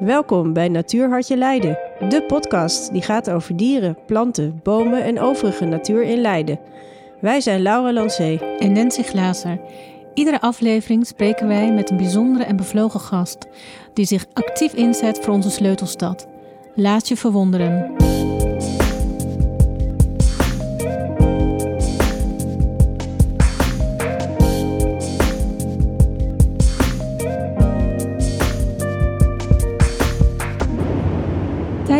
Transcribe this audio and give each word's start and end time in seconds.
Welkom 0.00 0.52
bij 0.52 0.68
Natuurhartje 0.68 1.36
Leiden, 1.36 1.78
de 2.08 2.24
podcast 2.26 2.92
die 2.92 3.02
gaat 3.02 3.30
over 3.30 3.56
dieren, 3.56 3.98
planten, 4.06 4.60
bomen 4.62 5.04
en 5.04 5.20
overige 5.20 5.64
natuur 5.64 6.02
in 6.02 6.20
Leiden. 6.20 6.58
Wij 7.20 7.40
zijn 7.40 7.62
Laura 7.62 7.92
Lancé 7.92 8.38
en 8.58 8.72
Nancy 8.72 9.02
Glazer. 9.02 9.60
Iedere 10.14 10.40
aflevering 10.40 11.06
spreken 11.06 11.48
wij 11.48 11.72
met 11.72 11.90
een 11.90 11.96
bijzondere 11.96 12.44
en 12.44 12.56
bevlogen 12.56 13.00
gast 13.00 13.46
die 13.92 14.04
zich 14.04 14.26
actief 14.32 14.72
inzet 14.72 15.18
voor 15.18 15.34
onze 15.34 15.50
sleutelstad. 15.50 16.26
Laat 16.74 17.08
je 17.08 17.16
verwonderen. 17.16 17.94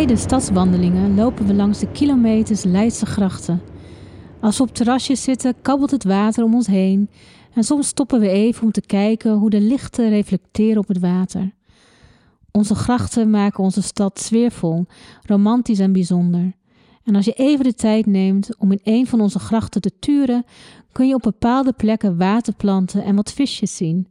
Tijdens 0.07 0.27
stadswandelingen 0.27 1.15
lopen 1.15 1.47
we 1.47 1.55
langs 1.55 1.79
de 1.79 1.91
kilometers 1.91 2.65
Leidse 2.65 3.07
grachten. 3.07 3.63
Als 4.41 4.57
we 4.57 4.63
op 4.63 4.75
terrasjes 4.75 5.23
zitten, 5.23 5.55
kabbelt 5.63 5.91
het 5.91 6.05
water 6.05 6.45
om 6.45 6.55
ons 6.55 6.67
heen 6.67 7.11
en 7.55 7.65
soms 7.65 7.87
stoppen 7.87 8.21
we 8.21 8.29
even 8.29 8.63
om 8.63 8.73
te 8.73 8.81
kijken 8.81 9.33
hoe 9.33 9.51
de 9.51 9.61
lichten 9.61 10.09
reflecteren 10.09 10.79
op 10.79 10.89
het 10.89 10.99
water. 10.99 11.53
Onze 12.51 12.75
grachten 12.75 13.31
maken 13.31 13.65
onze 13.65 13.83
stad 13.83 14.21
sfeervol, 14.21 14.87
romantisch 15.23 15.79
en 15.79 15.93
bijzonder. 15.93 16.53
En 17.05 17.15
als 17.15 17.25
je 17.25 17.33
even 17.33 17.65
de 17.65 17.75
tijd 17.75 18.07
neemt 18.07 18.57
om 18.59 18.73
in 18.73 18.81
een 18.83 19.07
van 19.07 19.21
onze 19.21 19.39
grachten 19.39 19.81
te 19.81 19.99
turen, 19.99 20.45
kun 20.93 21.09
je 21.09 21.15
op 21.15 21.23
bepaalde 21.23 21.73
plekken 21.73 22.17
waterplanten 22.17 23.05
en 23.05 23.17
wat 23.17 23.33
visjes 23.33 23.77
zien. 23.77 24.09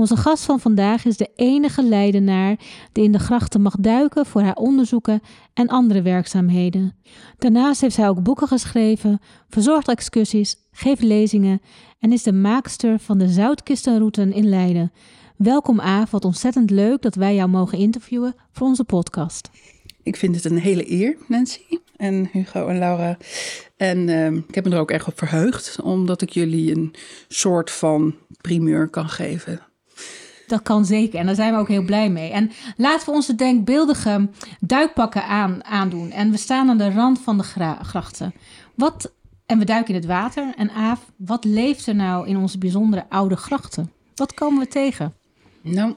Onze 0.00 0.16
gast 0.16 0.44
van 0.44 0.60
vandaag 0.60 1.04
is 1.04 1.16
de 1.16 1.30
enige 1.36 1.82
Leidenaar 1.82 2.56
die 2.92 3.04
in 3.04 3.12
de 3.12 3.18
grachten 3.18 3.62
mag 3.62 3.74
duiken 3.78 4.26
voor 4.26 4.42
haar 4.42 4.54
onderzoeken 4.54 5.20
en 5.54 5.68
andere 5.68 6.02
werkzaamheden. 6.02 6.96
Daarnaast 7.38 7.80
heeft 7.80 7.94
zij 7.94 8.08
ook 8.08 8.22
boeken 8.22 8.48
geschreven, 8.48 9.20
verzorgt 9.48 9.88
excursies, 9.88 10.56
geeft 10.72 11.02
lezingen 11.02 11.60
en 11.98 12.12
is 12.12 12.22
de 12.22 12.32
maakster 12.32 12.98
van 12.98 13.18
de 13.18 13.28
Zoutkistenroute 13.28 14.22
in 14.22 14.48
Leiden. 14.48 14.92
Welkom 15.36 15.80
Aaf, 15.80 16.10
wat 16.10 16.24
ontzettend 16.24 16.70
leuk 16.70 17.02
dat 17.02 17.14
wij 17.14 17.34
jou 17.34 17.48
mogen 17.48 17.78
interviewen 17.78 18.34
voor 18.52 18.66
onze 18.66 18.84
podcast. 18.84 19.50
Ik 20.02 20.16
vind 20.16 20.34
het 20.34 20.44
een 20.44 20.58
hele 20.58 20.90
eer, 20.90 21.16
Nancy 21.28 21.78
en 21.96 22.28
Hugo 22.32 22.66
en 22.66 22.78
Laura. 22.78 23.16
En 23.76 24.08
uh, 24.08 24.32
ik 24.32 24.54
heb 24.54 24.64
me 24.64 24.70
er 24.70 24.80
ook 24.80 24.90
erg 24.90 25.06
op 25.06 25.18
verheugd, 25.18 25.80
omdat 25.82 26.22
ik 26.22 26.30
jullie 26.30 26.74
een 26.74 26.94
soort 27.28 27.70
van 27.70 28.14
primeur 28.40 28.88
kan 28.88 29.08
geven 29.08 29.68
dat 30.50 30.62
kan 30.62 30.84
zeker. 30.84 31.18
En 31.18 31.26
daar 31.26 31.34
zijn 31.34 31.52
we 31.52 31.58
ook 31.58 31.68
heel 31.68 31.84
blij 31.84 32.10
mee. 32.10 32.30
En 32.30 32.50
laten 32.76 33.06
we 33.06 33.12
onze 33.12 33.34
denkbeeldige 33.34 34.28
duikpakken 34.60 35.24
aan, 35.24 35.64
aandoen. 35.64 36.10
En 36.10 36.30
we 36.30 36.36
staan 36.36 36.68
aan 36.68 36.78
de 36.78 36.90
rand 36.90 37.20
van 37.20 37.38
de 37.38 37.44
grachten. 37.82 38.34
Wat, 38.74 39.12
en 39.46 39.58
we 39.58 39.64
duiken 39.64 39.94
in 39.94 40.00
het 40.00 40.08
water. 40.08 40.52
En 40.56 40.70
Aaf, 40.70 41.10
wat 41.16 41.44
leeft 41.44 41.86
er 41.86 41.94
nou 41.94 42.28
in 42.28 42.36
onze 42.36 42.58
bijzondere 42.58 43.04
oude 43.08 43.36
grachten? 43.36 43.92
Wat 44.14 44.34
komen 44.34 44.60
we 44.60 44.68
tegen? 44.68 45.14
Nou, 45.60 45.94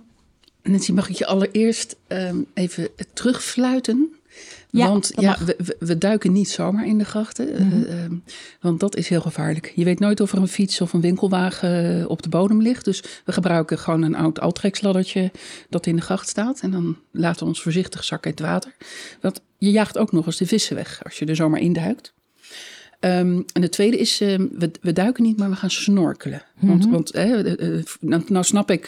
Nancy, 0.63 0.91
mag 0.91 1.09
ik 1.09 1.15
je 1.15 1.25
allereerst 1.25 1.95
um, 2.07 2.45
even 2.53 2.89
terugfluiten 3.13 4.15
ja, 4.69 4.87
want 4.87 5.11
ja, 5.15 5.37
we, 5.45 5.75
we, 5.79 5.97
duiken 5.97 6.31
niet 6.31 6.49
zomaar 6.49 6.87
in 6.87 6.97
de 6.97 7.05
grachten. 7.05 7.53
Eh, 7.53 7.65
mhm. 7.65 7.83
ehm, 7.83 8.15
want 8.61 8.79
dat 8.79 8.95
is 8.95 9.07
heel 9.07 9.21
gevaarlijk. 9.21 9.71
Je 9.75 9.83
weet 9.83 9.99
nooit 9.99 10.19
of 10.19 10.31
er 10.31 10.37
een 10.37 10.47
fiets 10.47 10.81
of 10.81 10.93
een 10.93 11.01
winkelwagen 11.01 11.99
eh, 11.99 12.09
op 12.09 12.21
de 12.21 12.29
bodem 12.29 12.61
ligt. 12.61 12.85
Dus 12.85 13.03
we 13.25 13.31
gebruiken 13.31 13.77
gewoon 13.77 14.01
een 14.01 14.15
oud 14.15 14.39
altreksladdertje 14.39 15.31
dat 15.69 15.85
in 15.85 15.95
de 15.95 16.01
gracht 16.01 16.27
staat. 16.27 16.59
En 16.61 16.71
dan 16.71 16.97
laten 17.11 17.39
we 17.39 17.45
ons 17.45 17.61
voorzichtig 17.61 18.03
zakken 18.03 18.31
in 18.31 18.37
het 18.37 18.45
water. 18.45 18.75
Want 19.21 19.41
je 19.57 19.71
jaagt 19.71 19.97
ook 19.97 20.11
nog 20.11 20.25
eens 20.25 20.37
de 20.37 20.45
vissen 20.45 20.75
weg 20.75 21.03
als 21.03 21.19
je 21.19 21.25
er 21.25 21.35
zomaar 21.35 21.61
in 21.61 21.73
duikt. 21.73 22.13
Ehm, 22.99 23.41
en 23.53 23.61
de 23.61 23.69
tweede 23.69 23.97
is, 23.97 24.21
ehm, 24.21 24.47
we, 24.51 24.71
we, 24.81 24.93
duiken 24.93 25.23
niet, 25.23 25.37
maar 25.37 25.49
we 25.49 25.55
gaan 25.55 25.71
snorkelen. 25.71 26.43
Want, 26.59 26.83
mhm. 26.83 26.91
want 26.91 27.13
nou, 27.99 28.23
nou, 28.27 28.43
snap 28.43 28.71
ik, 28.71 28.87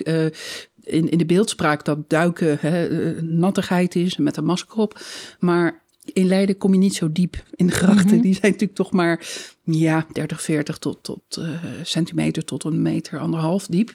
in, 0.85 1.09
in 1.09 1.17
de 1.17 1.25
beeldspraak 1.25 1.85
dat 1.85 2.09
duiken 2.09 2.57
hè, 2.59 2.87
eh, 2.87 3.21
nattigheid 3.21 3.95
is 3.95 4.17
met 4.17 4.37
een 4.37 4.45
masker 4.45 4.77
op. 4.77 4.99
Maar 5.39 5.83
in 6.13 6.27
Leiden 6.27 6.57
kom 6.57 6.73
je 6.73 6.79
niet 6.79 6.95
zo 6.95 7.11
diep 7.11 7.43
in 7.55 7.67
de 7.67 7.73
grachten. 7.73 8.13
Mhm. 8.13 8.21
Die 8.21 8.33
zijn 8.33 8.51
natuurlijk 8.51 8.77
toch 8.77 8.91
maar 8.91 9.27
ja, 9.63 10.05
30, 10.11 10.41
40 10.41 10.77
tot, 10.77 10.97
tot 11.01 11.37
uh, 11.39 11.49
centimeter 11.83 12.45
tot 12.45 12.63
een 12.63 12.81
meter, 12.81 13.19
anderhalf 13.19 13.67
diep. 13.67 13.93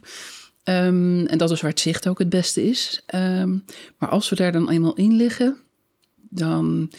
Um, 0.64 1.26
en 1.26 1.38
dat 1.38 1.50
is 1.50 1.60
waar 1.60 1.70
het 1.70 1.80
zicht 1.80 2.08
ook 2.08 2.18
het 2.18 2.28
beste 2.28 2.68
is. 2.68 3.02
Um, 3.14 3.64
maar 3.98 4.08
als 4.08 4.28
we 4.28 4.36
daar 4.36 4.52
dan 4.52 4.70
eenmaal 4.70 4.94
in 4.94 5.16
liggen, 5.16 5.56
dan 6.28 6.90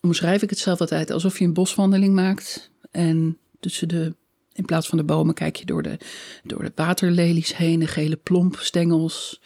omschrijf 0.00 0.42
ik 0.42 0.50
het 0.50 0.58
zelf 0.58 0.80
altijd 0.80 1.10
alsof 1.10 1.38
je 1.38 1.44
een 1.44 1.52
boswandeling 1.52 2.14
maakt. 2.14 2.70
En 2.90 3.38
tussen 3.60 3.88
de 3.88 4.14
in 4.60 4.66
plaats 4.66 4.88
van 4.88 4.98
de 4.98 5.04
bomen 5.04 5.34
kijk 5.34 5.56
je 5.56 5.64
door 5.64 5.82
de, 5.82 5.98
door 6.44 6.62
de 6.62 6.72
waterlelies 6.74 7.56
heen, 7.56 7.78
de 7.78 7.86
gele 7.86 8.16
plompstengels. 8.16 9.40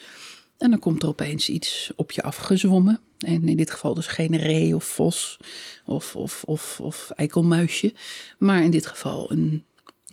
En 0.58 0.70
dan 0.70 0.78
komt 0.78 1.02
er 1.02 1.08
opeens 1.08 1.48
iets 1.48 1.92
op 1.96 2.12
je 2.12 2.22
afgezwommen. 2.22 3.00
En 3.18 3.48
in 3.48 3.56
dit 3.56 3.70
geval 3.70 3.94
dus 3.94 4.06
geen 4.06 4.36
ree 4.36 4.74
of 4.74 4.84
vos 4.84 5.36
of, 5.84 6.16
of, 6.16 6.42
of, 6.44 6.80
of 6.80 7.10
eikelmuisje. 7.10 7.94
Maar 8.38 8.62
in 8.62 8.70
dit 8.70 8.86
geval 8.86 9.32
een 9.32 9.64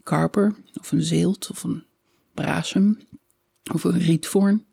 karper 0.04 0.56
of 0.80 0.92
een 0.92 1.04
zeelt 1.04 1.50
of 1.52 1.64
een 1.64 1.84
brasem 2.34 3.00
of 3.74 3.84
een 3.84 4.00
rietvorn. 4.00 4.66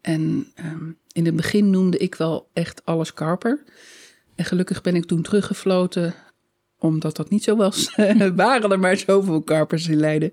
En 0.00 0.52
um, 0.64 0.98
in 1.12 1.24
het 1.24 1.36
begin 1.36 1.70
noemde 1.70 1.98
ik 1.98 2.14
wel 2.14 2.48
echt 2.52 2.84
alles 2.84 3.14
karper. 3.14 3.64
En 4.34 4.44
gelukkig 4.44 4.82
ben 4.82 4.94
ik 4.94 5.04
toen 5.04 5.22
teruggefloten 5.22 6.14
omdat 6.84 7.16
dat 7.16 7.30
niet 7.30 7.44
zo 7.44 7.56
was, 7.56 7.94
waren 8.34 8.70
er 8.70 8.78
maar 8.78 8.96
zoveel 8.96 9.42
karpers 9.42 9.88
in 9.88 9.96
Leiden. 9.96 10.32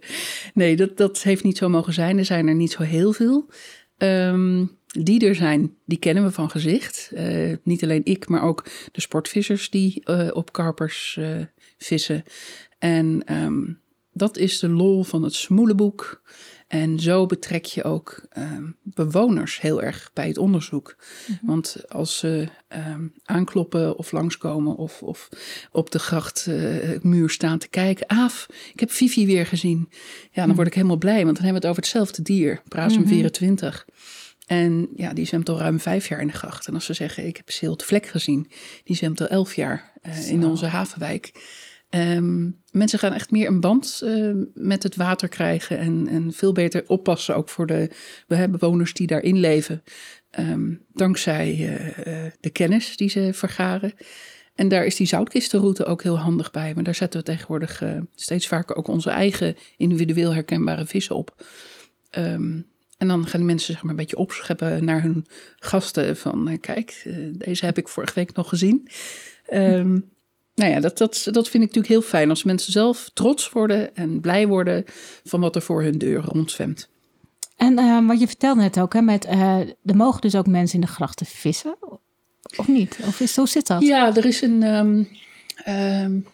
Nee, 0.54 0.76
dat, 0.76 0.98
dat 0.98 1.22
heeft 1.22 1.44
niet 1.44 1.58
zo 1.58 1.70
mogen 1.70 1.94
zijn. 1.94 2.18
Er 2.18 2.26
zijn 2.26 2.48
er 2.48 2.56
niet 2.56 2.72
zo 2.72 2.84
heel 2.84 3.14
veel. 3.14 3.50
Um, 3.98 4.80
die 4.88 5.28
er 5.28 5.36
zijn, 5.36 5.76
die 5.86 5.98
kennen 5.98 6.24
we 6.24 6.32
van 6.32 6.50
gezicht. 6.50 7.12
Uh, 7.14 7.56
niet 7.64 7.84
alleen 7.84 8.02
ik, 8.04 8.28
maar 8.28 8.44
ook 8.44 8.66
de 8.92 9.02
sportvissers 9.02 9.70
die 9.70 10.02
uh, 10.06 10.30
op 10.34 10.52
karpers 10.52 11.16
uh, 11.20 11.46
vissen. 11.78 12.24
En 12.80 13.24
um, 13.34 13.80
dat 14.14 14.38
is 14.38 14.60
de 14.60 14.70
lol 14.70 15.04
van 15.04 15.24
het 15.24 15.34
smoelenboek. 15.34 16.22
En 16.72 17.00
zo 17.00 17.26
betrek 17.26 17.66
je 17.66 17.84
ook 17.84 18.26
ehm, 18.30 18.64
bewoners 18.84 19.62
heel 19.62 19.82
erg 19.82 20.12
bij 20.14 20.28
het 20.28 20.38
onderzoek. 20.38 20.96
Mhm. 21.28 21.46
Want 21.46 21.90
als 21.90 22.18
ze 22.18 22.48
ehm, 22.68 23.08
aankloppen 23.26 23.98
of 23.98 24.12
langskomen 24.12 24.76
of, 24.76 25.02
of 25.02 25.30
op 25.72 25.92
de 25.92 26.00
grachtmuur 26.00 27.30
staan 27.30 27.58
te 27.58 27.70
kijken. 27.70 28.10
Aaf, 28.10 28.48
ik 28.74 28.80
heb 28.80 28.92
Vivi 28.92 29.26
weer 29.26 29.46
gezien. 29.46 29.90
Ja, 29.90 30.30
dan 30.34 30.46
mhm. 30.46 30.56
word 30.56 30.68
ik 30.68 30.74
helemaal 30.74 30.98
blij, 30.98 31.24
want 31.24 31.36
dan 31.36 31.46
hebben 31.46 31.62
we 31.62 31.68
het 31.68 31.78
over 31.78 31.82
hetzelfde 31.82 32.22
dier. 32.22 32.62
Prasum 32.68 33.08
24. 33.08 33.86
Mhm. 33.88 33.98
En 34.60 34.88
ja, 34.96 35.14
die 35.14 35.26
zwemt 35.26 35.50
al 35.50 35.58
ruim 35.58 35.80
vijf 35.80 36.08
jaar 36.08 36.22
in 36.22 36.28
de 36.28 36.34
gracht. 36.34 36.68
En 36.68 36.74
als 36.74 36.86
ze 36.86 36.94
zeggen, 36.94 37.28
ik 37.28 37.38
heb 37.38 37.50
Silt 37.50 37.84
Vlek 37.84 38.06
gezien. 38.06 38.52
Die 38.84 38.96
zwemt 38.96 39.22
al 39.22 39.28
elf 39.28 39.56
jaar 39.56 39.92
uh, 40.08 40.30
in 40.30 40.46
onze 40.46 40.66
havenwijk. 40.66 41.32
Um, 41.96 42.62
mensen 42.72 43.00
gaan 43.00 43.14
echt 43.14 43.32
meer 43.32 43.48
een 43.48 43.60
band 43.60 44.02
uh, 44.04 44.36
met 44.54 44.84
het 44.84 44.96
water 44.96 45.30
krijgen 45.30 45.78
en, 45.78 46.08
en 46.08 46.34
veel 46.34 46.52
beter 46.52 46.84
oppassen 46.88 47.36
ook 47.36 47.50
voor 47.50 47.68
de 47.68 47.90
bewoners 48.28 48.94
die 48.94 49.08
daarin 49.08 49.40
leven. 49.40 49.84
Um, 50.40 50.86
dankzij 50.94 51.56
uh, 51.58 52.32
de 52.40 52.50
kennis 52.50 52.98
die 52.98 53.10
ze 53.10 53.30
vergaren. 53.34 53.94
En 54.56 54.68
daar 54.68 54.86
is 54.86 54.96
die 54.96 55.08
zoutkistenroute 55.08 55.86
ook 55.86 56.04
heel 56.04 56.20
handig 56.20 56.52
bij. 56.52 56.74
Maar 56.74 56.84
daar 56.84 56.96
zetten 56.96 57.20
we 57.20 57.26
tegenwoordig 57.26 57.84
steeds 58.16 58.48
vaker 58.48 58.76
ook 58.76 58.88
onze 58.88 59.10
eigen 59.10 59.56
individueel 59.78 60.34
herkenbare 60.34 60.86
vissen 60.86 61.16
op. 61.16 61.46
Um, 62.18 62.68
en 62.98 63.08
dan 63.08 63.28
gaan 63.28 63.40
die 63.40 63.50
mensen 63.50 63.74
zeg 63.74 63.82
maar 63.82 63.92
een 63.92 63.98
beetje 63.98 64.18
opscheppen 64.18 64.86
naar 64.86 65.02
hun 65.02 65.26
gasten 65.60 66.18
van 66.18 66.58
kijk, 66.60 67.08
deze 67.32 67.66
heb 67.66 67.78
ik 67.78 67.88
vorige 67.88 68.14
week 68.14 68.34
nog 68.34 68.50
gezien. 68.50 68.88
Um, 69.54 70.10
nou 70.56 70.72
ja, 70.72 70.80
dat, 70.80 70.98
dat, 70.98 71.28
dat 71.32 71.50
vind 71.50 71.64
ik 71.64 71.76
natuurlijk 71.76 71.88
heel 71.88 72.02
fijn 72.02 72.30
als 72.30 72.44
mensen 72.44 72.72
zelf 72.72 73.10
trots 73.14 73.50
worden 73.50 73.96
en 73.96 74.20
blij 74.20 74.48
worden 74.48 74.84
van 75.24 75.40
wat 75.40 75.56
er 75.56 75.62
voor 75.62 75.84
hun 75.84 75.98
deur 75.98 76.24
rondzwemt. 76.24 76.90
En 77.56 77.80
uh, 77.80 78.08
wat 78.08 78.20
je 78.20 78.28
vertelde 78.28 78.62
net 78.62 78.80
ook, 78.80 78.94
hè, 78.94 79.02
met, 79.02 79.26
uh, 79.26 79.60
er 79.60 79.96
mogen 79.96 80.22
dus 80.22 80.36
ook 80.36 80.48
mensen 80.48 80.76
in 80.76 80.86
de 80.86 80.92
grachten 80.92 81.26
vissen, 81.26 81.76
of 82.58 82.68
niet? 82.68 82.98
Of 83.06 83.20
is, 83.20 83.34
zo 83.34 83.46
zit 83.46 83.68
dat? 83.68 83.82
Ja, 83.82 84.16
er 84.16 84.26
is 84.26 84.42
een. 84.42 84.64
Um, 84.64 85.08
um, 85.68 86.26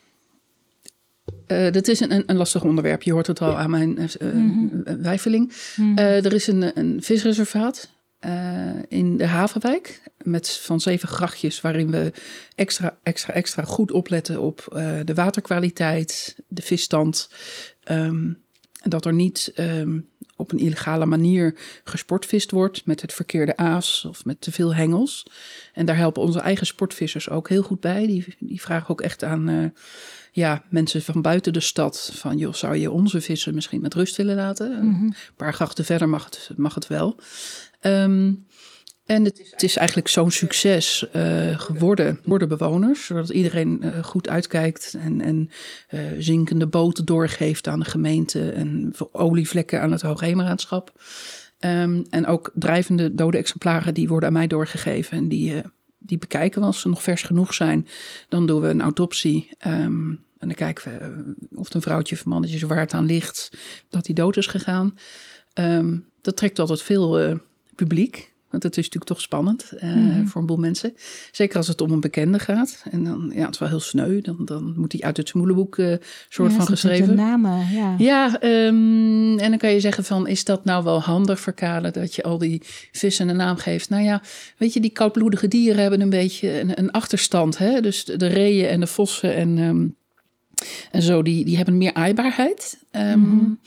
uh, 1.48 1.72
dat 1.72 1.88
is 1.88 2.00
een, 2.00 2.24
een, 2.26 2.36
lastig 2.36 2.64
onderwerp. 2.64 3.02
Je 3.02 3.12
hoort 3.12 3.28
het 3.28 3.42
al 3.42 3.58
aan 3.58 3.70
mijn 3.70 4.00
uh, 4.00 4.34
mm 4.34 4.84
-hmm. 4.84 5.02
wijfeling. 5.02 5.54
Mm 5.76 5.86
-hmm. 5.86 5.98
er 5.98 6.34
is 6.34 6.48
een, 6.48 6.80
een 6.80 7.04
visreservaat 7.04 7.90
uh, 8.26 8.70
in 8.88 9.18
de 9.18 9.26
Havenwijk. 9.26 10.02
Met 10.24 10.58
van 10.58 10.80
zeven 10.80 11.08
grachtjes 11.08 11.62
waarin 11.62 11.92
we 11.92 12.12
extra, 12.56 12.98
extra, 13.04 13.34
extra 13.34 13.64
goed 13.64 13.92
opletten 13.92 14.42
op 14.42 14.68
uh, 14.74 15.00
de 15.06 15.14
waterkwaliteit, 15.14 16.36
de 16.48 16.62
visstand. 16.62 17.30
Um, 17.92 18.46
dat 18.84 19.06
er 19.06 19.14
niet 19.14 19.52
um, 19.56 20.10
op 20.36 20.52
een 20.52 20.60
illegale 20.60 21.06
manier 21.06 21.56
gesportvist 21.84 22.52
wordt 22.52 22.86
met 22.86 23.02
het 23.02 23.14
verkeerde 23.14 23.58
aas 23.58 24.06
of 24.06 24.26
met 24.26 24.42
te 24.42 24.52
veel 24.52 24.76
hengels. 24.76 25.26
En 25.74 25.86
daar 25.86 25.98
helpen 25.98 26.22
onze 26.22 26.40
eigen 26.40 26.66
sportvissers 26.66 27.30
ook 27.30 27.50
heel 27.50 27.64
goed 27.64 27.80
bij. 27.80 28.08
Die, 28.08 28.36
die 28.40 28.62
vragen 28.62 28.90
ook 28.90 29.02
echt 29.02 29.24
aan 29.24 29.50
uh, 29.50 29.66
ja, 30.32 30.64
mensen 30.70 31.02
van 31.02 31.22
buiten 31.22 31.54
de 31.54 31.60
stad 31.60 32.12
van 32.14 32.38
joh, 32.38 32.54
zou 32.54 32.76
je 32.76 32.92
onze 32.92 33.22
vissen 33.22 33.54
misschien 33.54 33.82
met 33.82 33.94
rust 33.94 34.16
willen 34.16 34.36
laten? 34.36 34.86
Mhm. 34.86 35.04
Een 35.04 35.16
paar 35.36 35.54
grachten 35.54 35.86
verder 35.86 36.10
mag 36.10 36.26
het, 36.26 36.50
mag 36.56 36.76
het 36.76 36.88
wel. 36.88 37.20
Um, 37.88 38.46
en 39.06 39.24
het 39.24 39.64
is 39.64 39.76
eigenlijk 39.76 40.08
zo'n 40.08 40.32
succes 40.32 41.06
uh, 41.16 41.60
geworden 41.60 42.20
voor 42.26 42.40
de 42.40 42.48
bewoners, 42.48 43.06
zodat 43.06 43.30
iedereen 43.30 43.80
uh, 43.84 44.04
goed 44.04 44.30
uitkijkt 44.30 44.96
en, 45.00 45.22
en 45.22 45.50
uh, 45.90 46.02
zinkende 46.18 46.68
boten 46.68 47.06
doorgeeft 47.06 47.68
aan 47.68 47.80
de 47.80 47.86
gemeente 47.86 48.52
en 48.52 48.94
olievlekken 49.12 49.82
aan 49.82 49.92
het 49.92 50.02
Hoogheemraadschap. 50.02 51.02
Um, 51.60 52.06
en 52.10 52.26
ook 52.26 52.52
drijvende 52.54 53.16
dode 53.16 53.38
exemplaren 53.38 53.94
die 53.94 54.08
worden 54.08 54.28
aan 54.28 54.34
mij 54.34 54.48
doorgegeven 54.48 55.18
en 55.18 55.28
die, 55.28 55.62
die 55.98 56.18
bekijken 56.18 56.62
we 56.62 56.68
als 56.68 56.82
ze 56.82 56.90
nog 56.90 57.04
vers 57.04 57.24
genoeg 57.24 57.54
zijn. 57.54 57.88
Dan 58.30 58.46
doen 58.48 58.62
we 58.62 58.68
een 58.68 58.82
autopsie 58.82 59.50
um, 59.68 60.26
en 60.38 60.48
dan 60.48 60.54
kijken 60.54 60.92
we 60.92 61.36
of 61.56 61.66
het 61.66 61.74
een 61.74 61.82
vrouwtje 61.82 62.16
of 62.16 62.26
mannetje 62.26 62.68
waar 62.68 62.80
het 62.80 62.94
aan 62.94 63.06
ligt 63.06 63.52
dat 63.90 64.06
die 64.06 64.16
dood 64.16 64.38
is 64.38 64.48
gegaan. 64.48 64.98
Dat 66.22 66.38
trekt 66.38 66.60
altijd 66.60 66.82
veel 66.82 67.40
publiek. 67.78 68.36
Want 68.50 68.64
het 68.64 68.78
is 68.78 68.84
natuurlijk 68.84 69.12
toch 69.12 69.22
spannend 69.22 69.72
uh, 69.84 70.28
voor 70.28 70.42
een 70.42 70.48
boel 70.48 70.58
mensen. 70.58 70.94
Zeker 71.32 71.58
als 71.58 71.68
het 71.68 71.82
om 71.82 71.92
een 71.92 72.00
bekende 72.00 72.40
gaat. 72.40 72.84
En 72.92 73.04
dan, 73.04 73.32
ja, 73.36 73.46
het 73.46 73.54
is 73.54 73.60
wel 73.60 73.70
heel 73.70 73.80
sneu. 73.80 74.22
Dan, 74.22 74.38
dan 74.46 74.74
moet 74.78 74.92
hij 74.92 75.02
uit 75.02 75.18
het 75.18 75.28
smoelenboek 75.28 75.78
uh, 75.78 75.96
soort 76.30 76.54
van 76.54 76.66
geschreven. 76.66 77.16
namen, 77.16 77.68
ja. 77.72 77.96
Ja, 77.98 78.44
um, 78.44 79.40
en 79.40 79.50
dan 79.50 79.58
kan 79.58 79.72
je 79.72 79.80
zeggen 79.80 80.04
van, 80.04 80.28
is 80.28 80.44
dat 80.44 80.66
nou 80.66 80.84
wel 80.84 81.02
handig 81.02 81.40
voor 81.40 81.54
Kale 81.54 81.92
dat 81.92 82.16
je 82.16 82.24
al 82.24 82.38
die 82.38 82.62
vissen 82.92 83.30
een 83.30 83.36
naam 83.36 83.58
geeft? 83.58 83.90
Nou 83.90 84.04
ja, 84.04 84.22
weet 84.58 84.74
je, 84.74 84.80
die 84.80 84.92
koudbloedige 84.92 85.48
dieren 85.48 85.82
hebben 85.82 86.02
een 86.02 86.10
beetje 86.10 86.60
een, 86.60 86.80
een 86.80 86.92
achterstand. 86.92 87.58
Hè? 87.58 87.82
Dus 87.82 88.04
de 88.06 88.28
reeën 88.28 88.68
en 88.68 88.80
de 88.80 88.88
vossen 88.88 89.36
en, 89.36 89.58
um, 89.58 89.96
en 90.92 91.02
zo, 91.02 91.22
die, 91.22 91.46
die 91.46 91.56
hebben 91.56 91.78
meer 91.78 91.94
aaibaarheid. 91.94 92.78
Um, 92.92 93.20
mm 93.20 93.30
-hmm. 93.30 93.60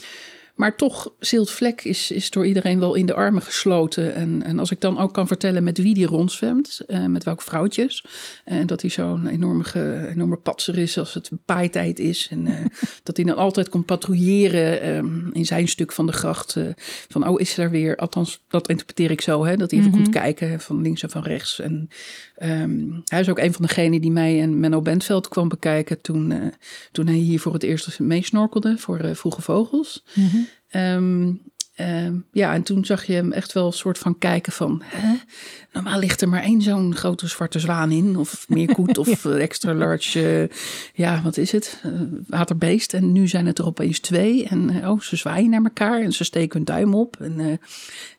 Maar 0.61 0.77
toch, 0.77 1.13
Ziltvlek 1.19 1.85
is, 1.85 2.11
is 2.11 2.31
door 2.31 2.47
iedereen 2.47 2.81
wel 2.81 2.95
in 2.95 3.07
de 3.07 3.15
armen 3.15 3.43
gesloten. 3.43 4.15
En, 4.15 4.43
en 4.43 4.59
als 4.59 4.71
ik 4.71 4.81
dan 4.81 4.99
ook 4.99 5.13
kan 5.13 5.27
vertellen 5.27 5.65
met 5.65 5.79
wie 5.79 5.95
die 5.95 6.07
rondzwemt, 6.07 6.81
uh, 6.87 7.07
met 7.07 7.25
welke 7.25 7.43
vrouwtjes. 7.43 8.05
En 8.45 8.67
dat 8.67 8.81
hij 8.81 8.91
zo'n 8.91 9.27
enorme, 9.27 9.65
enorme 10.09 10.37
patser 10.37 10.79
is 10.79 10.99
als 10.99 11.15
het 11.15 11.31
paaitijd 11.45 11.99
is. 11.99 12.29
En 12.31 12.47
uh, 12.47 12.55
dat 13.03 13.17
hij 13.17 13.25
dan 13.25 13.37
altijd 13.37 13.69
komt 13.69 13.87
patrouilleren 13.87 14.89
um, 14.97 15.31
in 15.33 15.47
zijn 15.47 15.69
stuk 15.69 15.93
van 15.93 16.07
de 16.07 16.13
gracht. 16.13 16.57
Uh, 16.57 16.69
van, 17.09 17.29
oh, 17.29 17.41
is 17.41 17.59
er 17.59 17.71
weer, 17.71 17.97
althans, 17.97 18.41
dat 18.49 18.69
interpreteer 18.69 19.11
ik 19.11 19.21
zo, 19.21 19.45
hè, 19.45 19.57
dat 19.57 19.71
hij 19.71 19.81
even 19.81 19.91
mm 19.91 19.97
-hmm. 19.97 20.05
komt 20.05 20.23
kijken 20.23 20.61
van 20.61 20.83
links 20.83 21.03
en 21.03 21.11
van 21.11 21.23
rechts. 21.23 21.61
En 21.61 21.89
um, 22.43 23.03
hij 23.05 23.21
is 23.21 23.29
ook 23.29 23.39
een 23.39 23.53
van 23.53 23.63
degenen 23.67 24.01
die 24.01 24.11
mij 24.11 24.41
en 24.41 24.61
Menno 24.61 24.83
Bentveld 24.83 25.29
kwam 25.29 25.49
bekijken 25.49 26.01
toen, 26.01 26.53
toen 26.93 27.07
hij 27.07 27.17
hier 27.17 27.41
voor 27.41 27.53
het 27.53 27.63
eerst 27.63 27.99
meesnorkelde 27.99 28.79
voor 28.79 29.17
Vroege 29.17 29.43
Vogels. 29.43 30.05
Mm 30.15 30.29
-hmm. 30.29 30.47
Um, 30.81 31.41
um, 31.81 32.27
ja, 32.33 32.55
en 32.55 32.63
toen 32.63 32.85
zag 32.85 33.05
je 33.05 33.13
hem 33.13 33.33
echt 33.33 33.53
wel 33.53 33.67
een 33.67 33.73
soort 33.73 33.99
van 33.99 34.19
kijken 34.19 34.53
van... 34.53 34.83
Hè? 34.85 35.15
Normaal 35.73 35.99
ligt 35.99 36.21
er 36.21 36.29
maar 36.29 36.43
één 36.43 36.63
zo'n 36.63 36.95
grote 36.95 37.27
zwarte 37.27 37.59
zwaan 37.59 37.91
in. 37.91 38.17
Of 38.17 38.49
meerkoet 38.49 38.99
of 39.09 39.23
ja. 39.23 39.31
extra 39.31 39.75
large, 39.75 40.41
uh, 40.41 40.57
ja, 40.95 41.23
wat 41.23 41.37
is 41.37 41.53
het? 41.53 41.83
Uh, 41.87 41.93
waterbeest. 42.27 42.95
En 42.95 43.13
nu 43.13 43.29
zijn 43.29 43.47
het 43.47 43.59
er 43.59 43.67
opeens 43.67 43.99
twee. 43.99 44.47
En 44.47 44.71
uh, 44.73 44.91
oh, 44.91 45.01
ze 45.01 45.17
zwaaien 45.17 45.51
naar 45.51 45.63
elkaar 45.63 46.01
en 46.01 46.13
ze 46.13 46.25
steken 46.25 46.57
hun 46.57 46.65
duim 46.65 46.95
op. 46.95 47.17
En 47.21 47.61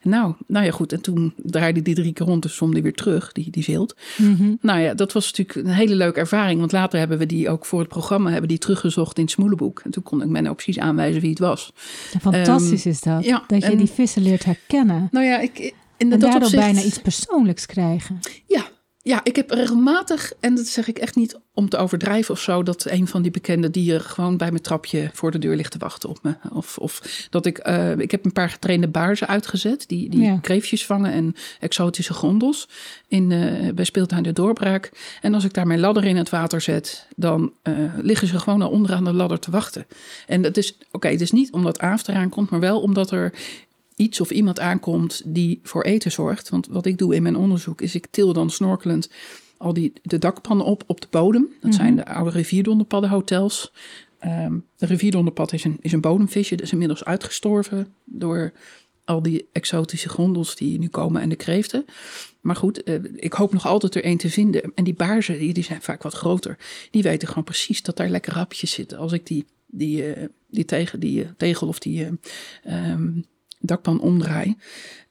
nou, 0.01 0.33
nou 0.47 0.65
ja, 0.65 0.71
goed. 0.71 0.93
En 0.93 1.01
toen 1.01 1.33
draaide 1.37 1.81
die 1.81 1.95
drie 1.95 2.13
keer 2.13 2.25
rond 2.25 2.43
en 2.43 2.49
stond 2.49 2.73
die 2.73 2.83
weer 2.83 2.93
terug, 2.93 3.31
die, 3.31 3.49
die 3.49 3.63
zilt. 3.63 3.95
Mm 4.17 4.35
-hmm. 4.35 4.57
Nou 4.61 4.79
ja, 4.79 4.93
dat 4.93 5.11
was 5.11 5.25
natuurlijk 5.25 5.67
een 5.67 5.73
hele 5.73 5.95
leuke 5.95 6.19
ervaring. 6.19 6.59
Want 6.59 6.71
later 6.71 6.99
hebben 6.99 7.17
we 7.17 7.25
die 7.25 7.49
ook 7.49 7.65
voor 7.65 7.79
het 7.79 7.89
programma 7.89 8.29
hebben 8.29 8.49
die 8.49 8.57
teruggezocht 8.57 9.17
in 9.17 9.23
het 9.23 9.31
Smoelenboek. 9.31 9.81
En 9.83 9.91
toen 9.91 10.03
kon 10.03 10.21
ik 10.21 10.27
men 10.29 10.47
ook 10.47 10.55
precies 10.55 10.79
aanwijzen 10.79 11.21
wie 11.21 11.29
het 11.29 11.39
was. 11.39 11.73
Ja, 12.13 12.19
fantastisch 12.19 12.85
um, 12.85 12.91
is 12.91 13.01
dat. 13.01 13.23
Ja, 13.23 13.43
dat 13.47 13.61
je 13.61 13.69
en, 13.69 13.77
die 13.77 13.89
vissen 13.89 14.21
leert 14.21 14.45
herkennen. 14.45 15.07
Nou 15.11 15.25
ja, 15.25 15.39
ik 15.39 15.73
en 16.09 16.19
daardoor 16.19 16.41
opzicht, 16.41 16.63
bijna 16.63 16.81
iets 16.81 16.99
persoonlijks 16.99 17.65
krijgen. 17.65 18.19
Ja, 18.47 18.69
ja, 19.03 19.23
ik 19.23 19.35
heb 19.35 19.49
regelmatig, 19.49 20.33
en 20.39 20.55
dat 20.55 20.67
zeg 20.67 20.87
ik 20.87 20.97
echt 20.97 21.15
niet 21.15 21.39
om 21.53 21.69
te 21.69 21.77
overdrijven 21.77 22.33
of 22.33 22.39
zo, 22.39 22.63
dat 22.63 22.85
een 22.89 23.07
van 23.07 23.21
die 23.21 23.31
bekende 23.31 23.69
dieren 23.69 24.01
gewoon 24.01 24.37
bij 24.37 24.49
mijn 24.51 24.61
trapje 24.61 25.09
voor 25.13 25.31
de 25.31 25.39
deur 25.39 25.55
ligt 25.55 25.71
te 25.71 25.77
wachten 25.77 26.09
op 26.09 26.19
me. 26.21 26.35
Of, 26.53 26.77
of 26.77 27.27
dat 27.29 27.45
ik, 27.45 27.67
uh, 27.67 27.97
ik 27.97 28.11
heb 28.11 28.25
een 28.25 28.31
paar 28.31 28.49
getrainde 28.49 28.87
baarzen 28.87 29.27
uitgezet, 29.27 29.83
die, 29.87 30.09
die 30.09 30.21
ja. 30.21 30.37
kreefjes 30.41 30.85
vangen 30.85 31.11
en 31.11 31.35
exotische 31.59 32.13
gondels 32.13 32.69
in, 33.07 33.29
uh, 33.29 33.73
bij 33.73 33.85
Speeltuin 33.85 34.23
de 34.23 34.33
Doorbraak. 34.33 34.91
En 35.21 35.33
als 35.33 35.43
ik 35.43 35.53
daar 35.53 35.67
mijn 35.67 35.79
ladder 35.79 36.05
in 36.05 36.17
het 36.17 36.29
water 36.29 36.61
zet, 36.61 37.07
dan 37.15 37.53
uh, 37.63 37.93
liggen 38.01 38.27
ze 38.27 38.39
gewoon 38.39 38.61
al 38.61 38.69
onderaan 38.69 39.03
de 39.03 39.13
ladder 39.13 39.39
te 39.39 39.51
wachten. 39.51 39.85
En 40.27 40.41
dat 40.41 40.57
is, 40.57 40.73
oké, 40.73 40.85
okay, 40.91 41.11
het 41.11 41.21
is 41.21 41.31
niet 41.31 41.51
omdat 41.51 41.79
Aaf 41.79 42.07
eraan 42.07 42.29
komt, 42.29 42.49
maar 42.49 42.59
wel 42.59 42.81
omdat 42.81 43.11
er 43.11 43.33
iets 44.01 44.21
of 44.21 44.31
iemand 44.31 44.59
aankomt 44.59 45.21
die 45.25 45.59
voor 45.63 45.83
eten 45.83 46.11
zorgt. 46.11 46.49
Want 46.49 46.67
wat 46.67 46.85
ik 46.85 46.97
doe 46.97 47.15
in 47.15 47.21
mijn 47.21 47.35
onderzoek 47.35 47.81
is 47.81 47.95
ik 47.95 48.07
til 48.11 48.33
dan 48.33 48.49
snorkelend 48.49 49.09
al 49.57 49.73
die, 49.73 49.93
de 50.01 50.17
dakpannen 50.17 50.65
op 50.65 50.83
op 50.87 51.01
de 51.01 51.07
bodem. 51.09 51.41
Dat 51.41 51.53
mm-hmm. 51.53 51.73
zijn 51.73 51.95
de 51.95 52.05
oude 52.05 52.29
rivierdonderpaddenhotels. 52.29 53.73
Um, 54.25 54.65
de 54.77 54.85
rivierdonderpad 54.85 55.53
is 55.53 55.63
een, 55.63 55.77
is 55.81 55.91
een 55.91 56.01
bodemvisje. 56.01 56.55
Dat 56.55 56.65
is 56.65 56.71
inmiddels 56.71 57.03
uitgestorven 57.03 57.93
door 58.05 58.51
al 59.05 59.21
die 59.21 59.47
exotische 59.51 60.09
grondels 60.09 60.55
die 60.55 60.79
nu 60.79 60.87
komen 60.87 61.21
en 61.21 61.29
de 61.29 61.35
kreeften. 61.35 61.85
Maar 62.41 62.55
goed, 62.55 62.89
uh, 62.89 62.99
ik 63.15 63.33
hoop 63.33 63.53
nog 63.53 63.65
altijd 63.65 63.95
er 63.95 64.03
één 64.03 64.17
te 64.17 64.29
vinden. 64.29 64.71
En 64.75 64.83
die 64.83 64.93
baarzen, 64.93 65.39
die, 65.39 65.53
die 65.53 65.63
zijn 65.63 65.81
vaak 65.81 66.03
wat 66.03 66.13
groter. 66.13 66.57
Die 66.91 67.03
weten 67.03 67.27
gewoon 67.27 67.43
precies 67.43 67.81
dat 67.81 67.97
daar 67.97 68.09
lekker 68.09 68.33
hapjes 68.33 68.71
zitten. 68.71 68.97
Als 68.97 69.11
ik 69.11 69.25
die, 69.25 69.45
die, 69.67 70.17
uh, 70.17 70.25
die, 70.47 70.65
tegen, 70.65 70.99
die 70.99 71.23
uh, 71.23 71.29
tegel 71.37 71.67
of 71.67 71.79
die 71.79 72.05
um, 72.05 73.25
dakpan 73.61 74.01
omdraai. 74.01 74.55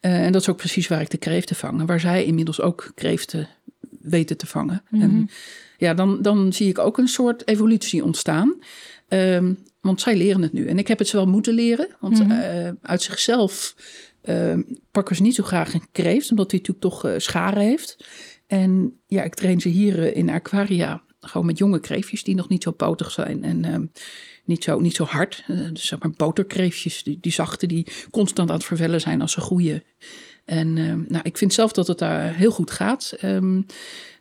Uh, 0.01 0.25
en 0.25 0.33
dat 0.33 0.41
is 0.41 0.49
ook 0.49 0.57
precies 0.57 0.89
waar 0.89 1.01
ik 1.01 1.11
de 1.11 1.17
kreeften 1.17 1.57
vang. 1.57 1.87
Waar 1.87 2.01
zij 2.01 2.25
inmiddels 2.25 2.61
ook 2.61 2.93
kreeften 2.95 3.49
weten 4.01 4.37
te 4.37 4.47
vangen. 4.47 4.83
Mm 4.89 5.01
-hmm. 5.01 5.11
En 5.11 5.31
ja, 5.79 5.95
dan, 5.95 6.23
dan 6.23 6.53
zie 6.53 6.69
ik 6.69 6.79
ook 6.79 6.99
een 6.99 7.09
soort 7.09 7.49
evolutie 7.49 8.05
ontstaan. 8.05 8.59
Um, 9.09 9.59
want 9.81 10.01
zij 10.01 10.17
leren 10.17 10.43
het 10.43 10.53
nu. 10.53 10.67
En 10.67 10.79
ik 10.79 10.89
heb 10.89 10.99
het 10.99 11.09
ze 11.09 11.17
wel 11.17 11.27
moeten 11.27 11.55
leren. 11.55 11.89
Want 12.01 12.19
mm 12.19 12.31
-hmm. 12.31 12.41
uh, 12.41 12.69
uit 12.83 13.03
zichzelf 13.03 13.75
uh, 14.25 14.59
pakken 14.91 15.17
ze 15.17 15.23
niet 15.23 15.35
zo 15.35 15.43
graag 15.43 15.75
een 15.75 15.87
kreeft. 15.93 16.31
Omdat 16.31 16.51
hij 16.51 16.61
natuurlijk 16.61 16.95
toch 16.95 17.07
uh, 17.07 17.13
scharen 17.17 17.63
heeft. 17.63 18.05
En 18.47 19.01
ja, 19.07 19.23
ik 19.23 19.35
train 19.35 19.61
ze 19.61 19.69
hier 19.69 20.15
in 20.15 20.31
aquaria. 20.31 21.03
Gewoon 21.21 21.47
met 21.47 21.59
jonge 21.59 21.81
kreefjes 21.81 22.25
die 22.25 22.35
nog 22.35 22.49
niet 22.49 22.63
zo 22.63 22.71
potig 22.71 23.11
zijn. 23.11 23.45
En 23.45 23.65
ehm, 23.65 23.85
niet 24.51 24.65
zo, 24.65 24.81
niet 24.81 24.95
zo 24.95 25.05
hard. 25.05 25.45
Uh, 25.49 25.69
dus 25.73 25.87
zeg 25.87 25.99
maar 25.99 26.11
boterkreefjes, 26.11 27.03
die, 27.03 27.19
die 27.21 27.33
zachte, 27.33 27.67
die 27.67 27.87
constant 28.11 28.49
aan 28.49 28.57
het 28.57 28.65
vervellen 28.65 29.01
zijn 29.01 29.21
als 29.21 29.33
ze 29.33 29.41
groeien. 29.41 29.83
En 30.45 30.77
uh, 30.77 30.95
nou, 31.09 31.21
ik 31.23 31.39
vind 31.39 31.53
zelf 31.53 31.73
dat 31.73 31.87
het 31.87 31.99
daar 31.99 32.35
heel 32.35 32.51
goed 32.51 32.71
gaat. 32.71 33.17
Um, 33.25 33.67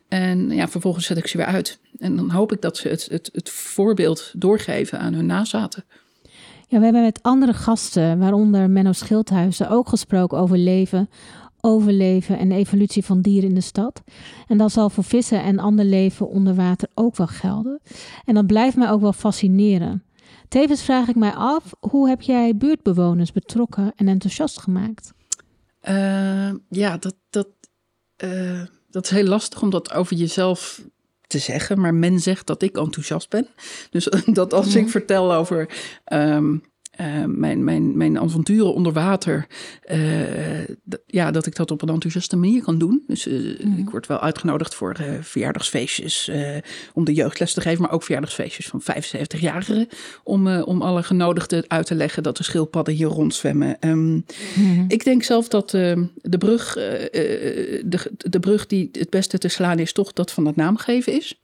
en 0.08 0.50
ja, 0.50 0.68
vervolgens 0.68 1.06
zet 1.06 1.18
ik 1.18 1.28
ze 1.28 1.38
weer 1.38 1.46
uit. 1.46 1.80
En 2.00 2.16
dan 2.16 2.32
hoop 2.32 2.52
ik 2.52 2.62
dat 2.62 2.78
ze 2.78 2.88
het, 2.88 3.08
het, 3.12 3.30
het 3.32 3.50
voorbeeld 3.50 4.32
doorgeven 4.36 5.00
aan 5.00 5.14
hun 5.14 5.26
nazaten. 5.26 5.84
Ja, 6.68 6.78
we 6.78 6.84
hebben 6.84 7.04
met 7.04 7.20
andere 7.22 7.54
gasten, 7.54 8.20
waaronder 8.20 8.70
Menno 8.70 8.92
Schildhuizen, 8.92 9.70
ook 9.70 9.90
gesproken 9.90 10.38
over 10.38 10.58
leven, 10.58 11.10
overleven 11.62 12.38
en 12.38 12.52
evolutie 12.52 13.06
van 13.06 13.22
dieren 13.22 13.50
in 13.50 13.56
de 13.56 13.62
stad. 13.62 14.02
En 14.48 14.58
dat 14.58 14.72
zal 14.72 14.90
voor 14.90 15.04
vissen 15.04 15.44
en 15.44 15.60
ander 15.60 15.86
leven 15.86 16.30
onder 16.30 16.56
water 16.56 16.90
ook 16.94 17.16
wel 17.16 17.28
gelden. 17.28 17.80
En 18.26 18.34
dat 18.34 18.48
blijft 18.48 18.78
mij 18.78 18.90
ook 18.90 19.02
wel 19.02 19.14
fascineren. 19.14 20.04
Tevens 20.50 20.84
vraag 20.84 21.08
ik 21.08 21.15
mij 21.15 21.34
af, 21.34 21.63
hoe 21.79 22.10
heb 22.10 22.22
jij 22.22 22.56
buurtbewoners 22.56 23.32
betrokken 23.32 23.94
en 23.96 24.08
enthousiast 24.08 24.60
gemaakt? 24.60 25.13
Uh, 25.89 26.51
ja, 26.70 26.98
dat, 26.98 27.15
dat, 27.29 27.48
uh, 28.24 28.63
dat 28.89 29.03
is 29.03 29.10
heel 29.10 29.25
lastig 29.25 29.62
om 29.62 29.70
dat 29.70 29.94
over 29.94 30.15
jezelf 30.15 30.82
te 31.27 31.39
zeggen. 31.39 31.79
Maar 31.79 31.94
men 31.94 32.20
zegt 32.20 32.48
dat 32.48 32.62
ik 32.62 32.77
enthousiast 32.77 33.29
ben. 33.29 33.48
Dus 33.89 34.03
dat 34.25 34.53
als 34.53 34.75
ik 34.75 34.89
vertel 34.89 35.34
over 35.34 35.70
um, 36.13 36.63
uh, 37.01 37.25
mijn, 37.25 37.63
mijn, 37.63 37.98
mijn 37.98 38.20
avonturen 38.20 38.74
onder 38.74 38.94
water, 38.94 39.48
uh, 39.91 40.68
ja, 41.06 41.32
dat 41.32 41.46
ik 41.46 41.56
dat 41.56 41.72
op 41.72 41.82
een 41.82 41.89
enthousiaste 41.89 42.38
manier 42.38 42.63
kan 42.63 42.77
doen. 42.77 43.03
Dus 43.08 43.27
uh, 43.27 43.63
mm. 43.63 43.77
ik 43.77 43.89
word 43.89 44.08
wel 44.08 44.20
uitgenodigd 44.20 44.75
voor 44.75 44.98
verjaardagsfeestjes 45.22 46.32
om 46.94 47.06
de 47.06 47.13
jeugdles 47.13 47.53
te 47.53 47.62
geven, 47.62 47.82
maar 47.82 47.91
ook 47.91 48.03
verjaardagsfeestjes 48.03 48.68
van 48.68 48.82
75-jarigen. 48.82 49.88
Om, 50.24 50.48
om 50.48 50.82
alle 50.82 51.03
genodigden 51.03 51.63
uit 51.68 51.86
te 51.86 51.96
leggen 51.96 52.24
dat 52.24 52.38
de 52.38 52.44
schildpadden 52.44 52.94
hier 52.94 53.08
rondzwemmen. 53.08 53.77
Um, 53.79 54.25
mm. 54.56 54.86
Ik 54.88 55.03
denk 55.03 55.24
zelf 55.24 55.48
dat 55.48 55.70
de, 55.70 56.38
brug, 56.39 56.74
de, 56.74 58.12
de 58.18 58.39
brug 58.39 58.65
die 58.65 58.89
het 58.91 59.10
beste 59.10 59.38
te 59.38 59.48
slaan 59.48 59.79
is, 59.79 59.94
toch 59.94 60.13
dat 60.13 60.32
van 60.32 60.46
het 60.46 60.56
naamgeven 60.56 61.13
is. 61.13 61.39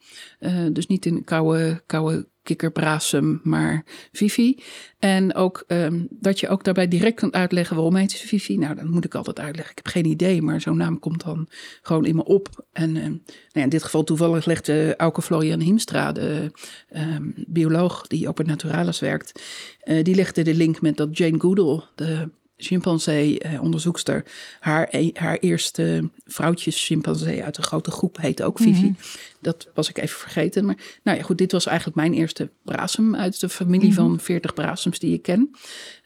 dus 0.72 0.86
niet 0.86 1.06
in 1.06 1.24
koude, 1.24 1.82
koude 1.86 2.26
kikkerbrasem, 2.46 3.40
maar 3.42 3.84
Vivi. 4.12 4.58
En 4.98 5.34
ook 5.34 5.64
ehm, 5.66 6.04
dat 6.10 6.40
je 6.40 6.48
ook 6.48 6.64
daarbij 6.64 6.88
direct 6.88 7.16
kunt 7.16 7.32
uitleggen 7.32 7.76
waarom 7.76 7.94
heet 7.94 8.10
ze 8.12 8.26
Vivi. 8.26 8.56
Nou, 8.56 8.74
dan 8.74 8.90
moet 8.90 9.04
ik 9.04 9.14
altijd 9.14 9.40
uitleggen. 9.40 9.70
Ik 9.70 9.84
heb 9.84 9.92
geen 9.92 10.06
idee, 10.06 10.42
maar 10.42 10.60
zo'n 10.60 10.76
naam 10.76 10.98
komt 10.98 11.24
dan 11.24 11.48
gewoon 11.82 12.04
in 12.04 12.16
me 12.16 12.24
op. 12.24 12.66
En 12.72 12.96
ehm, 12.96 13.10
nou 13.10 13.20
ja, 13.52 13.62
in 13.62 13.68
dit 13.68 13.82
geval 13.82 14.04
toevallig 14.04 14.44
legde 14.44 14.94
Auke 14.96 15.22
Florian 15.22 15.60
Hiemstra, 15.60 16.12
de 16.12 16.50
ehm, 16.88 17.30
bioloog 17.46 18.06
die 18.06 18.28
ook 18.28 18.36
bij 18.36 18.46
Naturalis 18.46 19.00
werkt, 19.00 19.42
uh, 19.84 20.04
die 20.04 20.14
legde 20.14 20.42
de 20.42 20.54
link 20.54 20.80
met 20.80 20.96
dat 20.96 21.18
Jane 21.18 21.40
Goodall, 21.40 21.82
de 21.94 22.28
chimpansee-onderzoekster. 22.56 24.24
Haar, 24.60 24.88
e-, 24.90 25.10
haar 25.14 25.36
eerste 25.36 26.10
vrouwtjes-chimpansee 26.24 27.44
uit 27.44 27.56
een 27.56 27.64
grote 27.64 27.90
groep 27.90 28.16
heette 28.20 28.44
ook 28.44 28.58
Vivi. 28.58 28.86
Mhm. 28.86 29.00
Dat 29.40 29.68
was 29.74 29.88
ik 29.88 29.98
even 29.98 30.18
vergeten. 30.18 30.64
Maar 30.64 30.76
nou 31.02 31.16
ja, 31.16 31.22
goed, 31.22 31.38
dit 31.38 31.52
was 31.52 31.66
eigenlijk 31.66 31.96
mijn 31.96 32.14
eerste 32.14 32.50
brasem 32.62 33.16
uit 33.16 33.40
de 33.40 33.48
familie 33.48 33.88
mhm. 33.88 33.96
van 33.96 34.20
40 34.20 34.54
brasems 34.54 34.98
die 34.98 35.12
ik 35.12 35.22
ken. 35.22 35.50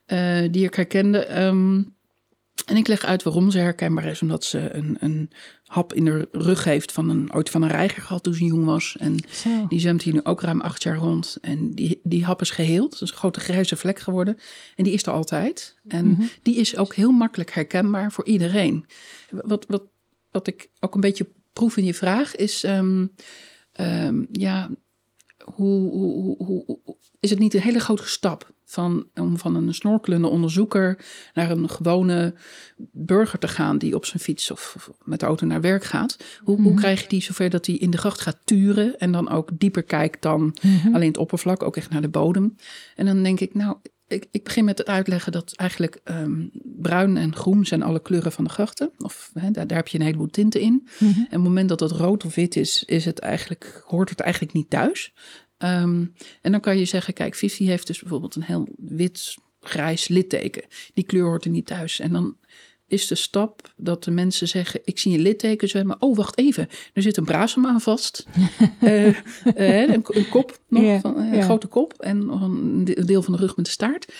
Uh, 0.06 0.48
die 0.50 0.64
ik 0.64 0.74
herkende. 0.74 1.42
Um, 1.42 1.94
en 2.66 2.76
ik 2.76 2.86
leg 2.88 3.04
uit 3.04 3.22
waarom 3.22 3.50
ze 3.50 3.58
herkenbaar 3.58 4.04
is. 4.04 4.22
Omdat 4.22 4.44
ze 4.44 4.74
een, 4.74 4.96
een 5.00 5.30
hap 5.70 5.94
in 5.94 6.04
de 6.04 6.28
rug 6.32 6.64
heeft 6.64 6.92
van 6.92 7.08
een, 7.08 7.34
ooit 7.34 7.50
van 7.50 7.62
een 7.62 7.68
reiger 7.68 8.02
gehad 8.02 8.22
toen 8.22 8.34
ze 8.34 8.44
jong 8.44 8.64
was. 8.64 8.96
En 8.98 9.16
die 9.68 9.80
zwemt 9.80 10.02
hier 10.02 10.12
nu 10.12 10.20
ook 10.22 10.40
ruim 10.40 10.60
acht 10.60 10.82
jaar 10.82 10.96
rond. 10.96 11.38
En 11.40 11.74
die, 11.74 12.00
die 12.02 12.24
hap 12.24 12.40
is 12.40 12.50
geheeld. 12.50 12.90
Dat 12.90 13.02
is 13.02 13.10
een 13.10 13.16
grote 13.16 13.40
grijze 13.40 13.76
vlek 13.76 13.98
geworden. 13.98 14.38
En 14.76 14.84
die 14.84 14.92
is 14.92 15.02
er 15.02 15.12
altijd. 15.12 15.78
En 15.88 16.06
mhm. 16.06 16.22
die 16.42 16.56
is 16.56 16.76
ook 16.76 16.94
heel 16.94 17.10
makkelijk 17.10 17.50
herkenbaar 17.50 18.12
voor 18.12 18.26
iedereen. 18.26 18.86
Wat, 19.30 19.64
wat, 19.68 19.82
wat 20.30 20.46
ik 20.46 20.70
ook 20.80 20.94
een 20.94 21.00
beetje 21.00 21.28
proef 21.52 21.76
in 21.76 21.84
je 21.84 21.94
vraag 21.94 22.36
is... 22.36 22.64
Um, 22.64 23.12
um, 23.80 24.26
ja, 24.32 24.70
hoe, 25.44 25.90
hoe, 25.90 26.36
hoe, 26.36 26.64
hoe, 26.66 26.96
is 27.20 27.30
het 27.30 27.38
niet 27.38 27.54
een 27.54 27.60
hele 27.60 27.80
grote 27.80 28.08
stap 28.08 28.52
van, 28.70 29.06
om 29.14 29.38
van 29.38 29.54
een 29.54 29.74
snorkelende 29.74 30.28
onderzoeker 30.28 31.04
naar 31.34 31.50
een 31.50 31.68
gewone 31.68 32.34
burger 32.92 33.38
te 33.38 33.48
gaan 33.48 33.78
die 33.78 33.94
op 33.94 34.04
zijn 34.04 34.22
fiets 34.22 34.50
of, 34.50 34.90
met 35.04 35.20
de 35.20 35.26
auto 35.26 35.46
naar 35.46 35.60
werk 35.60 35.84
gaat. 35.84 36.16
Hoe, 36.40 36.56
hoe 36.56 36.70
mhm. 36.70 36.80
krijg 36.80 37.02
je 37.02 37.08
die 37.08 37.22
zover 37.22 37.50
dat 37.50 37.66
hij 37.66 37.74
in 37.74 37.90
de 37.90 37.98
gracht 37.98 38.20
gaat 38.20 38.38
turen 38.44 38.98
en 38.98 39.12
dan 39.12 39.28
ook 39.28 39.50
dieper 39.52 39.82
kijkt 39.82 40.22
dan 40.22 40.56
mhm. 40.62 40.94
alleen 40.94 41.08
het 41.08 41.16
oppervlak, 41.16 41.62
ook 41.62 41.76
echt 41.76 41.90
naar 41.90 42.00
de 42.00 42.08
bodem. 42.08 42.56
En 42.96 43.06
dan 43.06 43.22
denk 43.22 43.40
ik, 43.40 43.54
nou, 43.54 43.76
ik, 44.08 44.26
ik 44.30 44.44
begin 44.44 44.64
met 44.64 44.78
het 44.78 44.88
uitleggen 44.88 45.32
dat 45.32 45.52
eigenlijk 45.56 46.00
ehm, 46.04 46.46
bruin 46.62 47.16
en 47.16 47.36
groen 47.36 47.66
zijn 47.66 47.82
alle 47.82 48.02
kleuren 48.02 48.32
van 48.32 48.44
de 48.44 48.50
grachten. 48.50 48.90
Of 48.98 49.30
daar, 49.34 49.66
daar, 49.66 49.76
heb 49.76 49.88
je 49.88 49.98
een 49.98 50.04
heleboel 50.04 50.30
tinten 50.30 50.60
in. 50.60 50.88
Mhm. 50.98 51.18
En 51.18 51.24
op 51.24 51.30
het 51.30 51.42
moment 51.42 51.68
dat 51.68 51.80
het 51.80 51.90
rood 51.90 52.24
of 52.24 52.34
wit 52.34 52.56
is, 52.56 52.84
is 52.84 53.04
het 53.04 53.18
eigenlijk, 53.18 53.82
hoort 53.86 54.10
het 54.10 54.20
eigenlijk 54.20 54.52
niet 54.52 54.70
thuis. 54.70 55.12
Ehm, 55.60 56.04
en 56.40 56.52
dan 56.52 56.60
kan 56.60 56.78
je 56.78 56.84
zeggen, 56.84 57.14
kijk, 57.14 57.34
Vivi 57.34 57.66
heeft 57.66 57.86
dus 57.86 58.00
bijvoorbeeld 58.00 58.34
een 58.34 58.42
heel 58.42 58.68
wit-grijs 58.76 60.08
litteken. 60.08 60.62
Die 60.94 61.04
kleur 61.04 61.24
hoort 61.24 61.44
er 61.44 61.50
niet 61.50 61.66
thuis. 61.66 62.00
En 62.00 62.12
dan 62.12 62.36
is 62.86 63.06
de 63.06 63.14
stap 63.14 63.72
dat 63.76 64.04
de 64.04 64.10
mensen 64.10 64.48
zeggen: 64.48 64.80
Ik 64.84 64.98
zie 64.98 65.14
een 65.14 65.22
litteken 65.22 65.68
zwemmen. 65.68 66.02
Oh, 66.02 66.16
wacht 66.16 66.38
even. 66.38 66.68
Er 66.92 67.02
zit 67.02 67.16
een 67.16 67.24
brasem 67.24 67.66
aan 67.66 67.80
vast. 67.80 68.26
uh, 68.80 69.06
uh, 69.06 69.14
een, 69.88 70.04
een, 70.04 70.28
kop, 70.28 70.58
nog, 70.68 71.00
van, 71.00 71.16
een 71.16 71.42
grote 71.42 71.66
kop. 71.66 71.92
En 71.92 72.28
een 72.28 72.84
deel 72.84 73.22
van 73.22 73.32
de 73.32 73.38
rug 73.38 73.56
met 73.56 73.64
de 73.64 73.70
staart. 73.70 74.12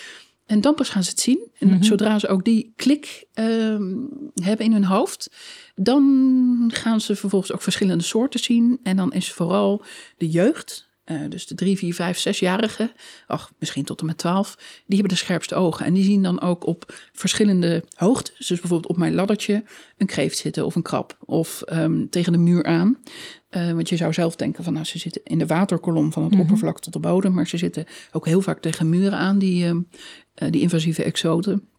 En 0.45 0.61
dan 0.61 0.75
pas 0.75 0.89
gaan 0.89 1.03
ze 1.03 1.09
het 1.09 1.19
zien. 1.19 1.51
En 1.59 1.67
mhm. 1.67 1.83
zodra 1.83 2.19
ze 2.19 2.27
ook 2.27 2.45
die 2.45 2.73
klik 2.75 3.25
ehm, 3.33 3.93
hebben 4.33 4.65
in 4.65 4.73
hun 4.73 4.85
hoofd, 4.85 5.31
dan 5.75 6.71
gaan 6.73 7.01
ze 7.01 7.15
vervolgens 7.15 7.51
ook 7.51 7.61
verschillende 7.61 8.03
soorten 8.03 8.39
zien. 8.39 8.79
En 8.83 8.95
dan 8.95 9.13
is 9.13 9.31
vooral 9.31 9.83
de 10.17 10.29
jeugd 10.29 10.89
eh, 11.03 11.19
dus 11.29 11.47
de 11.47 11.55
drie, 11.55 11.77
vier, 11.77 11.93
vijf, 11.93 12.17
zesjarigen, 12.17 12.91
ach, 13.27 13.51
misschien 13.59 13.83
tot 13.83 13.99
en 13.99 14.05
met 14.05 14.17
twaalf, 14.17 14.55
die 14.57 14.97
hebben 14.97 15.17
de 15.17 15.23
scherpste 15.23 15.55
ogen. 15.55 15.85
En 15.85 15.93
die 15.93 16.03
zien 16.03 16.23
dan 16.23 16.41
ook 16.41 16.65
op 16.65 16.93
verschillende 17.13 17.83
hoogtes, 17.95 18.47
dus 18.47 18.59
bijvoorbeeld 18.59 18.87
op 18.87 18.97
mijn 18.97 19.13
laddertje, 19.13 19.63
een 19.97 20.07
kreeft 20.07 20.37
zitten 20.37 20.65
of 20.65 20.75
een 20.75 20.81
krab. 20.81 21.17
Of 21.25 21.63
um, 21.73 22.09
tegen 22.09 22.31
de 22.31 22.37
muur 22.37 22.63
aan. 22.65 22.97
Uh, 23.51 23.71
want 23.71 23.89
je 23.89 23.95
zou 23.95 24.13
zelf 24.13 24.35
denken 24.35 24.63
van, 24.63 24.73
nou, 24.73 24.85
ze 24.85 24.99
zitten 24.99 25.21
in 25.23 25.37
de 25.37 25.45
waterkolom 25.45 26.11
van 26.11 26.23
het 26.23 26.31
mhm. 26.31 26.41
oppervlak 26.41 26.79
tot 26.79 26.93
de 26.93 26.99
bodem. 26.99 27.33
Maar 27.33 27.47
ze 27.47 27.57
zitten 27.57 27.85
ook 28.11 28.25
heel 28.25 28.41
vaak 28.41 28.61
tegen 28.61 28.89
muren 28.89 29.17
aan, 29.17 29.39
die, 29.39 29.65
uh, 29.65 29.75
die 30.49 30.61
invasieve 30.61 31.03
exoten. 31.03 31.69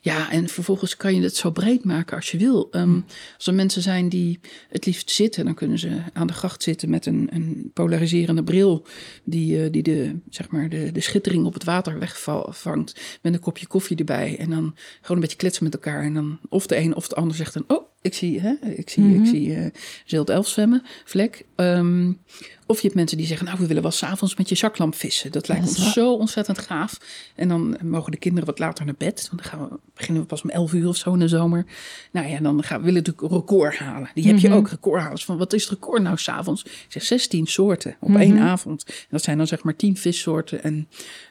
Ja, 0.00 0.30
en 0.30 0.48
vervolgens 0.48 0.96
kan 0.96 1.14
je 1.14 1.22
het 1.22 1.36
zo 1.36 1.50
breed 1.50 1.84
maken 1.84 2.16
als 2.16 2.30
je 2.30 2.38
wil. 2.38 2.68
Um, 2.70 3.04
als 3.36 3.46
er 3.46 3.54
mensen 3.54 3.82
zijn 3.82 4.08
die 4.08 4.40
het 4.68 4.86
liefst 4.86 5.10
zitten, 5.10 5.44
dan 5.44 5.54
kunnen 5.54 5.78
ze 5.78 6.02
aan 6.12 6.26
de 6.26 6.32
gracht 6.32 6.62
zitten 6.62 6.90
met 6.90 7.06
een, 7.06 7.28
een 7.32 7.70
polariserende 7.74 8.42
bril. 8.42 8.86
Die, 9.24 9.64
uh, 9.64 9.72
die 9.72 9.82
de, 9.82 10.18
zeg 10.30 10.50
maar 10.50 10.68
de, 10.68 10.92
de 10.92 11.00
schittering 11.00 11.44
op 11.44 11.54
het 11.54 11.64
water 11.64 11.98
wegvangt. 11.98 13.18
Met 13.22 13.34
een 13.34 13.40
kopje 13.40 13.66
koffie 13.66 13.96
erbij. 13.96 14.36
En 14.38 14.50
dan 14.50 14.74
gewoon 15.00 15.16
een 15.16 15.20
beetje 15.20 15.36
kletsen 15.36 15.64
met 15.64 15.74
elkaar. 15.74 16.02
En 16.02 16.14
dan 16.14 16.38
of 16.48 16.66
de 16.66 16.76
een 16.76 16.94
of 16.94 17.08
de 17.08 17.14
ander 17.14 17.36
zegt 17.36 17.54
dan: 17.54 17.64
Oh, 17.66 17.86
ik 18.02 18.14
zie, 18.14 18.40
hè, 18.40 18.54
ik 18.60 18.90
zie, 18.90 19.14
ik 19.14 19.20
mhm. 19.20 19.26
zie 19.26 19.48
uh, 19.48 19.66
Zilt 20.04 20.30
Elf 20.30 20.48
zwemmen, 20.48 20.82
vlek. 21.04 21.44
Um, 21.56 22.20
of 22.68 22.76
je 22.76 22.82
hebt 22.82 22.94
mensen 22.94 23.16
die 23.16 23.26
zeggen, 23.26 23.46
nou, 23.46 23.58
we 23.58 23.66
willen 23.66 23.82
wel 23.82 23.90
s'avonds 23.90 24.36
met 24.36 24.48
je 24.48 24.54
zaklamp 24.54 24.94
vissen. 24.94 25.32
Dat 25.32 25.48
lijkt 25.48 25.68
ons 25.68 25.92
zo 25.92 26.12
ontzettend 26.12 26.58
gaaf. 26.58 26.98
En 27.34 27.48
dan 27.48 27.78
mogen 27.82 28.12
de 28.12 28.18
kinderen 28.18 28.46
wat 28.46 28.58
later 28.58 28.84
naar 28.84 28.94
bed. 28.98 29.28
Want 29.30 29.42
dan 29.42 29.52
gaan 29.52 29.68
we, 29.68 29.78
beginnen 29.94 30.22
we 30.22 30.28
pas 30.28 30.42
om 30.42 30.50
11 30.50 30.72
uur 30.72 30.88
of 30.88 30.96
zo 30.96 31.12
in 31.12 31.18
de 31.18 31.28
zomer. 31.28 31.66
Nou 32.12 32.28
ja, 32.28 32.40
dan 32.40 32.62
gaan 32.62 32.78
we 32.78 32.84
willen 32.84 33.02
natuurlijk 33.04 33.32
record 33.32 33.78
halen. 33.78 34.10
Die 34.14 34.26
heb 34.26 34.38
je 34.38 34.48
mhm. 34.48 34.56
ook, 34.56 34.68
recordhalers. 34.68 35.24
Van 35.24 35.38
wat 35.38 35.52
is 35.52 35.62
het 35.62 35.70
record 35.70 36.02
nou 36.02 36.16
s'avonds? 36.16 36.64
Ik 36.64 36.86
zeg 36.88 37.02
16 37.02 37.46
soorten 37.46 37.96
op 38.00 38.16
één 38.16 38.34
mhm. 38.34 38.42
avond. 38.42 38.84
En 38.86 39.06
dat 39.10 39.22
zijn 39.22 39.36
dan 39.36 39.46
zeg 39.46 39.62
maar 39.62 39.76
10 39.76 39.96
vissoorten 39.96 40.62
en 40.62 40.88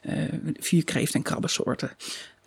uh, 0.09 0.13
vier 0.59 0.83
kreeft- 0.83 1.15
en 1.15 1.21
krabbensoorten. 1.21 1.91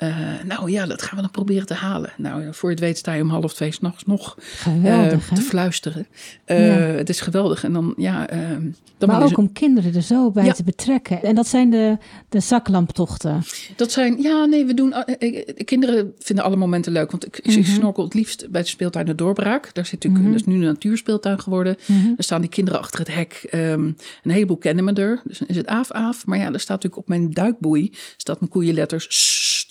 Uh, 0.02 0.16
nou 0.44 0.70
ja, 0.70 0.86
dat 0.86 1.02
gaan 1.02 1.16
we 1.16 1.22
dan 1.22 1.30
proberen 1.30 1.66
te 1.66 1.74
halen. 1.74 2.12
Nou, 2.16 2.54
voor 2.54 2.68
je 2.68 2.74
het 2.74 2.84
weet 2.84 2.98
sta 2.98 3.12
je 3.12 3.22
om 3.22 3.30
half 3.30 3.54
twee 3.54 3.72
s'nachts 3.72 4.04
nog 4.04 4.36
uh, 4.84 5.08
te 5.34 5.42
fluisteren. 5.42 6.06
Uh, 6.46 6.56
Het 6.96 7.08
is 7.08 7.20
geweldig. 7.20 7.64
En 7.64 7.72
dan, 7.72 7.94
ja... 7.96 8.28
Ehm, 8.28 8.66
dan 8.98 9.08
maar 9.08 9.22
ook 9.22 9.38
om 9.38 9.52
kinderen 9.52 9.94
er 9.94 10.02
zo 10.02 10.30
bij 10.30 10.52
te 10.52 10.62
betrekken. 10.62 11.22
En 11.22 11.34
dat 11.34 11.46
zijn 11.46 11.70
de, 11.70 11.96
de 12.28 12.40
zaklamptochten. 12.40 13.42
Dat 13.76 13.92
zijn, 13.92 14.22
ja, 14.22 14.44
nee, 14.44 14.64
we 14.64 14.74
doen... 14.74 14.94
kinderen 15.64 16.12
vinden 16.18 16.44
alle 16.44 16.56
momenten 16.56 16.92
leuk. 16.92 17.10
Want 17.10 17.26
ik, 17.26 17.46
mm 17.46 17.64
snorkel 17.64 18.04
het 18.04 18.14
liefst 18.14 18.50
bij 18.50 18.62
de 18.62 18.68
speeltuin 18.68 19.06
de 19.06 19.14
Doorbraak. 19.14 19.74
Daar 19.74 19.86
zit 19.86 19.92
natuurlijk, 19.92 20.24
mm 20.24 20.30
dat 20.32 20.40
is 20.40 20.46
nu 20.46 20.54
een 20.54 20.60
natuurspeeltuin 20.60 21.40
geworden. 21.40 21.76
Mm 21.86 22.04
Daar 22.04 22.14
staan 22.24 22.40
die 22.40 22.50
kinderen 22.50 22.80
achter 22.80 22.98
het 22.98 23.14
hek. 23.14 23.48
Um, 23.54 23.96
een 24.22 24.30
heleboel 24.30 24.56
kennen 24.56 24.84
me 24.84 24.92
er. 24.92 25.22
Dus 25.24 25.42
is 25.46 25.56
het 25.56 25.66
aaf-aaf. 25.66 26.26
Maar 26.26 26.38
ja, 26.38 26.52
er 26.52 26.60
staat 26.60 26.82
natuurlijk 26.82 27.02
op 27.02 27.08
mijn 27.08 27.30
duikboei... 27.30 27.92
staat 28.16 28.40
mijn 28.40 28.50
koeienletters 28.50 29.06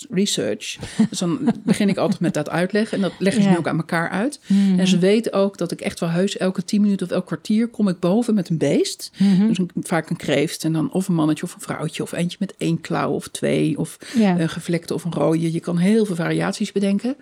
research. 0.09 0.77
Dus 1.09 1.19
dan 1.19 1.53
begin 1.63 1.89
ik 1.89 1.97
altijd 1.97 2.19
met 2.19 2.33
dat 2.33 2.49
uitleggen. 2.49 2.97
En 2.97 3.01
dat 3.03 3.13
leggen 3.19 3.43
ze 3.43 3.49
nu 3.49 3.57
ook 3.57 3.67
aan 3.67 3.77
elkaar 3.77 4.09
uit. 4.09 4.39
En 4.77 4.87
ze 4.87 4.97
weten 4.97 5.33
ook 5.33 5.57
dat 5.57 5.71
ik 5.71 5.81
echt 5.81 5.99
wel 5.99 6.09
heus 6.09 6.37
elke 6.37 6.63
tien 6.63 6.81
minuten 6.81 7.05
of 7.05 7.13
elk 7.13 7.25
kwartier 7.25 7.67
kom 7.67 7.87
ik 7.87 7.99
boven 7.99 8.33
met 8.33 8.49
een 8.49 8.57
beest. 8.57 9.11
Mhm. 9.17 9.47
Dus 9.47 9.57
een, 9.57 9.69
vaak 9.81 10.09
een 10.09 10.15
kreeft. 10.15 10.63
En 10.63 10.73
dan 10.73 10.91
of 10.91 11.07
een 11.07 11.15
mannetje 11.15 11.43
of 11.43 11.53
een 11.53 11.61
vrouwtje. 11.61 12.03
Of 12.03 12.11
eentje 12.11 12.37
met 12.39 12.55
één 12.57 12.81
klauw 12.81 13.11
of 13.11 13.27
twee. 13.27 13.77
Of 13.77 13.97
een 14.15 14.49
gevlekte 14.49 14.93
of 14.93 15.03
een 15.03 15.13
rode. 15.13 15.51
Je 15.51 15.59
kan 15.59 15.77
heel 15.77 16.05
veel 16.05 16.15
variaties 16.15 16.71
bedenken. 16.71 17.15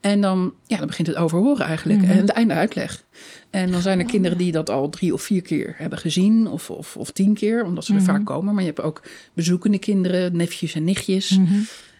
En 0.00 0.20
dan, 0.20 0.52
ja, 0.66 0.76
dan 0.76 0.86
begint 0.86 1.08
het 1.08 1.16
overhoren 1.16 1.66
eigenlijk. 1.66 2.00
Mhm. 2.00 2.10
En 2.10 2.16
het 2.16 2.28
einde 2.28 2.54
uitleg. 2.54 3.04
En 3.50 3.70
dan 3.70 3.80
zijn 3.80 3.98
er 3.98 4.04
kinderen 4.04 4.38
die 4.38 4.52
dat 4.52 4.70
al 4.70 4.88
drie 4.88 5.12
of 5.12 5.22
vier 5.22 5.42
keer 5.42 5.74
hebben 5.76 5.98
gezien. 5.98 6.46
Of, 6.46 6.70
of, 6.70 6.96
of 6.96 7.10
tien 7.10 7.34
keer, 7.34 7.64
omdat 7.64 7.84
ze 7.84 7.94
er 7.94 8.00
mhm. 8.00 8.10
vaak 8.10 8.24
komen. 8.24 8.54
Maar 8.54 8.62
je 8.62 8.68
hebt 8.68 8.82
ook 8.82 9.02
bezoekende 9.32 9.78
kinderen, 9.78 10.36
nefjes 10.36 10.74
en 10.74 10.84
nichtjes. 10.84 11.38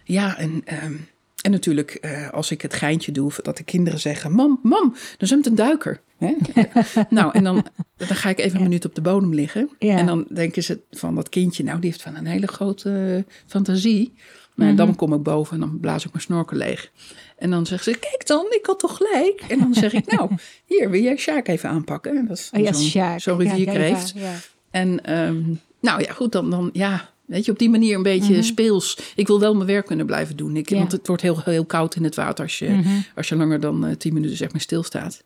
Ja, 0.08 0.38
en, 0.38 0.62
ehm, 0.64 0.94
en 1.42 1.50
natuurlijk 1.50 1.98
uh, 2.00 2.30
als 2.30 2.50
ik 2.50 2.62
het 2.62 2.74
geintje 2.74 3.12
doe, 3.12 3.32
dat 3.42 3.56
de 3.56 3.62
kinderen 3.62 4.00
zeggen: 4.00 4.32
Mam, 4.32 4.60
mam, 4.62 4.94
er 5.18 5.26
zwemt 5.26 5.46
een 5.46 5.54
duiker. 5.54 6.00
Hè? 6.18 6.34
nou, 7.10 7.32
en 7.32 7.44
dan, 7.44 7.66
dan 7.96 8.08
ga 8.08 8.28
ik 8.28 8.38
even 8.38 8.56
een 8.56 8.62
minuut 8.62 8.84
op 8.84 8.94
de 8.94 9.00
bodem 9.00 9.34
liggen. 9.34 9.70
En 9.78 10.06
dan 10.06 10.26
denken 10.32 10.62
ze 10.62 10.80
van 10.90 11.14
dat 11.14 11.28
kindje, 11.28 11.64
nou, 11.64 11.80
die 11.80 11.90
heeft 11.90 12.02
van 12.02 12.16
een 12.16 12.26
hele 12.26 12.46
grote 12.46 13.24
fantasie. 13.46 14.14
Maar 14.54 14.76
dan 14.76 14.88
mhm. 14.88 14.96
kom 14.96 15.14
ik 15.14 15.22
boven 15.22 15.54
en 15.54 15.60
dan 15.60 15.80
blaas 15.80 16.04
ik 16.04 16.12
mijn 16.12 16.22
snorkel 16.22 16.56
leeg. 16.56 16.90
En 17.36 17.50
dan 17.50 17.66
zeggen 17.66 17.92
ze, 17.92 17.98
kijk 17.98 18.26
dan, 18.26 18.46
ik 18.50 18.66
had 18.66 18.78
toch 18.78 18.96
gelijk? 18.96 19.44
En 19.48 19.58
dan 19.58 19.74
zeg 19.74 19.92
ik, 19.92 20.12
nou, 20.12 20.30
hier, 20.64 20.90
wil 20.90 21.00
jij 21.00 21.16
Sjaak 21.16 21.48
even 21.48 21.68
aanpakken? 21.68 22.16
En 22.16 22.26
dat 22.26 22.38
is 22.38 22.50
oh, 22.52 22.72
zo'n 22.72 23.20
zo 23.20 23.36
rivierkreeft. 23.36 24.12
Ja, 24.14 24.20
ja, 24.20 24.34
en 24.70 25.18
um, 25.20 25.60
nou 25.80 26.02
ja, 26.02 26.12
goed, 26.12 26.32
dan, 26.32 26.50
dan 26.50 26.70
ja, 26.72 27.10
Weet 27.28 27.44
je, 27.44 27.52
op 27.52 27.58
die 27.58 27.70
manier 27.70 27.96
een 27.96 28.02
beetje 28.02 28.32
mhm. 28.32 28.42
speels. 28.42 28.98
Ik 29.14 29.26
wil 29.26 29.40
wel 29.40 29.54
mijn 29.54 29.66
werk 29.66 29.86
kunnen 29.86 30.06
blijven 30.06 30.36
doen. 30.36 30.56
Ik, 30.56 30.68
Want 30.68 30.92
het 30.92 31.06
wordt 31.06 31.22
heel, 31.22 31.40
heel 31.44 31.64
koud 31.64 31.94
in 31.94 32.04
het 32.04 32.14
water 32.14 32.44
als 32.44 32.58
je, 32.58 32.68
mhm. 32.68 32.88
als 33.14 33.28
je 33.28 33.36
langer 33.36 33.60
dan 33.60 33.86
uh, 33.86 33.92
tien 33.92 34.14
minuten 34.14 34.36
zeg 34.36 34.52
maar 34.52 34.60
stilstaat. 34.60 35.22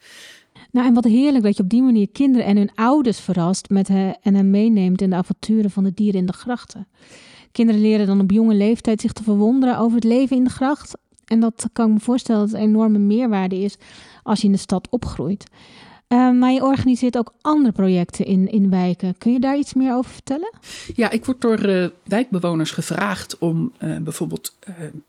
Nou, 0.71 0.87
en 0.87 0.95
wat 0.95 1.05
heerlijk 1.05 1.45
dat 1.45 1.57
je 1.57 1.63
op 1.63 1.69
die 1.69 1.83
manier 1.83 2.09
kinderen 2.13 2.47
en 2.47 2.57
hun 2.57 2.71
ouders 2.75 3.21
verrast 3.21 3.71
met 3.71 3.89
he, 3.89 4.11
en 4.23 4.35
hen 4.35 4.51
meeneemt 4.51 5.03
in 5.03 5.11
de 5.11 5.17
avonturen 5.17 5.71
van 5.71 5.85
de 5.85 5.95
dieren 5.95 6.21
in 6.21 6.27
de 6.27 6.33
grachten. 6.33 6.89
Kinderen 7.53 7.81
leren 7.81 8.07
dan 8.07 8.21
op 8.21 8.31
jonge 8.31 8.55
leeftijd 8.55 9.01
zich 9.01 9.13
te 9.13 9.23
verwonderen 9.23 9.79
over 9.79 9.95
het 9.95 10.05
leven 10.05 10.37
in 10.37 10.45
de 10.45 10.51
gracht. 10.51 10.95
En 11.25 11.41
dat 11.41 11.67
kan 11.73 11.87
ik 11.87 11.93
me 11.93 12.01
voorstellen 12.01 12.41
dat 12.41 12.51
het 12.51 12.61
een 12.61 12.67
enorme 12.67 12.99
meerwaarde 12.99 13.59
is 13.59 13.77
als 14.23 14.41
je 14.41 14.47
in 14.47 14.53
de 14.53 14.59
stad 14.59 14.89
opgroeit. 14.91 15.45
Uh, 16.13 16.33
maar 16.33 16.53
je 16.53 16.63
organiseert 16.63 17.19
ook 17.19 17.33
andere 17.41 17.73
projecten 17.73 18.25
in, 18.25 18.51
in 18.51 18.71
wijken. 18.71 19.19
Kun 19.19 19.33
je 19.33 19.41
daar 19.41 19.57
iets 19.57 19.75
meer 19.75 19.95
over 19.95 20.11
vertellen? 20.11 20.53
Ja, 20.95 21.11
ik 21.11 21.25
word 21.25 21.41
door 21.41 21.67
uh, 21.67 21.87
wijkbewoners 22.05 22.71
gevraagd 22.71 23.39
om 23.39 23.73
uh, 23.79 23.97
bijvoorbeeld 23.97 24.57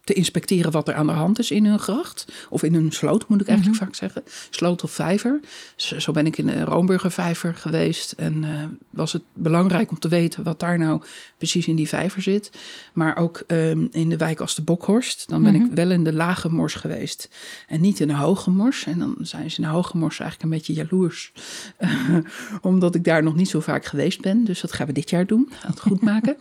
te 0.03 0.13
inspecteren 0.13 0.71
wat 0.71 0.87
er 0.87 0.93
aan 0.93 1.07
de 1.07 1.13
hand 1.13 1.39
is 1.39 1.51
in 1.51 1.65
hun 1.65 1.79
gracht. 1.79 2.47
Of 2.49 2.63
in 2.63 2.73
hun 2.73 2.91
sloot, 2.91 3.27
moet 3.27 3.41
ik 3.41 3.47
eigenlijk 3.47 3.79
mm 3.79 3.85
-hmm. 3.85 3.95
vaak 3.95 4.11
zeggen. 4.11 4.23
Sloot 4.49 4.83
of 4.83 4.91
vijver. 4.91 5.39
Zo, 5.75 5.99
zo 5.99 6.11
ben 6.11 6.25
ik 6.25 6.37
in 6.37 6.45
de 6.45 6.63
Roomburgervijver 6.63 7.55
geweest. 7.55 8.11
En 8.11 8.45
was 8.89 9.13
het 9.13 9.23
belangrijk 9.33 9.89
om 9.89 9.99
te 9.99 10.07
weten 10.07 10.43
wat 10.43 10.59
daar 10.59 10.77
nou 10.77 11.01
precies 11.37 11.67
in 11.67 11.75
die 11.75 11.87
vijver 11.87 12.21
zit. 12.21 12.51
Maar 12.93 13.17
ook 13.17 13.43
um, 13.47 13.87
in 13.91 14.09
de 14.09 14.17
wijk 14.17 14.39
als 14.39 14.55
de 14.55 14.61
Bokhorst. 14.61 15.29
Dan 15.29 15.43
ben 15.43 15.53
mm 15.53 15.59
-hmm. 15.59 15.69
ik 15.69 15.75
wel 15.75 15.91
in 15.91 16.03
de 16.03 16.13
lage 16.13 16.49
mors 16.49 16.73
geweest. 16.73 17.29
En 17.67 17.81
niet 17.81 17.99
in 17.99 18.07
de 18.07 18.15
hoge 18.15 18.49
mors. 18.49 18.85
En 18.85 18.99
dan 18.99 19.15
zijn 19.19 19.51
ze 19.51 19.61
in 19.61 19.67
de 19.67 19.73
hoge 19.73 19.97
mors 19.97 20.19
eigenlijk 20.19 20.51
een 20.51 20.57
beetje 20.57 20.73
jaloers 20.73 20.91
jaloers. 20.93 21.31
Uh, 21.79 22.17
omdat 22.61 22.95
ik 22.95 23.03
daar 23.03 23.23
nog 23.23 23.35
niet 23.35 23.49
zo 23.49 23.59
vaak 23.59 23.85
geweest 23.85 24.21
ben. 24.21 24.43
Dus 24.43 24.61
dat 24.61 24.71
gaan 24.71 24.87
we 24.87 24.93
dit 24.93 25.09
jaar 25.09 25.25
doen. 25.25 25.49
Gaan 25.51 25.71
het 25.71 25.79
goed 25.79 26.01
maken. 26.01 26.35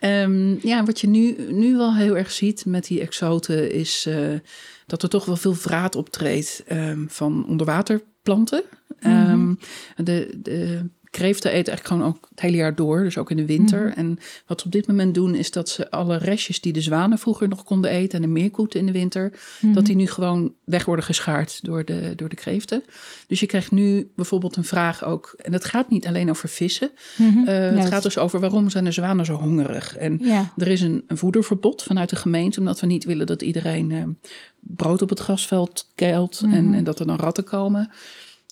um, 0.00 0.58
ja, 0.70 0.84
wat 0.84 1.00
je 1.00 1.06
nu, 1.06 1.36
nu 1.52 1.76
wel 1.76 1.94
heel 1.94 2.16
erg 2.16 2.30
ziet 2.30 2.66
met 2.66 2.86
die 2.86 3.00
exoten 3.00 3.72
is 3.72 4.06
uh, 4.08 4.38
dat 4.86 5.02
er 5.02 5.08
toch 5.08 5.24
wel 5.24 5.36
veel 5.36 5.54
vraat 5.54 5.96
optreedt 5.96 6.64
um, 6.72 7.06
van 7.10 7.46
onderwaterplanten. 7.48 8.62
Mm 9.00 9.12
-hmm. 9.12 9.30
um, 9.30 9.58
de, 10.04 10.38
de 10.42 10.88
kreeften 11.14 11.50
eten 11.50 11.72
eigenlijk 11.72 11.86
gewoon 11.86 12.14
ook 12.14 12.26
het 12.30 12.40
hele 12.40 12.56
jaar 12.56 12.74
door, 12.74 13.02
dus 13.02 13.18
ook 13.18 13.30
in 13.30 13.36
de 13.36 13.46
winter. 13.46 13.84
Mm. 13.84 13.92
En 13.92 14.18
wat 14.46 14.60
ze 14.60 14.66
op 14.66 14.72
dit 14.72 14.86
moment 14.86 15.14
doen, 15.14 15.34
is 15.34 15.50
dat 15.50 15.68
ze 15.68 15.90
alle 15.90 16.16
restjes 16.16 16.60
die 16.60 16.72
de 16.72 16.80
zwanen 16.80 17.18
vroeger 17.18 17.48
nog 17.48 17.64
konden 17.64 17.90
eten 17.90 18.16
en 18.16 18.22
de 18.22 18.40
meerkoeten 18.40 18.80
in 18.80 18.86
de 18.86 18.92
winter, 18.92 19.32
mm. 19.60 19.72
dat 19.72 19.86
die 19.86 19.96
nu 19.96 20.06
gewoon 20.06 20.52
weg 20.64 20.84
worden 20.84 21.04
geschaard 21.04 21.64
door 21.64 21.84
de, 21.84 22.12
door 22.16 22.28
de 22.28 22.36
kreeften. 22.36 22.82
Dus 23.26 23.40
je 23.40 23.46
krijgt 23.46 23.70
nu 23.70 24.10
bijvoorbeeld 24.16 24.56
een 24.56 24.64
vraag 24.64 25.04
ook, 25.04 25.34
en 25.36 25.52
het 25.52 25.64
gaat 25.64 25.90
niet 25.90 26.06
alleen 26.06 26.30
over 26.30 26.48
vissen. 26.48 26.90
Mm 27.16 27.30
-hmm. 27.30 27.48
uh, 27.48 27.82
het 27.82 27.88
gaat 27.88 28.02
dus 28.02 28.18
over 28.18 28.40
waarom 28.40 28.70
zijn 28.70 28.84
de 28.84 28.92
zwanen 28.92 29.24
zo 29.24 29.34
hongerig. 29.34 29.96
En 29.96 30.18
ja. 30.22 30.52
er 30.56 30.68
is 30.68 30.80
een, 30.80 31.04
een, 31.06 31.18
voederverbod 31.18 31.82
vanuit 31.82 32.10
de 32.10 32.16
gemeente, 32.16 32.58
omdat 32.58 32.80
we 32.80 32.86
niet 32.86 33.04
willen 33.04 33.26
dat 33.26 33.42
iedereen 33.42 33.90
uh, 33.90 34.02
brood 34.60 35.02
op 35.02 35.08
het 35.08 35.20
grasveld 35.20 35.90
keilt 35.94 36.38
-hmm. 36.38 36.52
en, 36.52 36.74
en 36.74 36.84
dat 36.84 37.00
er 37.00 37.06
dan 37.06 37.16
ratten 37.18 37.44
komen. 37.44 37.90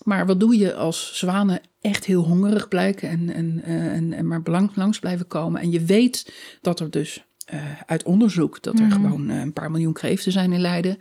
Maar 0.02 0.26
wat 0.26 0.40
doe 0.40 0.56
je 0.56 0.74
als 0.74 1.18
zwanen 1.18 1.60
echt 1.80 2.04
heel 2.04 2.22
hongerig 2.22 2.68
blijken 2.68 3.08
en, 3.08 3.30
en, 3.34 3.62
en, 3.62 4.12
en 4.12 4.26
maar 4.26 4.42
belang, 4.42 4.70
langs 4.74 4.98
blijven 4.98 5.26
komen? 5.26 5.60
En 5.60 5.70
je 5.70 5.84
weet 5.84 6.32
dat 6.60 6.80
er 6.80 6.90
dus 6.90 7.24
uh, 7.54 7.80
uit 7.86 8.02
onderzoek 8.02 8.62
dat 8.62 8.78
er 8.78 8.84
mm. 8.84 8.90
gewoon 8.90 9.30
uh, 9.30 9.40
een 9.40 9.52
paar 9.52 9.70
miljoen 9.70 9.92
kreeften 9.92 10.32
zijn 10.32 10.52
in 10.52 10.60
Leiden. 10.60 10.98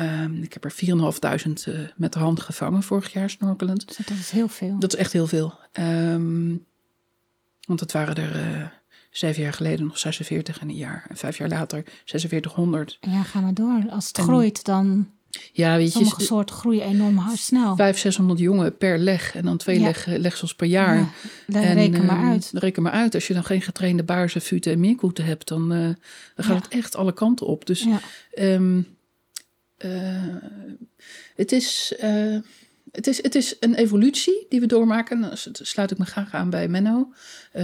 Um, 0.00 0.42
ik 0.42 0.52
heb 0.52 0.64
er 0.64 0.74
4.500 0.74 1.52
uh, 1.68 1.80
met 1.96 2.12
de 2.12 2.18
hand 2.18 2.40
gevangen 2.40 2.82
vorig 2.82 3.12
jaar 3.12 3.30
snorkelend. 3.30 3.96
Dat 4.06 4.16
is 4.18 4.30
heel 4.30 4.48
veel. 4.48 4.78
Dat 4.78 4.92
is 4.92 4.98
echt 4.98 5.12
heel 5.12 5.26
veel. 5.26 5.54
Um, 5.72 6.64
want 7.66 7.80
het 7.80 7.92
waren 7.92 8.16
er 8.16 8.72
zeven 9.10 9.42
jaar 9.42 9.52
geleden 9.52 9.86
nog 9.86 9.98
46 9.98 10.58
en 10.60 10.68
een 10.68 10.76
jaar. 10.76 11.06
En 11.08 11.16
vijf 11.16 11.38
jaar 11.38 11.48
later 11.48 11.82
4600. 12.04 12.98
Ja, 13.00 13.22
ga 13.22 13.40
maar 13.40 13.54
door. 13.54 13.84
Als 13.90 14.06
het 14.06 14.18
en, 14.18 14.24
groeit, 14.24 14.64
dan 14.64 15.10
ja, 15.52 15.76
weet 15.76 15.92
Sommige 15.92 16.20
je, 16.20 16.26
soorten 16.26 16.56
groeien 16.56 16.82
enorm 16.82 17.20
snel. 17.34 17.76
500, 17.76 17.98
600 17.98 18.38
jongen 18.40 18.76
per 18.76 18.98
leg 18.98 19.34
en 19.34 19.44
dan 19.44 19.56
twee 19.56 19.78
ja. 19.78 19.84
leg, 19.84 20.06
legsels 20.06 20.54
per 20.54 20.66
jaar. 20.66 20.96
Ja, 20.96 21.08
dan 21.46 21.62
en, 21.62 21.74
reken 21.74 22.04
maar 22.04 22.24
uit. 22.24 22.50
Uh, 22.54 22.60
reken 22.60 22.82
maar 22.82 22.92
uit. 22.92 23.14
Als 23.14 23.26
je 23.26 23.34
dan 23.34 23.44
geen 23.44 23.62
getrainde 23.62 24.02
baarzen, 24.02 24.40
futen 24.40 24.72
en 24.72 24.80
meerkoeten 24.80 25.24
hebt, 25.24 25.48
dan, 25.48 25.72
uh, 25.72 25.78
dan 26.34 26.44
gaat 26.44 26.56
ja. 26.56 26.62
het 26.62 26.68
echt 26.68 26.96
alle 26.96 27.12
kanten 27.12 27.46
op. 27.46 27.66
Dus 27.66 27.82
ja. 27.82 28.00
um, 28.54 28.86
uh, 29.78 29.90
het, 31.36 31.52
is, 31.52 31.94
het, 32.90 33.06
is, 33.06 33.22
het 33.22 33.34
is 33.34 33.56
een 33.60 33.74
evolutie 33.74 34.46
die 34.48 34.60
we 34.60 34.66
doormaken. 34.66 35.20
Dan 35.20 35.30
sluit 35.52 35.90
ik 35.90 35.98
me 35.98 36.04
graag 36.04 36.34
aan 36.34 36.50
bij 36.50 36.68
Menno, 36.68 37.12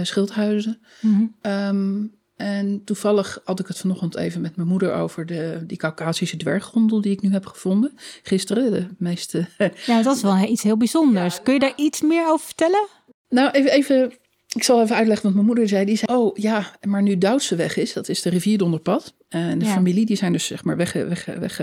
Schildhuizen. 0.01 0.79
Mm 1.01 1.33
-hmm. 1.41 1.51
um, 1.51 2.19
en 2.41 2.81
toevallig 2.83 3.41
had 3.43 3.59
ik 3.59 3.67
het 3.67 3.77
vanochtend 3.77 4.15
even 4.15 4.41
met 4.41 4.55
mijn 4.55 4.67
moeder 4.67 4.93
over 4.93 5.25
de, 5.25 5.63
die 5.67 5.77
Caucasische 5.77 6.37
dwerggondel 6.37 7.01
die 7.01 7.11
ik 7.11 7.21
nu 7.21 7.31
heb 7.31 7.45
gevonden. 7.45 7.97
Gisteren, 8.23 8.71
de 8.71 8.87
meeste. 8.97 9.45
Ja, 9.85 10.01
dat 10.01 10.15
is 10.15 10.21
wel 10.21 10.37
iets 10.37 10.63
heel 10.63 10.77
bijzonders. 10.77 11.35
Ja, 11.35 11.41
Kun 11.41 11.53
je 11.53 11.59
daar 11.59 11.73
iets 11.75 12.01
meer 12.01 12.31
over 12.31 12.45
vertellen? 12.45 12.87
Nou, 13.29 13.51
even, 13.51 13.71
even 13.71 14.13
ik 14.55 14.63
zal 14.63 14.81
even 14.81 14.95
uitleggen 14.95 15.25
wat 15.25 15.33
mijn 15.33 15.45
moeder 15.45 15.67
zei. 15.67 15.85
Die 15.85 15.97
zei, 15.97 16.17
oh 16.17 16.37
ja, 16.37 16.71
maar 16.81 17.01
nu 17.01 17.17
Duitse 17.17 17.55
weg 17.55 17.77
is, 17.77 17.93
dat 17.93 18.09
is 18.09 18.21
de 18.21 18.29
rivierdonderpad. 18.29 19.13
En 19.29 19.59
de 19.59 19.65
ja. 19.65 19.73
familie, 19.73 20.05
die 20.05 20.15
zijn 20.15 20.31
dus 20.31 20.45
zeg 20.45 20.63
maar 20.63 20.77
weg, 20.77 20.93
weg, 20.93 21.25
weg, 21.25 21.57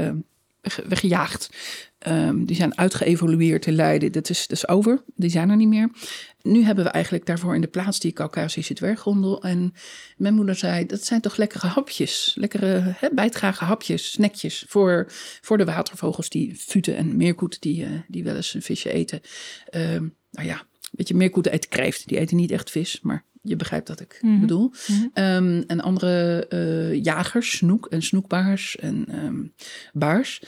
weg, 0.62 0.81
weggejaagd. 0.88 1.50
Um, 2.06 2.44
die 2.44 2.56
zijn 2.56 2.78
uitgeëvolueerd 2.78 3.66
in 3.66 3.74
Leiden. 3.74 4.12
Dat 4.12 4.30
is, 4.30 4.46
dat 4.46 4.56
is 4.56 4.68
over. 4.68 5.02
Die 5.16 5.30
zijn 5.30 5.50
er 5.50 5.56
niet 5.56 5.68
meer. 5.68 5.90
Nu 6.42 6.62
hebben 6.62 6.84
we 6.84 6.90
eigenlijk 6.90 7.26
daarvoor 7.26 7.54
in 7.54 7.61
de 7.61 7.66
plaats 7.66 7.98
die 7.98 8.12
Caucasische 8.12 8.74
dwerggondel. 8.74 9.42
En 9.42 9.72
mijn 10.16 10.34
moeder 10.34 10.54
zei, 10.54 10.87
dat 10.87 11.04
zijn 11.04 11.20
toch 11.20 11.37
lekkere 11.37 11.66
hapjes. 11.66 12.34
Lekkere 12.38 12.94
hè, 12.96 13.08
bijtgrage 13.12 13.64
hapjes, 13.64 14.11
snackjes 14.11 14.64
voor, 14.68 15.06
voor 15.40 15.58
de 15.58 15.64
watervogels 15.64 16.28
die 16.28 16.54
futen 16.54 16.96
en 16.96 17.16
meerkoeten 17.16 17.61
die, 17.61 17.84
uh, 17.84 17.90
die 18.08 18.24
wel 18.24 18.37
eens 18.37 18.54
een 18.54 18.62
visje 18.62 18.92
eten. 18.92 19.20
Um, 19.74 20.14
nou 20.30 20.46
ja, 20.48 20.62
weet 20.90 21.08
je, 21.08 21.14
meerkoeten 21.14 21.52
eten 21.52 21.70
kreeft. 21.70 22.08
Die 22.08 22.18
eten 22.18 22.37
niet 22.37 22.50
echt 22.50 22.70
vis, 22.70 23.00
maar 23.02 23.24
je 23.42 23.56
begrijpt 23.56 23.88
wat 23.88 24.00
ik 24.00 24.18
mm-hmm. 24.20 24.40
bedoel. 24.40 24.72
Mm-hmm. 24.87 25.11
Um, 25.14 25.64
en 25.66 25.80
andere 25.80 26.46
uh, 26.48 27.04
jagers, 27.04 27.56
snoek 27.56 27.87
en 27.87 28.02
snoekbaars 28.02 28.76
en 28.76 29.52
baars. 29.92 30.42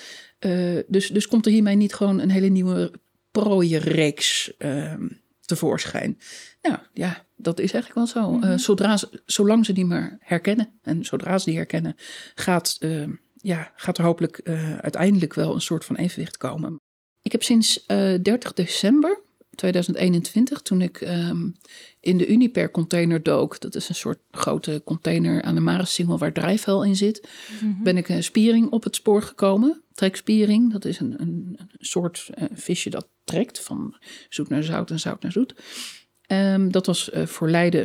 Uh, 0.46 0.78
dus, 0.88 1.08
dus 1.08 1.26
komt 1.26 1.46
er 1.46 1.52
hiermee 1.52 1.76
niet 1.76 1.94
gewoon 1.94 2.18
een 2.20 2.30
hele 2.30 2.48
nieuwe 2.48 2.92
prooienreeks 3.30 4.52
um, 4.58 5.20
tevoorschijn. 5.40 6.18
Nou 6.62 6.78
ja, 6.92 7.26
dat 7.36 7.60
is 7.60 7.72
eigenlijk 7.72 7.94
wel 7.94 8.24
zo. 8.24 8.30
Mm-hmm. 8.30 8.50
Uh, 8.50 8.58
zodra 8.58 8.96
ze, 8.96 9.22
zolang 9.26 9.66
ze 9.66 9.72
die 9.72 9.84
maar 9.84 10.16
herkennen 10.20 10.78
en 10.82 11.04
zodra 11.04 11.38
ze 11.38 11.44
die 11.44 11.56
herkennen, 11.56 11.96
gaat, 12.34 12.76
uh, 12.80 13.08
ja, 13.36 13.72
gaat 13.76 13.98
er 13.98 14.04
hopelijk 14.04 14.40
uh, 14.44 14.78
uiteindelijk 14.78 15.34
wel 15.34 15.54
een 15.54 15.60
soort 15.60 15.84
van 15.84 15.96
evenwicht 15.96 16.36
komen. 16.36 16.76
Ik 17.22 17.32
heb 17.32 17.42
sinds 17.42 17.86
30 17.86 18.52
december 18.52 19.20
2021, 19.60 20.62
toen 20.62 20.80
ik 20.80 21.00
um, 21.00 21.56
in 22.00 22.16
de 22.16 22.26
Uniper 22.26 22.70
container 22.70 23.22
dook, 23.22 23.60
dat 23.60 23.74
is 23.74 23.88
een 23.88 23.94
soort 23.94 24.18
grote 24.30 24.82
container 24.84 25.42
aan 25.42 25.54
de 25.54 25.60
Marissingel 25.60 26.18
waar 26.18 26.32
drijfvel 26.32 26.84
in 26.84 26.96
zit, 26.96 27.28
mm-hmm. 27.62 27.82
ben 27.82 27.96
ik 27.96 28.08
een 28.08 28.22
spiering 28.22 28.70
op 28.70 28.84
het 28.84 28.94
spoor 28.96 29.22
gekomen. 29.22 29.82
Trekspiering, 30.00 30.72
dat 30.72 30.84
is 30.84 31.00
een, 31.00 31.20
een, 31.20 31.56
een 31.58 31.70
soort 31.78 32.30
uh, 32.38 32.44
visje 32.52 32.90
dat 32.90 33.08
trekt 33.24 33.60
van 33.60 33.96
zoet 34.28 34.48
naar 34.48 34.62
zout 34.62 34.90
en 34.90 35.00
zout 35.00 35.22
naar 35.22 35.32
zoet. 35.32 35.54
Um, 36.26 36.72
dat 36.72 36.86
was 36.86 37.10
uh, 37.12 37.26
voor 37.26 37.50
Leiden 37.50 37.82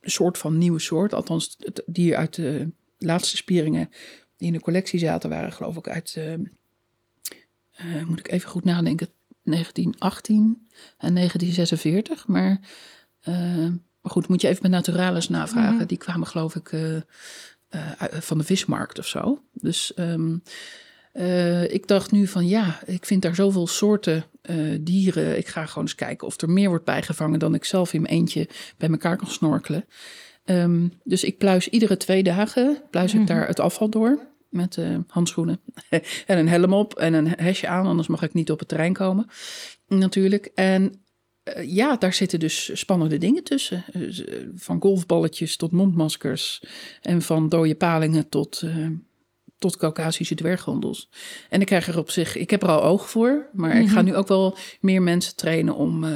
een 0.00 0.10
soort 0.10 0.38
van 0.38 0.58
nieuwe 0.58 0.78
soort, 0.78 1.14
althans 1.14 1.56
die 1.86 2.16
uit 2.16 2.34
de 2.34 2.70
laatste 2.98 3.36
spieringen 3.36 3.90
die 4.36 4.46
in 4.46 4.52
de 4.52 4.60
collectie 4.60 4.98
zaten 4.98 5.30
waren 5.30 5.52
geloof 5.52 5.76
ik 5.76 5.88
uit, 5.88 6.16
uh, 6.18 8.04
moet 8.04 8.18
ik 8.18 8.30
even 8.30 8.50
goed 8.50 8.64
nadenken, 8.64 9.08
1918 9.42 10.68
en 10.98 11.14
1946. 11.14 12.26
Maar, 12.26 12.60
uh, 13.28 13.36
maar 14.00 14.12
goed, 14.12 14.28
moet 14.28 14.40
je 14.40 14.48
even 14.48 14.62
met 14.62 14.70
Naturalis 14.70 15.28
navragen. 15.28 15.72
Mm 15.72 15.78
-hmm. 15.78 15.86
Die 15.86 15.98
kwamen 15.98 16.26
geloof 16.26 16.54
ik 16.54 16.68
van 18.10 18.38
de 18.38 18.44
vismarkt 18.44 18.98
of 18.98 19.06
zo. 19.06 19.42
Dus 19.52 19.92
um, 19.96 20.42
ik 21.68 21.86
dacht 21.86 22.10
nu 22.10 22.26
van 22.26 22.46
ja, 22.46 22.80
ik 22.86 23.04
vind 23.04 23.22
daar 23.22 23.34
zoveel 23.34 23.66
soorten 23.66 24.24
dieren. 24.80 25.38
Ik 25.38 25.46
ga 25.46 25.66
gewoon 25.66 25.84
eens 25.84 25.94
kijken 25.94 26.26
of 26.26 26.40
er 26.40 26.50
meer 26.50 26.68
wordt 26.68 26.84
bijgevangen 26.84 27.38
dan 27.38 27.54
ik 27.54 27.64
zelf 27.64 27.92
in 27.92 28.02
mijn 28.02 28.14
eentje 28.14 28.48
bij 28.76 28.88
elkaar 28.88 29.16
kan 29.16 29.30
snorkelen. 29.30 29.84
Um, 30.44 30.92
dus 31.04 31.24
ik 31.24 31.38
pluis 31.38 31.68
iedere 31.68 31.96
twee 31.96 32.22
dagen 32.22 32.82
pluis 32.90 33.12
ik 33.12 33.16
-hmm. 33.16 33.26
daar 33.26 33.46
het 33.46 33.60
afval 33.60 33.88
door 33.88 34.18
met 34.48 34.76
uh, 34.76 34.98
handschoenen 35.06 35.60
en 36.26 36.38
een 36.38 36.48
helm 36.48 36.72
op 36.72 36.94
en 36.94 37.14
een 37.14 37.28
hesje 37.28 37.68
aan, 37.68 37.86
anders 37.86 38.08
mag 38.08 38.22
ik 38.22 38.34
niet 38.34 38.50
op 38.50 38.58
het 38.58 38.68
terrein 38.68 38.92
komen, 38.92 39.26
natuurlijk. 39.86 40.50
En 40.54 41.04
uh, 41.56 41.74
ja, 41.74 41.96
daar 41.96 42.12
zitten 42.12 42.40
dus 42.40 42.70
spannende 42.78 43.18
dingen 43.18 43.44
tussen. 43.44 43.84
Uh, 43.92 44.24
van 44.54 44.80
golfballetjes 44.80 45.56
tot 45.56 45.72
mondmaskers 45.72 46.62
en 47.00 47.22
van 47.22 47.48
dode 47.48 47.74
palingen 47.74 48.28
tot, 48.28 48.62
tot 49.58 49.76
Caucasische 49.76 50.34
dwerggondels. 50.34 51.08
En 51.50 51.60
ik 51.60 51.66
krijg 51.66 51.88
er 51.88 51.98
op 51.98 52.10
zich, 52.10 52.36
ik 52.36 52.50
heb 52.50 52.62
er 52.62 52.68
al 52.68 52.82
oog 52.82 53.10
voor, 53.10 53.48
maar 53.52 53.70
mm 53.70 53.76
-hmm. 53.76 53.84
ik 53.84 53.88
ga 53.88 54.00
mhm. 54.00 54.04
nu 54.04 54.14
ook 54.14 54.28
wel 54.28 54.56
meer 54.80 55.02
mensen 55.02 55.36
trainen 55.36 55.74
om, 55.74 56.06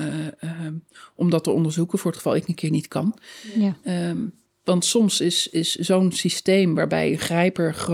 om 1.14 1.31
dat 1.31 1.44
te 1.44 1.50
onderzoeken 1.50 1.98
voor 1.98 2.11
het 2.11 2.20
geval 2.20 2.37
ik 2.37 2.48
een 2.48 2.55
keer 2.55 2.70
niet 2.70 2.88
kan. 2.88 3.18
Ja. 3.55 4.09
Um, 4.09 4.39
want 4.64 4.85
soms 4.85 5.20
is, 5.20 5.49
is 5.49 5.75
zo'n 5.75 6.12
systeem 6.12 6.75
waarbij 6.75 7.11
een 7.12 7.18
grijper 7.18 7.87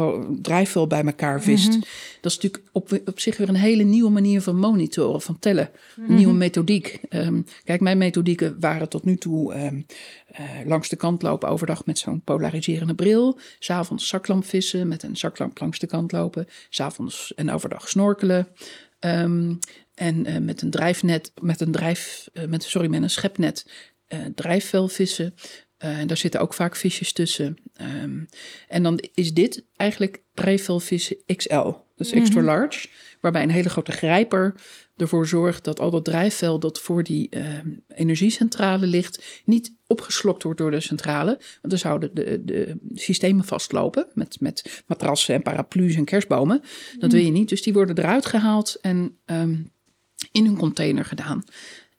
drijfvel 0.42 0.86
bij 0.86 1.04
elkaar 1.04 1.42
vist. 1.42 1.66
Mm 1.66 1.72
-hmm. 1.72 1.84
Dat 2.20 2.30
is 2.32 2.38
natuurlijk 2.38 2.64
op, 2.72 3.00
op 3.04 3.20
zich 3.20 3.36
weer 3.36 3.48
een 3.48 3.54
hele 3.54 3.82
nieuwe 3.82 4.10
manier 4.10 4.42
van 4.42 4.56
monitoren, 4.56 5.20
van 5.20 5.38
tellen. 5.38 5.70
Mm 5.96 6.06
-hmm. 6.06 6.14
Nieuwe 6.16 6.32
methodiek. 6.32 7.00
Um, 7.10 7.44
kijk, 7.64 7.80
mijn 7.80 7.98
methodieken 7.98 8.56
waren 8.60 8.88
tot 8.88 9.04
nu 9.04 9.16
toe 9.16 9.54
um, 9.54 9.86
uh, 10.40 10.66
langs 10.66 10.88
de 10.88 10.96
kant 10.96 11.22
lopen 11.22 11.48
overdag 11.48 11.86
met 11.86 11.98
zo'n 11.98 12.22
polariserende 12.22 12.94
bril. 12.94 13.38
S'avonds 13.58 14.08
zaklamp 14.08 14.44
vissen 14.44 14.88
met 14.88 15.02
een 15.02 15.16
zaklamp 15.16 15.60
langs 15.60 15.78
de 15.78 15.86
kant 15.86 16.12
lopen. 16.12 16.46
S'avonds 16.68 17.34
en 17.34 17.50
overdag 17.50 17.88
snorkelen. 17.88 18.48
Ehm, 18.98 19.54
en 19.94 20.44
met 20.44 20.62
een 20.62 20.70
drijfnet, 20.70 21.32
met 21.40 21.60
een 21.60 21.72
drijf, 21.72 22.28
met, 22.48 22.62
sorry, 22.62 22.88
met 22.88 23.02
een 23.02 23.10
schepnet 23.10 23.66
drijfvelvissen. 25.78 26.00
en 26.00 26.06
daar 26.06 26.16
zitten 26.16 26.40
ook 26.40 26.54
vaak 26.54 26.76
visjes 26.76 27.12
tussen. 27.12 27.56
Ehm, 27.74 28.24
en 28.68 28.82
dan 28.82 29.00
is 29.14 29.34
dit 29.34 29.64
eigenlijk 29.76 30.22
drijfvelvissen 30.34 31.16
XL, 31.36 31.72
dus 31.96 32.10
extra 32.10 32.40
mhm. 32.40 32.48
large. 32.48 32.88
Waarbij 33.20 33.42
een 33.42 33.50
hele 33.50 33.68
grote 33.68 33.92
grijper 33.92 34.54
ervoor 34.96 35.26
zorgt 35.26 35.64
dat 35.64 35.80
al 35.80 35.90
dat 35.90 36.04
drijfvel 36.04 36.58
dat 36.58 36.80
voor 36.80 37.02
die 37.02 37.28
uh, 37.30 37.44
energiecentrale 37.88 38.86
ligt, 38.86 39.42
niet 39.44 39.74
opgeslokt 39.86 40.42
wordt 40.42 40.58
door 40.58 40.70
de 40.70 40.80
centrale. 40.80 41.30
Want 41.30 41.60
dan 41.60 41.78
zouden 41.78 42.14
de, 42.14 42.44
de 42.44 42.78
systemen 42.94 43.44
vastlopen 43.44 44.06
met, 44.14 44.40
met 44.40 44.82
matrassen 44.86 45.34
en 45.34 45.42
paraplu's 45.42 45.94
en 45.94 46.04
kerstbomen. 46.04 46.62
Dat 46.98 47.12
wil 47.12 47.20
je 47.20 47.30
niet. 47.30 47.48
Dus 47.48 47.62
die 47.62 47.72
worden 47.72 47.98
eruit 47.98 48.26
gehaald 48.26 48.78
en 48.80 49.18
um, 49.26 49.70
in 50.32 50.46
een 50.46 50.56
container 50.56 51.04
gedaan. 51.04 51.44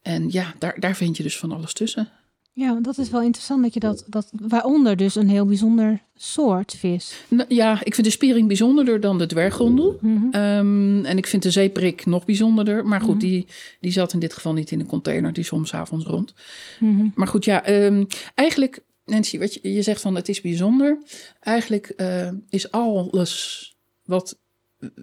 En 0.01 0.31
ja, 0.31 0.53
daar, 0.59 0.79
daar 0.79 0.95
vind 0.95 1.17
je 1.17 1.23
dus 1.23 1.37
van 1.37 1.51
alles 1.51 1.73
tussen. 1.73 2.11
Ja, 2.57 2.79
dat 2.81 2.97
is 2.97 3.09
wel 3.09 3.21
interessant 3.21 3.63
dat 3.63 3.73
je 3.73 3.79
dat, 3.79 4.03
dat 4.07 4.29
waaronder 4.31 4.95
dus 4.95 5.15
een 5.15 5.29
heel 5.29 5.45
bijzonder 5.45 6.01
soort 6.15 6.73
vis. 6.73 7.25
Nou, 7.27 7.53
ja, 7.53 7.83
ik 7.83 7.93
vind 7.95 8.07
de 8.07 8.13
spiering 8.13 8.47
bijzonderder 8.47 8.99
dan 8.99 9.17
de 9.17 9.25
dwerggondel. 9.25 9.97
Mhm. 10.01 10.31
Ehm, 10.31 11.05
en 11.05 11.17
ik 11.17 11.27
vind 11.27 11.43
de 11.43 11.51
zeeprik 11.51 12.05
nog 12.05 12.25
bijzonderder. 12.25 12.85
Maar 12.85 13.01
goed, 13.01 13.15
mhm. 13.15 13.25
die, 13.25 13.47
die 13.79 13.91
zat 13.91 14.13
in 14.13 14.19
dit 14.19 14.33
geval 14.33 14.53
niet 14.53 14.71
in 14.71 14.79
een 14.79 14.85
container. 14.85 15.33
Die 15.33 15.43
soms 15.43 15.73
avonds 15.73 16.05
rond. 16.05 16.33
Mhm. 16.79 17.07
Maar 17.15 17.27
goed, 17.27 17.45
ja, 17.45 17.69
um, 17.69 18.07
eigenlijk, 18.35 18.79
Nancy, 19.05 19.39
wat 19.39 19.53
je, 19.53 19.73
je 19.73 19.81
zegt 19.81 20.01
van 20.01 20.15
het 20.15 20.29
is 20.29 20.41
bijzonder. 20.41 20.97
Eigenlijk 21.39 21.93
uh, 21.97 22.29
is 22.49 22.71
alles 22.71 23.75
wat 24.05 24.39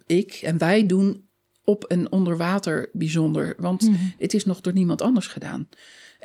ik 0.07 0.33
en 0.33 0.59
wij 0.59 0.87
doen 0.87 1.29
op 1.65 1.85
en 1.85 2.13
onder 2.13 2.37
water 2.37 2.91
bijzonder. 2.93 3.55
Want 3.59 3.91
het 4.19 4.35
is 4.35 4.45
nog 4.45 4.61
door 4.61 4.73
niemand 4.73 5.03
anders 5.03 5.27
gedaan. 5.27 5.69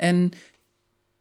En 0.00 0.30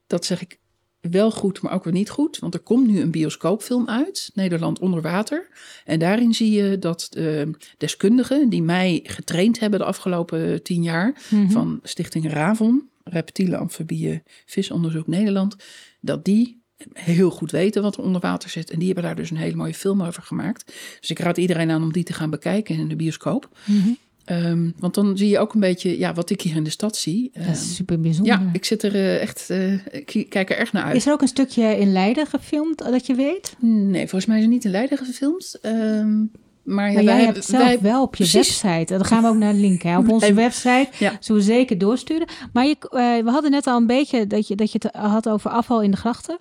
dat 0.10 0.26
zeg 0.26 0.42
ik 0.42 0.60
wel 1.02 1.32
goed, 1.32 1.62
maar 1.62 1.74
ook 1.74 1.84
weer 1.84 1.94
niet 1.94 2.10
goed. 2.10 2.40
Want 2.40 2.54
er 2.54 2.60
komt 2.60 2.88
nu 2.88 3.02
een 3.02 3.12
bioscoopfilm 3.12 3.88
uit, 3.88 4.32
Nederland 4.34 4.80
onder 4.80 5.02
water. 5.02 5.48
En 5.86 6.00
daarin 6.00 6.34
zie 6.34 6.52
je 6.52 6.80
dat 6.80 7.08
de 7.10 7.52
deskundigen 7.78 8.50
die 8.50 8.62
mij 8.62 9.00
getraind 9.04 9.60
hebben 9.60 9.80
de 9.80 9.86
afgelopen 9.86 10.64
tien 10.64 10.84
jaar... 10.84 11.22
Mhm. 11.30 11.50
van 11.50 11.80
Stichting 11.84 12.32
RAVON, 12.32 12.90
Reptielen, 13.04 13.60
Amfibieën, 13.60 14.24
Visonderzoek 14.46 15.08
Nederland... 15.08 15.56
dat 16.02 16.26
die 16.26 16.62
heel 16.94 17.30
goed 17.30 17.52
weten 17.52 17.82
wat 17.82 17.98
er 17.98 18.04
onder 18.04 18.22
water 18.22 18.50
zit. 18.50 18.72
En 18.72 18.78
die 18.78 18.86
hebben 18.86 19.04
daar 19.04 19.16
dus 19.16 19.30
een 19.30 19.38
hele 19.38 19.56
mooie 19.56 19.74
film 19.74 20.04
over 20.04 20.24
gemaakt. 20.24 20.74
Dus 21.00 21.10
ik 21.10 21.20
raad 21.20 21.38
iedereen 21.38 21.72
aan 21.72 21.84
om 21.84 21.94
die 21.94 22.04
te 22.04 22.14
gaan 22.14 22.30
bekijken 22.30 22.76
in 22.76 22.88
de 22.88 22.96
bioscoop. 22.96 23.58
Mm 23.66 23.98
Ehm, 24.30 24.70
want 24.78 24.94
dan 24.94 25.18
zie 25.18 25.30
je 25.30 25.40
ook 25.40 25.54
een 25.54 25.60
beetje 25.60 25.98
ja, 25.98 26.14
wat 26.14 26.30
ik 26.30 26.42
hier 26.42 26.56
in 26.56 26.64
de 26.64 26.70
stad 26.70 26.96
zie. 26.96 27.32
dat 27.34 27.42
is 27.42 27.48
ehm, 27.48 27.70
super 27.70 28.00
bijzonder. 28.00 28.34
Ja, 28.34 28.50
ik 28.54 28.66
zit 28.66 28.84
er 28.84 28.96
uh, 28.96 29.22
echt, 29.22 29.48
uh, 29.52 29.74
ik 29.74 30.26
kijk 30.30 30.50
er 30.50 30.58
echt 30.58 30.74
naar 30.74 30.84
uit. 30.84 30.96
Is 30.96 31.06
er 31.06 31.14
ook 31.14 31.22
een 31.22 31.28
stukje 31.28 31.78
in 31.80 31.92
Leiden 31.92 32.28
gefilmd, 32.28 32.78
dat 32.78 33.06
je 33.06 33.16
weet? 33.16 33.56
Nee, 33.60 34.08
volgens 34.08 34.26
mij 34.26 34.38
is 34.38 34.44
het 34.44 34.52
niet 34.52 34.66
in 34.66 34.72
Leiden 34.72 34.98
gefilmd. 34.98 35.60
Um, 35.62 36.32
maar, 36.64 36.92
ja, 36.92 37.02
jij 37.02 37.26
hebt 37.26 37.46
zelf 37.46 37.64
wij, 37.64 37.80
wel 37.80 38.02
op 38.02 38.16
je 38.16 38.30
website. 38.32 38.86
Dan 38.86 39.06
gaan 39.06 39.22
we 39.22 39.28
ook 39.28 39.36
naar 39.36 39.54
linken. 39.54 39.90
Hè. 39.90 39.98
Op 39.98 40.10
onze 40.22 40.34
website 40.34 40.90
ja. 40.98 41.18
zullen 41.20 41.42
we 41.42 41.48
zeker 41.48 41.78
doorsturen. 41.78 42.28
Maar 42.54 42.66
je, 42.66 42.76
uh, 42.82 43.24
we 43.24 43.32
hadden 43.32 43.52
net 43.52 43.68
al 43.68 43.78
een 43.78 43.88
beetje 43.88 44.28
dat 44.28 44.48
je, 44.48 44.56
dat 44.56 44.72
je 44.72 44.80
het 44.82 44.96
had 44.96 45.30
over 45.30 45.52
afval 45.52 45.82
in 45.82 45.92
de 45.92 45.98
grachten. 45.98 46.38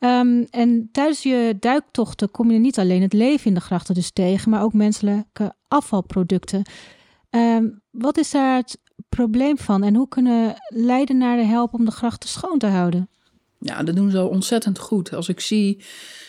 Um, 0.00 0.46
en 0.50 0.88
tijdens 0.92 1.22
je 1.22 1.56
duiktochten 1.60 2.30
kom 2.30 2.50
je 2.50 2.58
niet 2.58 2.78
alleen 2.78 3.02
het 3.02 3.12
leven 3.12 3.46
in 3.46 3.54
de 3.54 3.60
grachten 3.60 3.94
dus 3.94 4.10
tegen, 4.10 4.50
maar 4.50 4.62
ook 4.62 4.72
menselijke 4.72 5.52
afvalproducten. 5.68 6.62
Um, 7.30 7.82
wat 7.90 8.18
is 8.18 8.30
daar 8.30 8.56
het 8.56 8.78
probleem 9.08 9.58
van 9.58 9.82
en 9.82 9.94
hoe 9.94 10.08
kunnen 10.08 10.54
Leidenaren 10.68 11.48
helpen 11.48 11.78
om 11.78 11.84
de 11.84 11.90
grachten 11.90 12.28
schoon 12.28 12.58
te 12.58 12.66
houden? 12.66 13.08
Ja, 13.60 13.82
dat 13.82 13.96
doen 13.96 14.10
ze 14.10 14.24
ontzettend 14.24 14.78
goed. 14.78 15.14
Als 15.14 15.28
ik 15.28 15.40
zie 15.40 15.84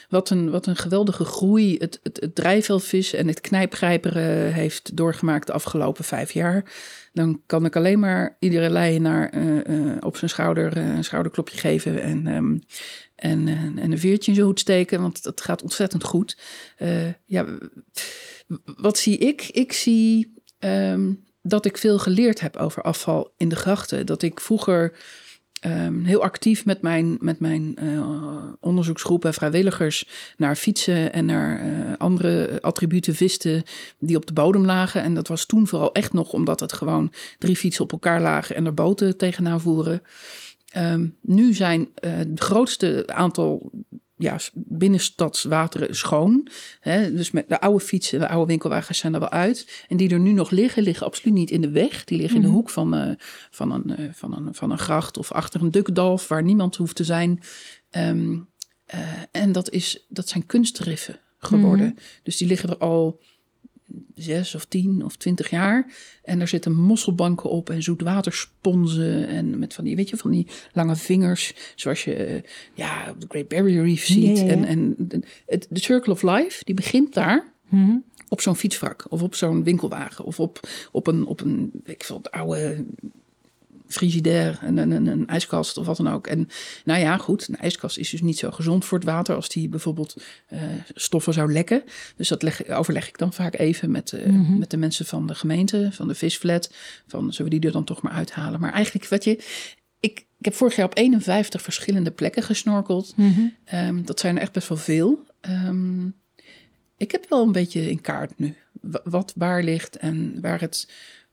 wat 0.09 0.29
een, 0.29 0.49
wat 0.49 0.65
een 0.65 0.75
geweldige 0.75 1.25
groei 1.25 1.77
het, 1.77 1.99
het, 2.03 2.19
het 2.19 3.13
en 3.13 3.27
het 3.27 3.41
knijpgrijperen 3.41 4.53
heeft 4.53 4.97
doorgemaakt 4.97 5.47
de 5.47 5.53
afgelopen 5.53 6.03
vijf 6.03 6.31
jaar. 6.31 6.71
Dan 7.13 7.41
kan 7.45 7.65
ik 7.65 7.75
alleen 7.75 7.99
maar 7.99 8.35
iedere 8.39 8.69
leienaar 8.69 9.35
uh, 9.35 9.97
op 9.99 10.17
zijn 10.17 10.29
schouder 10.29 10.77
uh, 10.77 10.95
een 10.95 11.03
schouderklopje 11.03 11.57
geven 11.57 12.01
en, 12.01 12.27
um, 12.27 12.61
en, 13.15 13.47
en 13.47 13.91
een 13.91 13.99
veertje 13.99 14.29
in 14.29 14.35
zijn 14.35 14.47
hoed 14.47 14.59
steken, 14.59 15.01
want 15.01 15.23
dat 15.23 15.41
gaat 15.41 15.63
ontzettend 15.63 16.03
goed. 16.03 16.37
ja, 17.25 17.45
wat 18.63 18.97
zie 18.97 19.17
ik? 19.17 19.41
Ik 19.41 19.73
zie 19.73 20.38
Ehm, 20.59 21.13
dat 21.41 21.65
ik 21.65 21.77
veel 21.77 21.99
geleerd 21.99 22.39
heb 22.39 22.57
over 22.57 22.81
afval 22.81 23.33
in 23.37 23.49
de 23.49 23.55
grachten. 23.55 24.05
Dat 24.05 24.21
ik 24.21 24.39
vroeger 24.39 24.93
um, 25.65 26.03
heel 26.03 26.23
actief 26.23 26.65
met 26.65 26.81
mijn, 26.81 27.17
met 27.19 27.39
mijn 27.39 27.75
uh, 27.83 28.43
onderzoeksgroepen 28.59 29.33
vrijwilligers 29.33 30.07
naar 30.37 30.55
fietsen 30.55 31.13
en 31.13 31.25
naar 31.25 31.65
uh, 31.65 31.93
andere 31.97 32.57
attributen 32.61 33.15
viste 33.15 33.65
die 33.99 34.15
op 34.15 34.25
de 34.25 34.33
bodem 34.33 34.65
lagen. 34.65 35.01
En 35.01 35.13
dat 35.13 35.27
was 35.27 35.45
toen 35.45 35.67
vooral 35.67 35.93
echt 35.93 36.13
nog 36.13 36.33
omdat 36.33 36.59
het 36.59 36.73
gewoon 36.73 37.13
drie 37.37 37.55
fietsen 37.55 37.83
op 37.83 37.91
elkaar 37.91 38.21
lagen 38.21 38.55
en 38.55 38.65
er 38.65 38.73
boten 38.73 39.17
tegenaan 39.17 39.61
voeren. 39.61 40.01
Um, 40.77 41.17
nu 41.21 41.53
zijn 41.53 41.89
het 41.99 42.39
grootste 42.39 43.03
aantal 43.07 43.71
ja, 44.19 44.39
binnenstadswateren 44.53 45.95
schoon. 45.95 46.47
Hè? 46.79 47.13
Dus 47.13 47.31
met 47.31 47.49
de 47.49 47.61
oude 47.61 47.85
fietsen, 47.85 48.19
de 48.19 48.29
oude 48.29 48.45
winkelwagens 48.47 48.97
zijn 48.97 49.13
er 49.13 49.19
wel 49.19 49.29
uit. 49.29 49.85
En 49.87 49.97
die 49.97 50.09
er 50.09 50.19
nu 50.19 50.31
nog 50.31 50.49
liggen, 50.49 50.83
liggen 50.83 51.05
absoluut 51.05 51.33
niet 51.33 51.51
in 51.51 51.61
de 51.61 51.69
weg. 51.69 52.03
Die 52.03 52.17
liggen 52.17 52.35
in 52.35 52.41
de 52.41 52.47
mhm. 52.47 52.57
hoek 52.57 52.69
van, 52.69 52.95
uh, 52.95 53.15
van, 53.51 53.71
een, 53.71 54.01
uh, 54.01 54.09
van, 54.13 54.35
een, 54.35 54.55
van 54.55 54.71
een 54.71 54.77
gracht 54.77 55.17
of 55.17 55.31
achter 55.31 55.61
een 55.61 55.71
dukdalf 55.71 56.27
waar 56.27 56.43
niemand 56.43 56.75
hoeft 56.75 56.95
te 56.95 57.03
zijn. 57.03 57.41
Um, 57.91 58.49
uh, 58.93 58.99
en 59.31 59.51
dat, 59.51 59.69
is, 59.69 60.05
dat 60.09 60.29
zijn 60.29 60.45
kunstriffen 60.45 61.19
geworden. 61.37 61.85
Mm 61.85 61.97
Dus 62.23 62.37
die 62.37 62.47
liggen 62.47 62.69
er 62.69 62.77
al 62.77 63.21
zes 64.15 64.55
of 64.55 64.65
tien 64.65 65.05
of 65.05 65.15
twintig 65.15 65.49
jaar. 65.49 65.93
En 66.23 66.37
daar 66.37 66.47
zitten 66.47 66.75
mosselbanken 66.75 67.49
op 67.49 67.69
en 67.69 67.83
zoetwatersponsen. 67.83 69.27
En 69.27 69.59
met 69.59 69.73
van 69.73 69.83
die, 69.83 69.95
weet 69.95 70.09
je, 70.09 70.17
van 70.17 70.31
die 70.31 70.47
lange 70.73 70.95
vingers. 70.95 71.53
Zoals 71.75 72.03
je 72.03 72.13
eh, 72.13 72.41
ja, 72.73 73.15
de 73.19 73.25
Great 73.29 73.47
Barrier 73.47 73.83
Reef 73.83 74.05
ziet. 74.05 74.39
En, 74.39 74.65
en 74.65 74.95
de, 74.97 75.21
de, 75.69 75.79
Circle 75.79 76.13
of 76.13 76.21
Life, 76.21 76.63
die 76.63 76.75
begint 76.75 77.13
daar. 77.13 77.53
Mhm. 77.69 77.97
Op 78.27 78.41
zo'n 78.41 78.55
fietsvrak 78.55 79.05
of 79.09 79.21
op 79.21 79.35
zo'n 79.35 79.63
winkelwagen 79.63 80.25
of 80.25 80.39
op, 80.39 80.59
op 80.91 81.07
een, 81.07 81.25
op 81.25 81.41
een 81.41 81.71
ik 81.85 82.03
veel, 82.03 82.21
oude 82.23 82.85
frigidaire, 83.89 84.57
een, 84.61 84.77
een, 84.77 85.07
een, 85.07 85.27
ijskast 85.27 85.77
of 85.77 85.85
wat 85.85 85.97
dan 85.97 86.09
ook. 86.09 86.27
En 86.27 86.49
nou 86.85 86.99
ja, 86.99 87.17
goed, 87.17 87.47
een 87.47 87.57
ijskast 87.57 87.97
is 87.97 88.09
dus 88.09 88.21
niet 88.21 88.37
zo 88.37 88.51
gezond 88.51 88.85
voor 88.85 88.97
het 88.97 89.07
water 89.07 89.35
als 89.35 89.49
die 89.49 89.69
bijvoorbeeld 89.69 90.15
uh, 90.53 90.61
stoffen 90.93 91.33
zou 91.33 91.53
lekken. 91.53 91.83
Dus 92.15 92.27
dat 92.27 92.41
leg, 92.43 92.67
overleg 92.67 93.07
ik 93.07 93.17
dan 93.17 93.33
vaak 93.33 93.57
even 93.57 93.91
met, 93.91 94.11
uh, 94.11 94.25
mm 94.25 94.45
-hmm. 94.45 94.59
met 94.59 94.69
de 94.69 94.77
mensen 94.77 95.05
van 95.05 95.27
de 95.27 95.35
gemeente, 95.35 95.89
van 95.91 96.07
de 96.07 96.15
visflat. 96.15 96.73
Van 97.07 97.33
zullen 97.33 97.51
we 97.51 97.57
die 97.57 97.67
er 97.67 97.75
dan 97.75 97.83
toch 97.83 98.01
maar 98.01 98.13
uithalen? 98.13 98.59
Maar 98.59 98.73
eigenlijk, 98.73 99.07
wat 99.07 99.23
je, 99.23 99.31
ik, 99.99 100.25
ik 100.37 100.45
heb 100.45 100.53
vorig 100.53 100.75
jaar 100.75 100.85
op 100.85 100.97
51 100.97 101.61
verschillende 101.61 102.11
plekken 102.11 102.43
gesnorkeld. 102.43 103.13
Mm 103.15 103.33
-hmm. 103.33 103.55
um, 103.79 104.05
dat 104.05 104.19
zijn 104.19 104.35
er 104.35 104.41
echt 104.41 104.53
best 104.53 104.67
wel 104.67 104.77
veel. 104.77 105.25
Um, 105.41 106.15
ik 106.97 107.11
heb 107.11 107.25
wel 107.29 107.43
een 107.43 107.51
beetje 107.51 107.89
in 107.89 108.01
kaart 108.01 108.39
nu 108.39 108.55
wat 109.03 109.33
waar 109.35 109.63
ligt 109.63 109.97
en 109.97 110.41
waar 110.41 110.59
het 110.59 110.89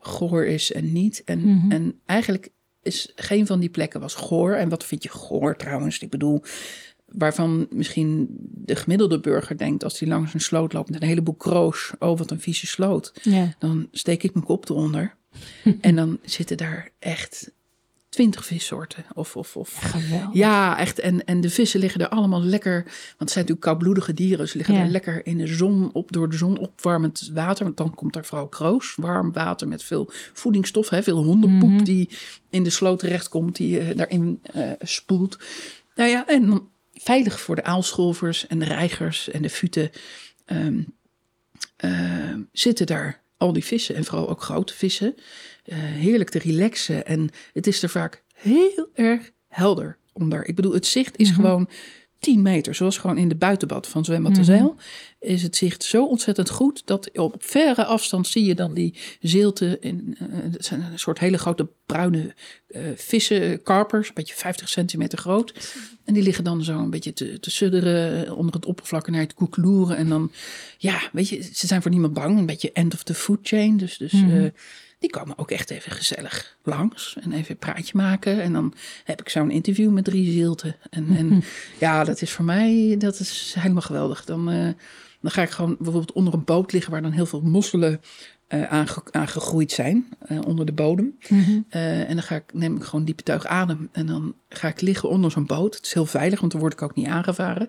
goor 0.06 0.46
is 0.46 0.72
en 0.72 0.92
niet. 0.92 1.24
En, 1.24 1.40
mm 1.40 1.70
en 1.70 2.00
eigenlijk 2.06 2.48
is 2.82 3.12
geen 3.14 3.46
van 3.46 3.60
die 3.60 3.68
plekken 3.68 4.00
was 4.00 4.14
goor. 4.14 4.54
En 4.54 4.68
wat 4.68 4.84
vind 4.84 5.02
je 5.02 5.08
goor 5.08 5.56
trouwens? 5.56 5.98
Ik 5.98 6.10
bedoel, 6.10 6.42
waarvan 7.06 7.66
misschien 7.70 8.26
de 8.54 8.76
gemiddelde 8.76 9.20
burger 9.20 9.58
denkt 9.58 9.84
als 9.84 9.98
hij 9.98 10.08
langs 10.08 10.34
een 10.34 10.40
sloot 10.40 10.72
loopt 10.72 10.90
met 10.90 11.02
een 11.02 11.08
heleboel 11.08 11.34
kroos. 11.34 11.92
Oh, 11.98 12.18
wat 12.18 12.30
een 12.30 12.40
vieze 12.40 12.66
sloot. 12.66 13.12
Ja. 13.22 13.54
Dan 13.58 13.88
steek 13.90 14.22
ik 14.22 14.34
mijn 14.34 14.46
kop 14.46 14.68
eronder. 14.68 15.16
en 15.80 15.96
dan 15.96 16.18
zitten 16.22 16.56
daar 16.56 16.90
echt 16.98 17.52
twintig 18.16 18.46
vissoorten. 18.46 19.05
Of, 19.14 19.37
of, 19.37 19.57
of. 19.57 19.94
Ja, 20.33 20.79
echt. 20.79 20.98
En, 20.98 21.24
en 21.24 21.40
de 21.40 21.50
vissen 21.50 21.81
liggen 21.81 22.00
er 22.00 22.09
allemaal 22.09 22.42
lekker. 22.42 22.83
Want 22.83 22.94
het 23.18 23.31
zijn 23.31 23.44
natuurlijk 23.44 23.61
koudbloedige 23.61 24.14
dieren. 24.14 24.48
Ze 24.48 24.57
liggen 24.57 24.74
er 24.74 24.88
lekker 24.88 25.26
in 25.26 25.38
de 25.38 25.46
zon 25.46 25.90
op, 25.92 26.12
door 26.12 26.31
de 26.31 26.37
zon 26.37 26.59
opwarmend 26.59 27.31
water. 27.35 27.64
Want 27.64 27.76
dan 27.76 27.94
komt 27.94 28.16
er 28.16 28.24
vooral 28.24 28.48
kroos, 28.48 28.94
warm 28.94 29.33
water 29.33 29.68
met 29.68 29.83
veel 29.83 30.11
voedingsstof. 30.33 30.88
Hè, 30.88 31.02
veel 31.02 31.24
hondenpoep 31.24 31.70
mhm. 31.70 31.85
die 31.85 32.09
in 32.50 32.62
de 32.62 32.70
sloot 32.70 32.98
terechtkomt, 32.98 33.57
die 33.57 33.81
uh, 33.81 33.96
daarin 33.96 34.40
uh, 34.55 34.70
spoelt. 34.81 35.38
Nou 35.94 36.11
ja, 36.11 36.26
en 36.26 36.46
dan 36.46 36.68
veilig 36.94 37.40
voor 37.40 37.57
de 37.57 37.64
aalscholvers 37.64 38.46
en 38.46 38.59
de 38.59 38.64
reigers 38.64 39.31
en 39.31 39.42
de 39.42 39.50
futen. 39.50 39.90
Um, 40.46 40.94
uh, 41.85 42.35
zitten 42.52 42.87
daar 42.87 43.22
al 43.37 43.53
die 43.53 43.64
vissen 43.64 43.94
en 43.94 44.05
vooral 44.05 44.29
ook 44.29 44.42
grote 44.42 44.75
vissen 44.75 45.14
uh, 45.64 45.77
heerlijk 45.79 46.31
te 46.31 46.38
relaxen. 46.38 47.07
En 47.07 47.31
het 47.53 47.66
is 47.66 47.83
er 47.83 47.88
vaak 47.88 48.25
heel 48.35 48.88
erg 48.94 49.31
helder 49.49 49.99
onder. 50.12 50.46
Ik 50.46 50.55
bedoel, 50.55 50.72
het 50.72 50.87
zicht 50.87 51.16
is 51.16 51.31
mhm. 51.31 51.40
gewoon 51.40 51.68
10 52.18 52.42
meter, 52.42 52.74
zoals 52.74 52.98
gewoon 52.98 53.18
in 53.18 53.29
de 53.29 53.35
buitenbad 53.35 53.87
van 53.87 54.05
Zwembad 54.05 54.35
de 54.35 54.44
Zeil, 54.44 54.76
is 55.20 55.42
het 55.42 55.57
zicht 55.57 55.83
zo 55.83 56.07
ontzettend 56.07 56.50
goed 56.50 56.83
dat 56.85 57.11
op 57.18 57.35
verre 57.38 57.85
afstand 57.85 58.26
zie 58.26 58.44
je 58.44 58.55
dan 58.55 58.74
die 58.74 58.94
zeelten. 59.20 59.81
In, 59.81 60.16
uh, 60.22 60.29
het 60.52 60.64
zijn 60.64 60.81
een 60.81 60.98
soort 60.98 61.18
hele 61.18 61.38
grote 61.38 61.68
bruine 61.87 62.35
uh, 62.68 62.83
vissen, 62.96 63.62
karpers, 63.62 64.09
een 64.09 64.14
beetje 64.14 64.35
50 64.35 64.68
centimeter 64.68 65.18
groot. 65.18 65.74
En 66.05 66.14
die 66.14 66.22
liggen 66.22 66.44
dan 66.44 66.64
zo 66.64 66.79
een 66.79 66.90
beetje 66.90 67.12
te, 67.12 67.40
te 67.40 67.50
sudderen 67.50 68.37
onder 68.37 68.55
het 68.55 68.66
oppervlak 68.66 69.07
en 69.07 69.12
naar 69.12 69.20
het 69.20 69.35
koekloeren. 69.35 69.96
En 69.96 70.09
dan, 70.09 70.33
ja, 70.79 71.00
weet 71.12 71.29
je, 71.29 71.42
ze 71.42 71.66
zijn 71.66 71.83
voor 71.83 71.90
niemand 71.90 72.12
bang. 72.12 72.38
Een 72.38 72.46
beetje 72.46 72.72
end 72.72 72.94
of 72.94 73.02
the 73.02 73.14
food 73.14 73.38
chain. 73.42 73.76
Dus, 73.76 73.96
dus 73.96 74.12
mm 74.12 74.31
-hmm. 74.31 74.52
Die 74.98 75.11
komen 75.11 75.38
ook 75.38 75.50
echt 75.50 75.70
even 75.70 75.92
gezellig 75.92 76.56
langs 76.62 77.16
en 77.20 77.32
even 77.32 77.50
een 77.50 77.59
praatje 77.59 77.96
maken. 77.96 78.42
En 78.42 78.52
dan 78.52 78.74
heb 79.04 79.20
ik 79.20 79.28
zo'n 79.28 79.50
interview 79.50 79.90
met 79.90 80.04
drie 80.04 80.32
zielten. 80.32 80.76
En, 80.90 81.16
en 81.16 81.42
ja, 81.78 82.04
dat 82.04 82.22
is 82.22 82.30
voor 82.30 82.44
mij 82.44 82.94
dat 82.98 83.20
is 83.20 83.54
helemaal 83.59 83.82
geweldig. 83.82 84.24
Dan, 84.24 84.52
uh, 84.52 84.72
dan 85.20 85.30
ga 85.30 85.42
ik 85.42 85.50
gewoon 85.50 85.76
bijvoorbeeld 85.78 86.12
onder 86.12 86.35
een 86.35 86.44
boot 86.44 86.72
liggen 86.72 86.92
waar 86.92 87.02
dan 87.02 87.12
heel 87.12 87.26
veel 87.26 87.40
mosselen 87.40 88.00
uh, 88.48 88.72
aange, 88.72 89.02
aangegroeid 89.11 89.72
zijn 89.72 90.06
uh, 90.28 90.40
onder 90.46 90.66
de 90.66 90.72
bodem. 90.72 91.18
Mm 91.28 91.42
-hmm. 91.42 91.64
en 91.70 92.14
dan 92.14 92.22
ga 92.22 92.35
ik, 92.35 92.52
neem 92.52 92.76
ik 92.76 92.85
gewoon 92.85 93.04
diepe 93.04 93.22
tuig 93.22 93.46
adem. 93.46 93.88
En 93.92 94.06
dan 94.06 94.35
ga 94.48 94.68
ik 94.68 94.80
liggen 94.80 95.09
onder 95.09 95.30
zo'n 95.30 95.46
boot. 95.46 95.74
Het 95.74 95.87
is 95.87 95.92
heel 95.92 96.06
veilig, 96.06 96.40
want 96.40 96.52
dan 96.52 96.61
word 96.61 96.72
ik 96.72 96.82
ook 96.82 96.94
niet 96.94 97.06
aangevaren. 97.06 97.68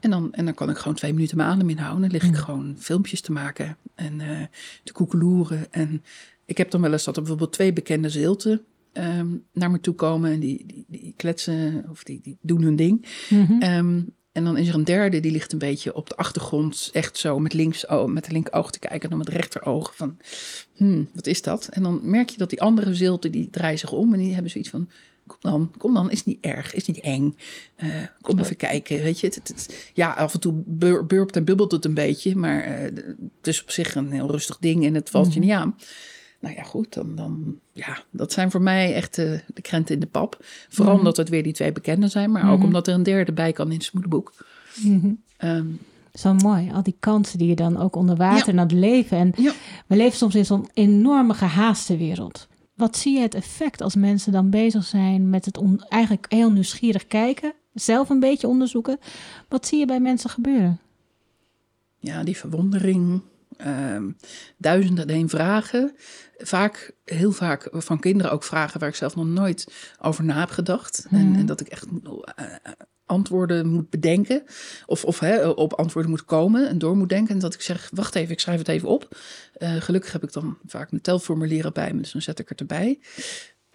En 0.00 0.10
dan, 0.10 0.32
en 0.32 0.44
dan 0.44 0.54
kan 0.54 0.70
ik 0.70 0.78
gewoon 0.78 0.94
twee 0.96 1.12
minuten 1.12 1.36
mijn 1.36 1.48
adem 1.48 1.68
inhouden. 1.68 2.00
Dan 2.00 2.10
lig 2.10 2.22
ik 2.22 2.36
gewoon 2.36 2.76
filmpjes 2.78 3.20
te 3.20 3.32
maken 3.32 3.76
en 3.94 4.20
te 4.82 4.92
koekeloeren. 4.92 5.72
En 5.72 6.02
ik 6.46 6.58
heb 6.58 6.70
dan 6.70 6.80
wel 6.80 6.92
eens 6.92 7.04
dat 7.04 7.14
er 7.14 7.22
bijvoorbeeld 7.22 7.52
twee 7.52 7.72
bekende 7.72 8.08
zeelten 8.08 8.64
um, 8.92 9.44
naar 9.52 9.70
me 9.70 9.80
toe 9.80 9.94
komen. 9.94 10.32
En 10.32 10.40
die, 10.40 10.64
die, 10.66 10.84
die 10.88 11.14
kletsen 11.16 11.86
of 11.90 12.04
die, 12.04 12.20
die 12.22 12.38
doen 12.40 12.62
hun 12.62 12.76
ding. 12.76 13.06
Mm 13.28 13.46
-hmm. 13.46 13.62
um, 13.62 14.12
en 14.32 14.44
dan 14.44 14.56
is 14.56 14.68
er 14.68 14.74
een 14.74 14.84
derde, 14.84 15.20
die 15.20 15.32
ligt 15.32 15.52
een 15.52 15.58
beetje 15.58 15.94
op 15.94 16.08
de 16.08 16.16
achtergrond. 16.16 16.90
Echt 16.92 17.18
zo 17.18 17.38
met, 17.38 17.52
links, 17.52 17.86
oh, 17.86 18.06
met 18.06 18.24
de 18.24 18.32
linkeroog 18.32 18.70
te 18.70 18.78
kijken. 18.78 19.00
En 19.00 19.08
dan 19.08 19.18
met 19.18 19.26
het 19.26 19.36
rechteroog 19.36 19.96
van, 19.96 20.16
hmm, 20.74 21.08
wat 21.14 21.26
is 21.26 21.42
dat? 21.42 21.68
En 21.70 21.82
dan 21.82 22.00
merk 22.02 22.28
je 22.30 22.38
dat 22.38 22.50
die 22.50 22.60
andere 22.60 22.94
zeelten, 22.94 23.32
die 23.32 23.50
draaien 23.50 23.78
zich 23.78 23.92
om. 23.92 24.12
En 24.12 24.18
die 24.18 24.32
hebben 24.32 24.50
zoiets 24.50 24.70
van, 24.70 24.88
kom 25.26 25.38
dan, 25.40 25.72
kom 25.78 25.94
dan, 25.94 26.10
is 26.10 26.24
niet 26.24 26.38
erg, 26.40 26.74
is 26.74 26.86
niet 26.86 27.00
eng. 27.00 27.36
Uh, 27.76 27.94
kom 28.20 28.38
even 28.38 28.56
kijken, 28.56 29.02
weet 29.02 29.20
je. 29.20 29.26
Het, 29.26 29.34
het, 29.34 29.48
het, 29.48 29.90
ja, 29.94 30.12
af 30.12 30.34
en 30.34 30.40
toe 30.40 30.62
bur, 30.66 31.06
burpt 31.06 31.36
en 31.36 31.44
bubbelt 31.44 31.72
het 31.72 31.84
een 31.84 31.94
beetje. 31.94 32.36
Maar 32.36 32.68
uh, 32.68 32.82
het 33.36 33.46
is 33.46 33.62
op 33.62 33.70
zich 33.70 33.94
een 33.94 34.12
heel 34.12 34.30
rustig 34.30 34.58
ding 34.58 34.84
en 34.84 34.94
het 34.94 35.10
valt 35.10 35.26
mm 35.26 35.32
-hmm. 35.32 35.40
je 35.40 35.46
niet 35.46 35.56
aan. 35.56 35.76
Nou 36.44 36.56
ja, 36.56 36.62
goed, 36.62 36.92
dan, 36.92 37.14
dan 37.14 37.58
ja, 37.72 38.02
dat 38.10 38.32
zijn 38.32 38.50
voor 38.50 38.62
mij 38.62 38.94
echt 38.94 39.14
de, 39.14 39.40
de 39.54 39.62
krenten 39.62 39.94
in 39.94 40.00
de 40.00 40.06
pap. 40.06 40.36
Vooral 40.68 40.84
mm 40.84 40.90
-hmm. 40.90 40.98
omdat 40.98 41.16
het 41.16 41.28
weer 41.28 41.42
die 41.42 41.52
twee 41.52 41.72
bekenden 41.72 42.10
zijn, 42.10 42.30
maar 42.32 42.42
mm 42.42 42.48
-hmm. 42.48 42.56
ook 42.56 42.64
omdat 42.64 42.86
er 42.86 42.94
een 42.94 43.02
derde 43.02 43.32
bij 43.32 43.52
kan 43.52 43.66
in 43.66 43.74
het 43.74 43.84
smoedenboek. 43.84 44.32
Mm 44.82 45.00
-hmm. 45.00 45.22
um, 45.48 45.80
Zo 46.12 46.34
mooi, 46.34 46.70
al 46.72 46.82
die 46.82 46.96
kansen 47.00 47.38
die 47.38 47.48
je 47.48 47.54
dan 47.54 47.76
ook 47.80 47.96
onder 47.96 48.16
water 48.16 48.46
ja. 48.46 48.52
naar 48.52 48.64
het 48.64 48.72
leven. 48.72 49.18
En 49.18 49.32
ja. 49.36 49.52
we 49.86 49.96
leven 49.96 50.16
soms 50.16 50.34
in 50.34 50.44
zo'n 50.44 50.68
enorme 50.72 51.34
gehaaste 51.34 51.96
wereld. 51.96 52.48
Wat 52.74 52.96
zie 52.96 53.14
je 53.14 53.20
het 53.20 53.34
effect 53.34 53.80
als 53.80 53.94
mensen 53.94 54.32
dan 54.32 54.50
bezig 54.50 54.84
zijn 54.84 55.30
met 55.30 55.44
het 55.44 55.58
on, 55.58 55.84
eigenlijk 55.88 56.26
heel 56.28 56.52
nieuwsgierig 56.52 57.06
kijken, 57.06 57.52
zelf 57.74 58.08
een 58.08 58.20
beetje 58.20 58.48
onderzoeken? 58.48 58.98
Wat 59.48 59.66
zie 59.66 59.78
je 59.78 59.86
bij 59.86 60.00
mensen 60.00 60.30
gebeuren? 60.30 60.78
Ja, 61.98 62.22
die 62.22 62.36
verwondering, 62.36 63.22
um, 63.66 64.16
duizenden 64.56 65.08
en 65.08 65.14
één 65.14 65.28
vragen. 65.28 65.94
Vaak, 66.36 66.92
heel 67.04 67.32
vaak 67.32 67.68
van 67.72 68.00
kinderen 68.00 68.32
ook 68.32 68.44
vragen 68.44 68.80
waar 68.80 68.88
ik 68.88 68.94
zelf 68.94 69.16
nog 69.16 69.26
nooit 69.26 69.72
over 70.00 70.24
na 70.24 70.38
heb 70.38 70.50
gedacht. 70.50 71.06
Mm. 71.10 71.18
En, 71.18 71.40
en, 71.40 71.46
dat 71.46 71.60
ik 71.60 71.68
echt 71.68 71.86
uh, 71.86 72.12
antwoorden 73.06 73.66
moet 73.68 73.90
bedenken. 73.90 74.42
Of, 74.86 75.04
of 75.04 75.18
hè, 75.18 75.48
op 75.48 75.72
antwoorden 75.72 76.10
moet 76.10 76.24
komen 76.24 76.68
en 76.68 76.78
door 76.78 76.96
moet 76.96 77.08
denken. 77.08 77.34
En 77.34 77.40
dat 77.40 77.54
ik 77.54 77.62
zeg, 77.62 77.90
wacht 77.94 78.14
even, 78.14 78.32
ik 78.32 78.40
schrijf 78.40 78.58
het 78.58 78.68
even 78.68 78.88
op. 78.88 79.16
Uh, 79.58 79.74
gelukkig 79.74 80.12
heb 80.12 80.22
ik 80.22 80.32
dan 80.32 80.58
vaak 80.66 80.90
mijn 80.90 81.02
telformulieren 81.02 81.72
bij 81.72 81.92
me, 81.92 82.00
dus 82.00 82.12
dan 82.12 82.22
zet 82.22 82.38
ik 82.38 82.48
het 82.48 82.60
erbij. 82.60 82.98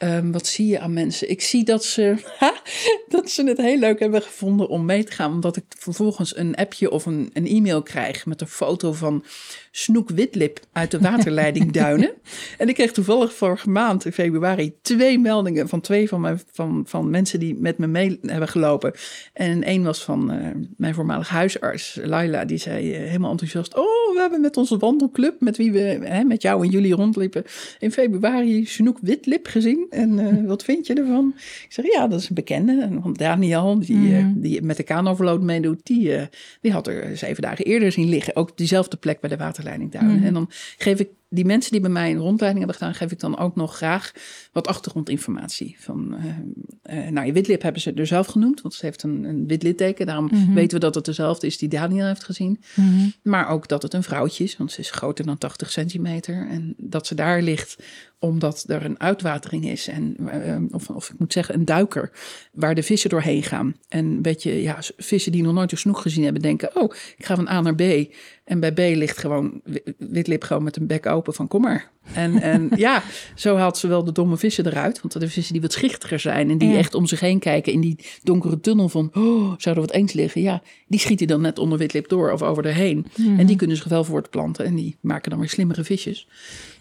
Um, 0.04 0.32
wat 0.32 0.48
zie 0.48 0.68
je 0.68 0.80
aan 0.80 0.94
mensen? 0.94 1.30
Ik 1.30 1.42
zie 1.42 1.64
dat 1.64 1.84
ze, 1.84 2.16
dat 3.08 3.30
ze 3.30 3.44
het 3.44 3.58
heel 3.58 3.78
leuk 3.78 4.00
hebben 4.00 4.22
gevonden 4.22 4.68
om 4.68 4.86
mee 4.86 5.04
te 5.04 5.12
gaan. 5.12 5.34
Omdat 5.34 5.56
ik 5.56 5.64
vervolgens 5.68 6.38
een 6.38 6.56
appje 6.56 6.92
of 6.92 7.06
een, 7.06 7.30
een 7.34 7.48
e-mail 7.48 7.82
krijg 7.82 8.26
met 8.26 8.42
een 8.42 8.48
foto 8.48 8.94
van 8.94 9.24
Snoek 9.72 10.10
Witlip 10.10 10.60
uit 10.72 10.92
de 10.92 11.00
waterleiding 11.10 11.72
Duinen. 11.72 12.12
en 12.58 12.70
ik 12.70 12.76
kreeg 12.76 12.92
toevallig 12.92 13.34
vorige 13.34 13.70
maand 13.70 14.06
in 14.06 14.12
februari 14.12 14.74
twee 14.82 15.20
meldingen 15.20 15.70
van 15.70 15.82
twee 15.82 16.08
van, 16.08 16.22
mijn, 16.22 16.42
van, 16.52 16.84
van 16.88 17.10
mensen 17.10 17.40
die 17.40 17.56
met 17.56 17.78
me 17.78 17.88
mee 17.88 18.20
hebben 18.22 18.48
gelopen. 18.48 18.94
En 19.34 19.64
één 19.64 19.84
was 19.84 20.04
van 20.04 20.34
uh, 20.34 20.48
mijn 20.78 20.94
voormalig 20.94 21.30
huisarts, 21.30 22.00
Laila, 22.04 22.46
die 22.46 22.58
zei 22.58 22.92
uh, 22.92 23.08
helemaal 23.08 23.32
enthousiast: 23.32 23.76
Oh, 23.76 24.14
we 24.14 24.18
hebben 24.20 24.42
met 24.42 24.58
onze 24.58 24.78
wandelclub, 24.78 25.42
met 25.42 25.58
wie 25.58 25.72
we 25.72 25.80
hè, 26.04 26.24
met 26.24 26.42
jou 26.42 26.64
en 26.64 26.70
jullie 26.70 26.96
rondliepen, 26.96 27.44
in 27.80 27.92
februari 27.92 28.66
Snoek 28.66 28.98
Witlip 29.02 29.48
gezien. 29.48 29.88
En 29.90 30.20
uh, 30.20 30.48
wat 30.48 30.64
vind 30.64 30.88
je 30.88 30.94
ervan? 30.94 31.34
Ik 31.36 31.66
zeg, 31.70 31.94
ja, 31.94 32.08
dat 32.08 32.20
is 32.20 32.30
een 32.30 32.36
bekende. 32.36 33.00
Want 33.02 33.18
Daniel, 33.18 33.80
die, 33.80 33.98
mm. 33.98 34.42
die 34.42 34.62
met 34.62 34.78
de 34.78 34.84
kaanoverload 34.84 35.42
meedoet, 35.42 35.80
die, 35.84 36.16
die 36.62 36.72
had 36.72 36.88
er 36.88 37.18
zeven 37.18 37.42
dagen 37.42 37.66
eerder 37.66 37.92
zien 37.92 38.10
liggen. 38.10 38.36
Ook 38.36 38.58
diezelfde 38.58 38.98
plek 38.98 39.20
bij 39.20 39.30
de 39.30 39.38
waterleiding 39.38 39.92
Duinen. 39.92 40.18
Mm. 40.18 40.26
En 40.26 40.34
dan 40.34 40.50
geef 40.78 41.00
ik 41.00 41.10
die 41.30 41.46
mensen 41.46 41.72
die 41.72 41.82
bij 41.82 41.90
mij 41.90 42.12
een 42.12 42.18
rondleiding 42.18 42.66
hebben 42.66 42.78
gedaan, 42.78 42.96
geef 42.96 43.12
ik 43.12 43.20
dan 43.20 43.38
ook 43.38 43.56
nog 43.56 43.76
graag 43.76 44.12
wat 44.52 44.68
achtergrondinformatie. 44.68 45.76
Van, 45.80 46.16
uh, 46.16 46.98
uh, 46.98 47.10
nou, 47.10 47.26
je 47.26 47.34
witlip 47.34 47.62
hebben 47.62 47.82
ze 47.82 47.94
er 47.94 48.08
zelf 48.08 48.28
genoemd, 48.28 48.62
want 48.62 48.74
ze 48.74 48.86
heeft 48.86 49.04
een, 49.04 49.24
een 49.24 49.48
wit 49.48 49.64
litteken. 49.64 50.06
Daarom 50.06 50.30
mm 50.32 50.46
-hmm. 50.46 50.54
weten 50.54 50.74
we 50.74 50.86
dat 50.86 50.96
het 50.96 51.06
dezelfde 51.06 51.48
is 51.48 51.58
die 51.58 51.70
Daniel 51.70 52.06
heeft 52.06 52.24
gezien. 52.24 52.62
Mm 52.76 52.90
-hmm. 52.90 53.14
Maar 53.24 53.50
ook 53.50 53.68
dat 53.68 53.82
het 53.82 53.94
een 53.94 54.04
vrouwtje 54.04 54.44
is, 54.44 54.58
want 54.58 54.72
ze 54.72 54.80
is 54.80 54.92
groter 54.92 55.26
dan 55.26 55.38
80 55.38 55.72
centimeter. 55.72 56.48
En 56.50 56.74
dat 56.78 57.08
ze 57.08 57.16
daar 57.16 57.42
ligt 57.42 57.78
omdat 58.20 58.64
er 58.68 58.86
een 58.86 59.00
uitwatering 59.00 59.70
is. 59.70 59.88
En, 59.88 60.16
uh, 60.20 60.58
of, 60.72 60.90
of 60.90 61.10
ik 61.10 61.20
moet 61.20 61.34
zeggen, 61.34 61.56
een 61.56 61.66
duiker 61.66 62.12
waar 62.52 62.76
de 62.76 62.84
vissen 62.84 63.10
doorheen 63.10 63.44
gaan. 63.44 63.76
En 63.88 64.06
een 64.06 64.22
beetje, 64.22 64.62
ja, 64.62 64.78
vissen 64.98 65.32
die 65.32 65.44
nog 65.44 65.54
nooit 65.54 65.72
een 65.72 65.78
snoek 65.78 66.00
gezien 66.00 66.24
hebben, 66.24 66.42
denken: 66.42 66.76
oh, 66.76 66.94
ik 67.18 67.26
ga 67.26 67.36
van 67.36 67.48
A 67.48 67.62
naar 67.62 67.76
B. 67.76 68.14
En 68.50 68.60
bij 68.60 68.72
B 68.72 68.78
ligt 68.78 69.18
gewoon 69.18 69.62
witlip 69.98 70.44
gewoon 70.44 70.64
met 70.64 70.76
een 70.76 70.88
bek 70.88 71.06
open 71.06 71.34
van 71.34 71.48
kom 71.48 71.62
maar. 71.62 71.92
En, 72.14 72.42
en 72.42 72.70
ja, 72.76 73.04
zo 73.36 73.56
haalt 73.56 73.78
ze 73.78 73.88
wel 73.88 74.04
de 74.04 74.12
domme 74.12 74.38
vissen 74.38 74.66
eruit. 74.66 75.02
Want 75.02 75.20
de 75.20 75.30
vissen 75.30 75.54
die 75.54 75.62
wat 75.62 75.74
schichtiger 75.74 76.20
zijn 76.20 76.50
en 76.50 76.58
die 76.58 76.70
ja. 76.70 76.78
echt 76.78 76.94
om 76.94 77.06
zich 77.06 77.20
heen 77.20 77.40
kijken 77.40 77.74
in 77.74 77.82
die 77.82 78.00
donkere 78.24 78.60
tunnel 78.60 78.90
van, 78.90 79.10
oh, 79.14 79.54
zou 79.58 79.76
er 79.76 79.82
wat 79.82 79.92
eens 79.92 80.14
liggen? 80.14 80.42
Ja, 80.42 80.62
die 80.88 81.00
schiet 81.00 81.20
hij 81.20 81.28
dan 81.28 81.42
net 81.42 81.60
onder 81.60 81.78
witlip 81.78 82.08
door 82.08 82.32
of 82.32 82.42
over 82.42 82.66
erheen. 82.66 83.08
Mm. 83.16 83.40
En 83.40 83.46
die 83.46 83.56
kunnen 83.56 83.78
zich 83.78 83.88
wel 83.88 84.04
voortplanten 84.04 84.66
en 84.66 84.76
die 84.76 84.98
maken 85.02 85.30
dan 85.30 85.40
weer 85.40 85.50
slimmere 85.50 85.84
visjes. 85.84 86.28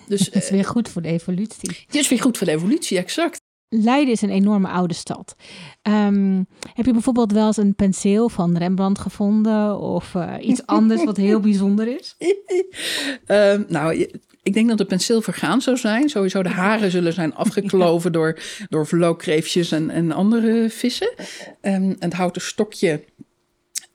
Dus, 0.07 0.21
het 0.21 0.35
is 0.35 0.51
weer 0.51 0.65
goed 0.65 0.89
voor 0.89 1.03
de 1.03 1.09
evolutie. 1.09 1.71
Het 1.87 1.95
is 1.95 2.09
weer 2.09 2.21
goed 2.21 2.37
voor 2.39 2.47
de 2.47 2.53
evolutie, 2.53 2.99
exact. 2.99 3.39
Leiden 3.69 4.13
is 4.13 4.23
een 4.23 4.31
enorme 4.31 4.69
oude 4.69 4.95
stad. 4.95 5.37
Um, 5.83 6.47
heb 6.73 6.87
je 6.87 6.93
bijvoorbeeld 6.93 7.33
wel 7.33 7.47
eens 7.47 7.57
een 7.57 7.75
penseel 7.75 8.29
van 8.29 8.57
Rembrandt 8.57 8.99
gevonden 8.99 9.79
of 9.79 10.15
uh, 10.15 10.35
iets 10.41 10.67
anders 10.67 11.05
wat 11.05 11.17
heel 11.17 11.41
bijzonder 11.51 11.99
is? 11.99 12.17
um, 13.27 13.65
nou, 13.79 14.09
ik 14.43 14.55
denk 14.55 14.69
dat 14.69 14.79
het 14.79 14.89
penseel 14.89 15.23
vergaan 15.23 15.61
zou 15.61 15.77
zijn. 15.77 16.09
Sowieso 16.09 16.43
de 16.43 16.49
haren 16.49 16.91
zullen 16.91 17.13
zijn 17.13 17.35
afgekloven 17.35 18.11
ja. 18.13 18.19
door, 18.19 18.39
door 18.69 18.89
en, 19.73 19.91
en 19.91 20.13
andere 20.13 20.71
vissen. 20.71 21.11
Um, 21.63 21.97
het 21.99 22.13
houten 22.13 22.43
stokje 22.43 23.05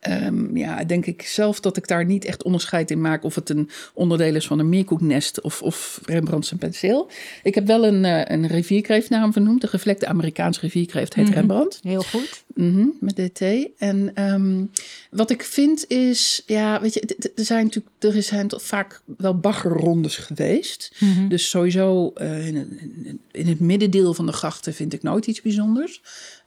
Um, 0.09 0.57
ja, 0.57 0.83
denk 0.83 1.05
ik 1.05 1.21
zelf 1.21 1.59
dat 1.59 1.77
ik 1.77 1.87
daar 1.87 2.05
niet 2.05 2.25
echt 2.25 2.43
onderscheid 2.43 2.91
in 2.91 3.01
maak 3.01 3.23
of 3.23 3.35
het 3.35 3.49
een 3.49 3.69
onderdeel 3.93 4.35
is 4.35 4.47
van 4.47 4.59
een 4.59 4.69
meerkoeknest 4.69 5.41
of, 5.41 5.61
of 5.61 5.99
Rembrandts 6.05 6.51
een 6.51 6.57
penseel. 6.57 7.09
Ik 7.43 7.55
heb 7.55 7.67
wel 7.67 7.85
een, 7.85 8.03
uh, 8.03 8.21
een 8.25 8.47
rivierkreeft 8.47 9.09
naar 9.09 9.21
hem 9.21 9.33
vernoemd. 9.33 9.61
De 9.61 9.67
gevlekte 9.67 10.07
Amerikaanse 10.07 10.59
rivierkreeft 10.59 11.13
heet 11.13 11.25
mm 11.25 11.31
-hmm. 11.31 11.39
Rembrandt. 11.39 11.79
Heel 11.83 12.03
goed. 12.03 12.43
Mm 12.55 12.73
-hmm, 12.73 12.93
met 12.99 13.15
DT. 13.15 13.41
En 13.77 14.23
um, 14.33 14.71
wat 15.11 15.29
ik 15.29 15.43
vind 15.43 15.87
is, 15.87 16.43
ja, 16.45 16.81
weet 16.81 16.93
je, 16.93 17.31
er 17.35 17.45
zijn 17.45 17.63
natuurlijk, 17.63 17.95
er 17.99 18.23
zijn 18.23 18.47
toch 18.47 18.61
vaak 18.61 19.01
wel 19.17 19.37
baggerrondes 19.37 20.17
geweest. 20.17 20.95
Mm 20.99 21.13
-hmm. 21.13 21.27
Dus 21.27 21.49
sowieso 21.49 22.13
uh, 22.17 22.47
in, 22.47 23.19
in 23.31 23.47
het 23.47 23.59
middendeel 23.59 24.13
van 24.13 24.25
de 24.25 24.31
grachten 24.31 24.73
vind 24.73 24.93
ik 24.93 25.03
nooit 25.03 25.27
iets 25.27 25.41
bijzonders. 25.41 26.01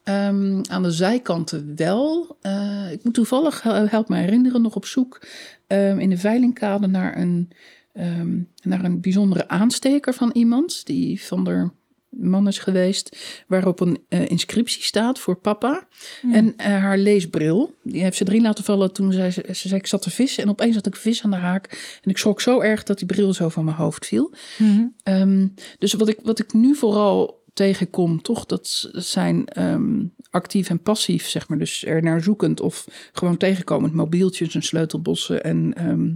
Um, 0.09 0.61
aan 0.69 0.83
de 0.83 0.91
zijkanten 0.91 1.73
wel. 1.77 2.37
Uh, 2.43 2.93
ik 2.93 3.05
moet 3.05 3.15
toevallig, 3.15 3.46
help 3.89 4.09
me 4.09 4.17
herinneren, 4.17 4.63
nog 4.63 4.75
op 4.75 4.87
zoek 4.87 5.27
um, 5.67 5.99
in 5.99 6.11
de 6.11 6.19
veilingkade 6.19 6.87
naar 6.87 7.17
een, 7.17 7.51
um, 7.95 8.49
naar 8.63 8.85
een 8.85 9.01
bijzondere 9.01 9.49
aansteker 9.49 10.15
van 10.15 10.31
iemand. 10.33 10.87
Die 10.87 11.23
van 11.23 11.45
de 11.45 11.71
man 12.11 12.49
is 12.49 12.59
geweest, 12.59 13.17
waarop 13.47 13.81
een 13.81 13.99
uh, 14.09 14.29
inscriptie 14.29 14.83
staat 14.83 15.19
voor 15.19 15.37
papa. 15.37 15.89
Mm. 16.23 16.35
En 16.35 16.47
uh, 16.47 16.67
haar 16.67 16.99
leesbril, 16.99 17.75
die 17.83 18.03
heeft 18.03 18.17
ze 18.17 18.25
erin 18.29 18.43
laten 18.43 18.65
vallen 18.65 18.93
toen 18.93 19.13
zij, 19.13 19.31
ze, 19.31 19.45
ze 19.47 19.69
zei, 19.69 19.81
ik 19.81 19.87
zat 19.87 20.03
te 20.03 20.11
vissen. 20.11 20.43
En 20.43 20.49
opeens 20.49 20.75
had 20.75 20.87
ik 20.87 20.97
vis 20.97 21.23
aan 21.23 21.31
de 21.31 21.37
haak. 21.37 21.99
En 22.03 22.11
ik 22.11 22.19
schrok 22.19 22.41
zo 22.41 22.61
erg 22.61 22.83
dat 22.83 22.99
die 22.99 23.07
bril 23.07 23.33
zo 23.33 23.49
van 23.49 23.65
mijn 23.65 23.77
hoofd 23.77 24.07
viel. 24.07 24.35
Mm 24.59 24.95
-hmm. 25.05 25.55
dus 25.79 25.93
wat 25.93 26.09
ik, 26.09 26.19
wat 26.23 26.39
ik 26.39 26.53
nu 26.53 26.75
vooral 26.75 27.45
tegenkom, 27.57 28.23
toch, 28.23 28.47
dat 28.47 28.89
zijn 28.93 29.47
ehm, 29.47 30.05
actief 30.31 30.69
en 30.69 30.83
passief, 30.83 31.29
zeg 31.29 31.49
maar. 31.49 31.59
Dus 31.59 31.85
er 31.85 32.03
naar 32.03 32.23
zoekend 32.23 32.61
of 32.61 32.87
gewoon 33.13 33.37
tegenkomend. 33.37 33.95
Mobieltjes 33.95 34.55
en 34.55 34.63
sleutelbossen 34.63 35.45
en 35.45 35.75
ehm, 35.75 36.15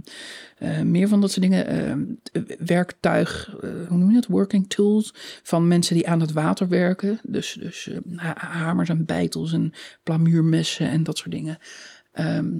eh, 0.57 0.81
meer 0.81 1.07
van 1.07 1.21
dat 1.21 1.31
soort 1.31 1.41
dingen. 1.41 1.67
Ehm, 1.67 2.03
werktuig, 2.65 3.55
uh, 3.63 3.69
hoe 3.87 3.97
noem 3.97 4.09
je 4.09 4.15
dat? 4.15 4.25
Working 4.25 4.69
tools 4.69 5.13
van 5.43 5.67
mensen 5.67 5.95
die 5.95 6.07
aan 6.07 6.19
het 6.19 6.31
water 6.31 6.67
werken. 6.67 7.19
Dus, 7.23 7.57
dus 7.59 7.89
hamers 8.35 8.89
en 8.89 9.05
beitels 9.05 9.53
en 9.53 9.73
plamuurmessen 10.03 10.89
en 10.89 11.03
dat 11.03 11.17
soort 11.17 11.31
dingen. 11.31 11.57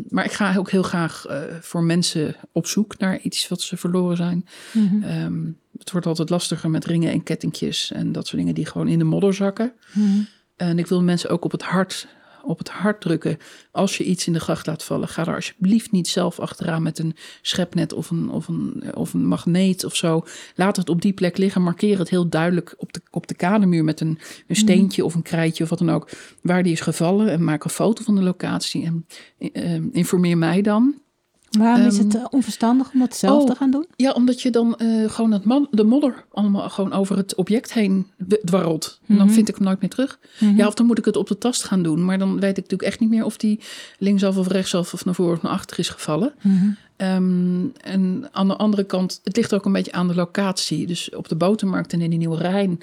Maar 0.10 0.26
ik 0.26 0.32
ga 0.32 0.56
ook 0.56 0.72
heel 0.72 0.84
graag 0.84 1.26
voor 1.62 1.84
mensen 1.84 2.36
op 2.52 2.68
zoek 2.68 2.98
naar 2.98 3.20
iets 3.20 3.48
wat 3.48 3.62
ze 3.62 3.78
verloren 3.78 4.18
zijn. 4.18 4.46
Mm 4.72 5.60
het 5.82 5.92
wordt 5.92 6.08
altijd 6.08 6.30
lastiger 6.30 6.70
met 6.70 6.86
ringen 6.86 7.12
en 7.12 7.24
kettingjes 7.24 7.92
en 7.92 8.12
dat 8.12 8.28
soort 8.28 8.38
dingen 8.38 8.56
die 8.56 8.66
gewoon 8.66 8.88
in 8.88 9.00
de 9.00 9.04
modder 9.04 9.34
zakken. 9.34 9.74
Mhm. 9.94 10.22
En 10.56 10.80
ik 10.80 10.88
wil 10.88 11.04
mensen 11.04 11.30
ook 11.30 11.46
op 11.46 11.52
het 11.52 11.64
hart 11.64 12.08
op 12.44 12.58
het 12.58 12.70
hart 12.70 13.02
drukken. 13.02 13.38
Als 13.72 13.98
je 13.98 14.04
iets 14.04 14.28
in 14.28 14.34
de 14.34 14.40
gracht 14.40 14.68
laat 14.68 14.84
vallen, 14.84 15.08
ga 15.08 15.26
er 15.26 15.36
alsjeblieft 15.36 15.92
niet 15.92 16.08
zelf 16.08 16.40
achteraan 16.40 16.84
met 16.84 17.00
een 17.00 17.16
schepnet 17.42 17.94
of 17.94 18.10
een, 18.10 18.30
of 18.30 18.48
een, 18.48 18.84
of 18.94 19.14
een 19.14 19.26
magneet 19.26 19.84
of 19.84 19.96
zo. 19.96 20.26
Laat 20.56 20.76
het 20.76 20.90
op 20.90 21.02
die 21.02 21.14
plek 21.14 21.38
liggen. 21.38 21.62
Markeer 21.62 21.98
het 21.98 22.10
heel 22.10 22.30
duidelijk 22.30 22.76
op 22.78 22.94
de, 22.94 23.02
op 23.12 23.28
de 23.28 23.36
kademuur 23.36 23.84
met 23.84 24.00
een, 24.00 24.08
een 24.08 24.18
mhm. 24.48 24.60
steentje 24.60 25.06
of 25.06 25.16
een 25.16 25.22
krijtje 25.22 25.64
of 25.64 25.70
wat 25.70 25.80
dan 25.80 25.92
ook. 25.92 26.10
Waar 26.42 26.64
die 26.64 26.72
is 26.72 26.82
gevallen. 26.82 27.30
En 27.30 27.44
maak 27.44 27.64
een 27.64 27.70
foto 27.70 28.04
van 28.04 28.16
de 28.16 28.22
locatie. 28.22 28.86
En 28.86 29.06
uh, 29.38 29.80
informeer 29.92 30.38
mij 30.38 30.62
dan. 30.62 31.01
Waarom 31.60 31.86
is 31.86 31.98
het 31.98 32.16
ehm, 32.16 32.24
eh, 32.24 32.30
onverstandig 32.30 32.94
om 32.94 33.00
dat 33.00 33.16
zelf 33.16 33.46
te 33.46 33.52
oh, 33.52 33.58
gaan 33.58 33.72
doen? 33.72 33.88
Ja, 33.96 34.12
omdat 34.12 34.42
je 34.42 34.50
dan 34.50 34.76
uh, 34.78 35.10
gewoon 35.10 35.32
het 35.32 35.68
de 35.72 35.84
modder 35.84 36.26
allemaal 36.32 36.70
gewoon 36.70 36.94
over 36.94 37.18
het 37.18 37.36
object 37.36 37.74
heen 37.74 38.08
dwarrelt. 38.44 39.00
En 39.08 39.16
dan 39.16 39.26
mhm. 39.26 39.36
vind 39.36 39.50
ik 39.50 39.56
hem 39.56 39.64
nooit 39.64 39.82
meer 39.82 39.90
terug. 39.90 40.20
Mhm. 40.40 40.56
Ja, 40.56 40.68
of 40.68 40.74
dan 40.74 40.86
moet 40.86 40.98
ik 40.98 41.06
het 41.06 41.16
op 41.16 41.28
de 41.28 41.38
tast 41.38 41.64
gaan 41.64 41.84
doen. 41.84 42.06
Maar 42.06 42.20
dan 42.20 42.40
weet 42.40 42.58
ik 42.58 42.64
natuurlijk 42.64 42.90
echt 42.90 43.00
niet 43.00 43.10
meer 43.10 43.26
of 43.26 43.38
die 43.38 43.60
linksaf 43.98 44.38
of 44.38 44.48
rechtsaf 44.48 44.94
of 44.94 45.06
naar 45.06 45.16
voren 45.16 45.36
of 45.36 45.42
naar 45.42 45.52
achter 45.52 45.80
is 45.80 45.90
gevallen. 45.90 46.34
Mhm. 46.42 46.70
Ehm, 46.96 47.66
en 47.82 48.30
aan 48.32 48.48
de 48.48 48.56
andere 48.56 48.84
kant, 48.84 49.20
het 49.24 49.36
ligt 49.36 49.54
ook 49.54 49.66
een 49.66 49.72
beetje 49.72 49.92
aan 49.92 50.08
de 50.08 50.16
locatie. 50.16 50.88
Dus 50.88 51.16
op 51.16 51.28
de 51.28 51.36
botermarkt 51.36 51.94
en 51.94 52.02
in 52.02 52.10
de 52.10 52.16
Nieuwe 52.16 52.38
Rijn 52.38 52.80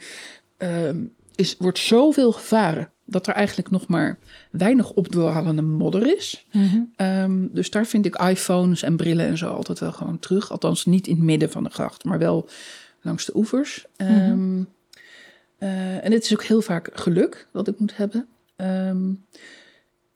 um, 0.59 1.13
is, 1.35 1.57
wordt 1.59 1.79
zoveel 1.79 2.33
gevaren 2.33 2.91
dat 3.11 3.27
er 3.27 3.35
eigenlijk 3.35 3.71
nog 3.71 3.87
maar 3.87 4.19
weinig 4.51 4.91
opdwarrelende 4.91 5.63
modder 5.63 6.17
is. 6.17 6.47
Mhm. 6.53 6.81
Ehm, 6.97 7.47
dus 7.51 7.71
daar 7.71 7.87
vind 7.87 8.07
ik 8.07 8.21
iPhones 8.21 8.83
en 8.83 8.97
brillen 8.97 9.27
en 9.27 9.39
zo 9.39 9.51
altijd 9.51 9.79
wel 9.79 9.93
gewoon 9.93 10.19
terug. 10.19 10.51
Althans 10.51 10.85
niet 10.85 11.07
in 11.07 11.15
het 11.15 11.25
midden 11.25 11.51
van 11.51 11.65
de 11.65 11.71
gracht, 11.71 12.05
maar 12.05 12.19
wel 12.19 12.49
langs 13.03 13.25
de 13.25 13.37
oevers. 13.37 13.87
Mhm. 13.97 14.11
Ehm, 14.11 14.63
eh, 15.59 16.05
en 16.05 16.13
het 16.13 16.25
is 16.25 16.33
ook 16.33 16.43
heel 16.43 16.63
vaak 16.63 16.91
geluk 16.93 17.49
dat 17.53 17.69
ik 17.69 17.79
moet 17.79 17.97
hebben. 17.97 18.27
Um, 18.57 19.25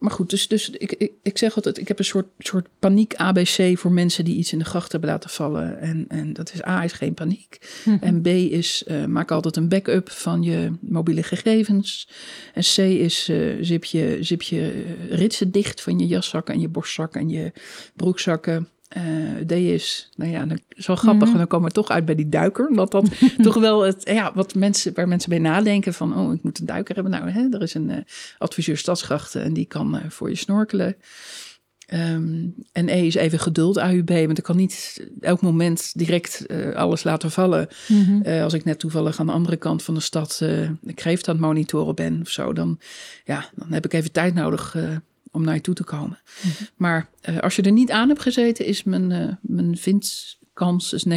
maar 0.02 0.10
goed, 0.10 0.30
dus, 0.30 0.48
dus 0.48 0.70
ik, 0.70 0.92
ik, 0.92 1.12
ik 1.22 1.38
zeg 1.38 1.56
altijd, 1.56 1.78
ik 1.78 1.88
heb 1.88 1.98
een 1.98 2.04
soort, 2.04 2.26
soort 2.38 2.68
paniek 2.78 3.14
ABC 3.14 3.78
voor 3.78 3.92
mensen 3.92 4.24
die 4.24 4.36
iets 4.36 4.52
in 4.52 4.58
de 4.58 4.64
gracht 4.64 4.92
hebben 4.92 5.10
laten 5.10 5.30
vallen. 5.30 5.80
En, 5.80 6.04
en 6.08 6.32
dat 6.32 6.52
is 6.54 6.64
A 6.64 6.84
is 6.84 6.92
geen 6.92 7.14
paniek. 7.14 7.80
Mhm. 7.84 7.96
En 8.00 8.22
B 8.22 8.26
is, 8.26 8.84
uh, 8.86 9.04
maak 9.04 9.30
altijd 9.30 9.56
een 9.56 9.68
backup 9.68 10.10
van 10.10 10.42
je 10.42 10.72
mobiele 10.80 11.22
gegevens. 11.22 12.08
En 12.54 12.62
C 12.62 12.76
is, 12.78 13.28
uh, 13.28 13.56
zip, 13.60 13.84
je, 13.84 14.16
zip 14.20 14.42
je 14.42 14.84
ritsen 15.08 15.50
dicht 15.50 15.80
van 15.80 15.98
je 15.98 16.06
jaszakken 16.06 16.54
en 16.54 16.60
je 16.60 16.68
borstzakken 16.68 17.20
en 17.20 17.28
je 17.28 17.52
broekzakken. 17.96 18.68
Uh, 18.96 19.46
D 19.46 19.52
is, 19.52 20.10
nou 20.16 20.30
ja, 20.30 20.46
zo 20.68 20.96
grappig, 20.96 21.28
mm 21.28 21.36
dan 21.36 21.46
komen 21.46 21.68
we 21.68 21.74
toch 21.74 21.88
uit 21.88 22.04
bij 22.04 22.14
die 22.14 22.28
duiker. 22.28 22.68
Omdat 22.68 22.90
dat 22.90 23.04
toch 23.42 23.54
wel 23.54 23.80
het, 23.80 24.02
ja, 24.04 24.32
wat 24.34 24.54
mensen, 24.54 24.94
waar 24.94 25.08
mensen 25.08 25.30
bij 25.30 25.38
nadenken 25.38 25.94
van, 25.94 26.18
oh, 26.18 26.34
ik 26.34 26.42
moet 26.42 26.58
een 26.58 26.66
duiker 26.66 26.94
hebben. 26.94 27.12
Nou, 27.12 27.30
hè, 27.30 27.48
er 27.50 27.62
is 27.62 27.74
een 27.74 27.90
uh, 27.90 27.96
adviseur 28.38 28.76
stadsgrachten 28.76 29.42
en 29.42 29.52
die 29.52 29.66
kan 29.66 29.96
uh, 29.96 30.00
voor 30.08 30.28
je 30.28 30.36
snorkelen. 30.36 30.96
Um, 31.94 32.54
en 32.72 32.88
E 32.88 33.06
is 33.06 33.14
even 33.14 33.38
geduld, 33.38 33.76
AUB, 33.76 34.10
want 34.10 34.38
ik 34.38 34.44
kan 34.44 34.56
niet 34.56 35.06
elk 35.20 35.40
moment 35.40 35.92
direct 35.94 36.46
alles 36.74 37.02
laten 37.02 37.30
vallen. 37.30 37.68
Mm 37.88 38.22
als 38.42 38.52
ik 38.52 38.64
net 38.64 38.78
toevallig 38.78 39.20
aan 39.20 39.26
de 39.26 39.32
andere 39.32 39.56
kant 39.56 39.82
van 39.82 39.94
de 39.94 40.00
stad 40.00 40.40
uh, 40.42 40.70
kreeft 40.94 41.28
aan 41.28 41.34
het 41.34 41.44
monitoren 41.44 41.94
ben 41.94 42.20
of 42.20 42.28
zo, 42.28 42.52
dan, 42.52 42.78
ja, 43.24 43.50
dan 43.54 43.72
heb 43.72 43.84
ik 43.84 43.92
even 43.92 44.12
tijd 44.12 44.34
nodig 44.34 44.76
om 45.32 45.44
naar 45.44 45.54
je 45.54 45.60
toe 45.60 45.74
te 45.74 45.84
komen. 45.84 46.20
Mhm. 46.42 46.64
Maar 46.76 47.08
uh, 47.28 47.38
als 47.38 47.56
je 47.56 47.62
er 47.62 47.72
niet 47.72 47.90
aan 47.90 48.08
hebt 48.08 48.22
gezeten, 48.22 48.66
is 48.66 48.82
mijn, 48.82 49.10
uh, 49.10 49.28
mijn 49.40 49.76
vindkans 49.76 50.92
is 50.92 51.04
90% 51.04 51.08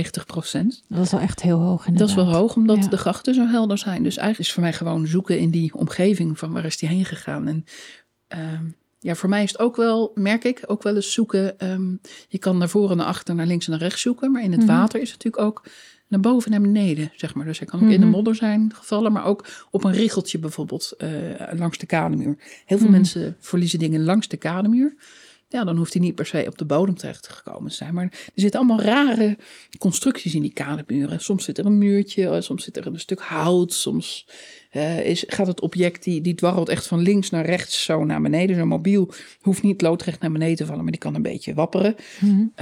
Dat 0.87 1.05
is 1.05 1.11
wel 1.11 1.19
echt 1.19 1.41
heel 1.41 1.59
hoog 1.59 1.85
inderdaad. 1.87 1.97
Dat 1.97 2.09
is 2.09 2.15
wel 2.15 2.33
hoog, 2.33 2.55
omdat 2.55 2.87
de 2.89 2.97
grachten 2.97 3.33
zo 3.33 3.47
helder 3.47 3.77
zijn. 3.77 4.03
Dus 4.03 4.17
eigenlijk 4.17 4.47
is 4.47 4.53
voor 4.53 4.63
mij 4.63 4.73
gewoon 4.73 5.07
zoeken 5.07 5.39
in 5.39 5.49
die 5.49 5.75
omgeving 5.75 6.39
van 6.39 6.51
waar 6.51 6.65
is 6.65 6.77
die 6.77 6.89
heen 6.89 7.05
gegaan. 7.05 7.47
En 7.47 7.65
uh, 8.35 8.59
ja, 8.99 9.15
voor 9.15 9.29
mij 9.29 9.43
is 9.43 9.51
het 9.51 9.59
ook 9.59 9.75
wel, 9.75 10.11
merk 10.15 10.43
ik, 10.43 10.63
ook 10.65 10.83
wel 10.83 10.95
eens 10.95 11.13
zoeken. 11.13 11.71
Um, 11.71 11.99
je 12.27 12.37
kan 12.37 12.57
naar 12.57 12.69
voren, 12.69 12.97
naar 12.97 13.05
achter, 13.05 13.35
naar 13.35 13.45
links 13.45 13.65
en 13.65 13.71
naar 13.71 13.81
rechts 13.81 14.01
zoeken. 14.01 14.31
Maar 14.31 14.43
in 14.43 14.51
het 14.51 14.65
mhm. 14.65 14.69
water 14.69 15.01
is 15.01 15.11
het 15.11 15.23
natuurlijk 15.23 15.53
ook 15.53 15.67
naar 16.07 16.19
boven 16.19 16.51
en 16.51 16.61
naar 16.61 16.71
beneden, 16.71 17.11
zeg 17.15 17.35
maar. 17.35 17.45
Dus 17.45 17.59
hij 17.59 17.67
kan 17.67 17.81
ook 17.81 17.89
in 17.89 17.99
de 17.99 18.05
mhm. 18.05 18.15
modder 18.15 18.35
zijn 18.35 18.73
gevallen, 18.73 19.11
maar 19.11 19.25
ook 19.25 19.47
op 19.71 19.83
een 19.83 19.91
riggeltje 19.91 20.39
bijvoorbeeld 20.39 20.93
uh, 20.97 21.09
langs 21.53 21.77
de 21.77 21.85
kademuur. 21.85 22.35
Heel 22.65 22.77
veel 22.77 22.87
mhm. 22.87 22.95
mensen 22.95 23.35
verliezen 23.39 23.79
dingen 23.79 24.03
langs 24.03 24.27
de 24.27 24.37
kademuur. 24.37 24.95
Ja, 25.47 25.63
dan 25.63 25.77
hoeft 25.77 25.93
hij 25.93 26.01
niet 26.01 26.15
per 26.15 26.25
se 26.25 26.45
op 26.47 26.57
de 26.57 26.65
bodem 26.65 26.95
terecht 26.95 27.27
gekomen 27.27 27.69
te 27.69 27.75
zijn. 27.75 27.93
Maar 27.93 28.03
er 28.03 28.31
zitten 28.35 28.59
allemaal 28.59 28.81
rare 28.81 29.37
constructies 29.77 30.35
in 30.35 30.41
die 30.41 30.53
kademuren. 30.53 31.19
Soms 31.19 31.43
zit 31.43 31.57
er 31.57 31.65
een 31.65 31.77
muurtje, 31.77 32.41
soms 32.41 32.63
zit 32.63 32.77
er 32.77 32.87
een 32.87 32.99
stuk 32.99 33.19
hout, 33.19 33.73
soms 33.73 34.27
uh, 34.71 35.05
is, 35.05 35.23
gaat 35.27 35.47
het 35.47 35.61
object, 35.61 36.03
die, 36.03 36.21
die 36.21 36.35
dwarrelt 36.35 36.69
echt 36.69 36.87
van 36.87 36.99
links 36.99 37.29
naar 37.29 37.45
rechts, 37.45 37.83
zo 37.83 38.03
naar 38.03 38.21
beneden. 38.21 38.55
Zo'n 38.55 38.67
mobiel 38.67 39.13
hoeft 39.41 39.63
niet 39.63 39.81
loodrecht 39.81 40.19
naar 40.19 40.31
beneden 40.31 40.55
te 40.55 40.65
vallen, 40.65 40.81
maar 40.81 40.91
die 40.91 41.01
kan 41.01 41.15
een 41.15 41.21
beetje 41.21 41.53
wapperen. 41.53 41.95
Mm 42.19 42.53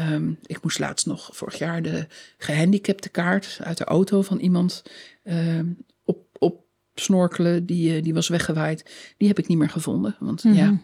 ik 0.45 0.63
moest 0.63 0.79
laatst 0.79 1.05
nog 1.05 1.29
vorig 1.33 1.57
jaar 1.57 1.81
de 1.81 2.07
gehandicapte 2.37 3.09
kaart 3.09 3.57
uit 3.61 3.77
de 3.77 3.83
auto 3.83 4.21
van 4.21 4.39
iemand 4.39 4.83
uh, 5.23 5.59
op, 6.03 6.25
op 6.39 6.65
snorkelen. 6.93 7.65
Die, 7.65 7.95
uh, 7.95 8.03
die 8.03 8.13
was 8.13 8.27
weggewaaid. 8.27 9.13
Die 9.17 9.27
heb 9.27 9.39
ik 9.39 9.47
niet 9.47 9.57
meer 9.57 9.69
gevonden. 9.69 10.15
Want 10.19 10.43
mm 10.43 10.51
-hmm. 10.51 10.59
ja, 10.59 10.81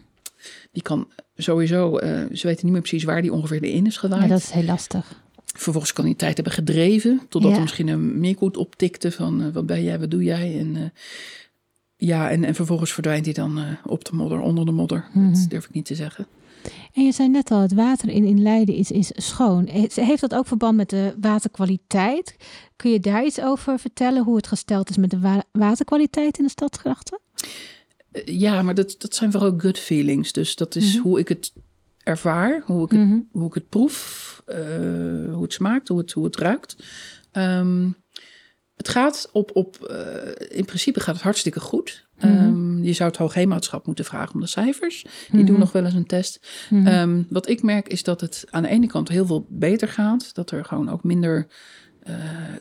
die 0.72 0.82
kan 0.82 1.08
sowieso, 1.36 1.98
uh, 1.98 2.24
ze 2.32 2.46
weten 2.46 2.64
niet 2.64 2.72
meer 2.72 2.80
precies 2.80 3.04
waar 3.04 3.22
die 3.22 3.32
ongeveer 3.32 3.64
in 3.64 3.86
is 3.86 3.96
gewaaid. 3.96 4.22
Ja, 4.22 4.28
dat 4.28 4.38
is 4.38 4.50
heel 4.50 4.64
lastig. 4.64 5.22
Vervolgens 5.44 5.92
kan 5.92 6.04
hij 6.04 6.14
tijd 6.14 6.34
hebben 6.34 6.52
gedreven, 6.52 7.20
totdat 7.28 7.52
er 7.52 7.60
misschien 7.60 7.88
een 7.88 8.20
meerkoet 8.20 8.56
optikte 8.56 9.12
van 9.12 9.42
uh, 9.42 9.52
wat 9.52 9.66
ben 9.66 9.82
jij, 9.82 9.98
wat 9.98 10.10
doe 10.10 10.22
jij? 10.22 10.58
En 10.58 10.76
uh, 10.76 10.82
ja, 11.96 12.30
en, 12.30 12.44
en 12.44 12.54
vervolgens 12.54 12.92
verdwijnt 12.92 13.24
hij 13.24 13.34
dan 13.34 13.58
op 13.84 14.04
de 14.04 14.14
modder, 14.14 14.40
onder 14.40 14.64
de 14.64 14.72
modder. 14.72 15.08
Mm 15.12 15.22
-hmm. 15.22 15.32
Dat 15.34 15.50
durf 15.50 15.64
ik 15.64 15.72
niet 15.72 15.86
te 15.86 15.94
zeggen. 15.94 16.26
En 16.92 17.04
je 17.04 17.12
zei 17.12 17.28
net 17.28 17.50
al, 17.50 17.60
het 17.60 17.74
water 17.74 18.08
in, 18.08 18.24
in 18.24 18.42
Leiden 18.42 18.74
is, 18.74 18.90
is 18.90 19.10
schoon. 19.14 19.68
Heeft 19.94 20.20
dat 20.20 20.34
ook 20.34 20.46
verband 20.46 20.76
met 20.76 20.90
de 20.90 21.14
waterkwaliteit? 21.20 22.36
Kun 22.76 22.90
je 22.90 23.00
daar 23.00 23.24
iets 23.24 23.40
over 23.40 23.78
vertellen, 23.78 24.24
hoe 24.24 24.36
het 24.36 24.46
gesteld 24.46 24.90
is 24.90 24.96
met 24.96 25.10
de 25.10 25.18
wa 25.18 25.44
waterkwaliteit 25.52 26.38
in 26.38 26.44
de 26.44 26.50
stadsgrachten? 26.50 27.20
Ja, 28.24 28.62
maar 28.62 28.74
dat, 28.74 28.94
dat 28.98 29.14
zijn 29.14 29.32
vooral 29.32 29.54
good 29.58 29.78
feelings. 29.78 30.32
Dus 30.32 30.56
dat 30.56 30.76
is 30.76 30.86
mm 30.86 30.92
-hmm. 30.92 31.02
hoe 31.02 31.18
ik 31.18 31.28
het 31.28 31.52
ervaar, 32.02 32.62
hoe 32.64 32.84
ik 32.84 32.90
het, 32.90 33.00
mm 33.00 33.08
-hmm. 33.08 33.28
hoe 33.32 33.46
ik 33.46 33.54
het 33.54 33.68
proef, 33.68 34.42
uh, 34.48 34.56
hoe 35.34 35.42
het 35.42 35.52
smaakt, 35.52 35.88
hoe 35.88 35.98
het, 35.98 36.12
hoe 36.12 36.24
het 36.24 36.36
ruikt. 36.36 36.76
Um, 37.32 37.96
het 38.76 38.88
gaat 38.88 39.28
op, 39.32 39.50
op 39.54 39.88
uh, 39.90 40.56
in 40.58 40.64
principe 40.64 41.00
gaat 41.00 41.14
het 41.14 41.24
hartstikke 41.24 41.60
goed. 41.60 42.08
Mm 42.20 42.36
-hmm. 42.36 42.46
um, 42.46 42.84
je 42.84 42.92
zou 42.92 43.08
het 43.08 43.18
Hoogheemraadschap 43.18 43.86
moeten 43.86 44.04
vragen 44.04 44.34
om 44.34 44.40
de 44.40 44.46
cijfers. 44.46 45.02
Die 45.02 45.12
mm 45.12 45.38
-hmm. 45.38 45.46
doen 45.46 45.58
nog 45.58 45.72
wel 45.72 45.84
eens 45.84 45.94
een 45.94 46.06
test. 46.06 46.40
Um, 46.70 47.26
wat 47.28 47.48
ik 47.48 47.62
merk 47.62 47.88
is 47.88 48.02
dat 48.02 48.20
het 48.20 48.44
aan 48.50 48.62
de 48.62 48.68
ene 48.68 48.86
kant 48.86 49.08
heel 49.08 49.26
veel 49.26 49.46
beter 49.48 49.88
gaat. 49.88 50.34
Dat 50.34 50.50
er 50.50 50.64
gewoon 50.64 50.88
ook 50.88 51.04
minder 51.04 51.46
uh, 52.08 52.16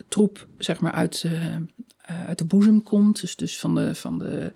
troep 0.07 0.47
zeg 0.57 0.79
maar, 0.79 0.91
uit, 0.91 1.23
uh, 1.25 1.55
uit 2.27 2.37
de 2.37 2.45
boezem 2.45 2.83
komt. 2.83 3.21
Dus, 3.21 3.35
dus 3.35 3.59
van 3.59 3.75
de, 3.75 3.95
van 3.95 4.19
de 4.19 4.51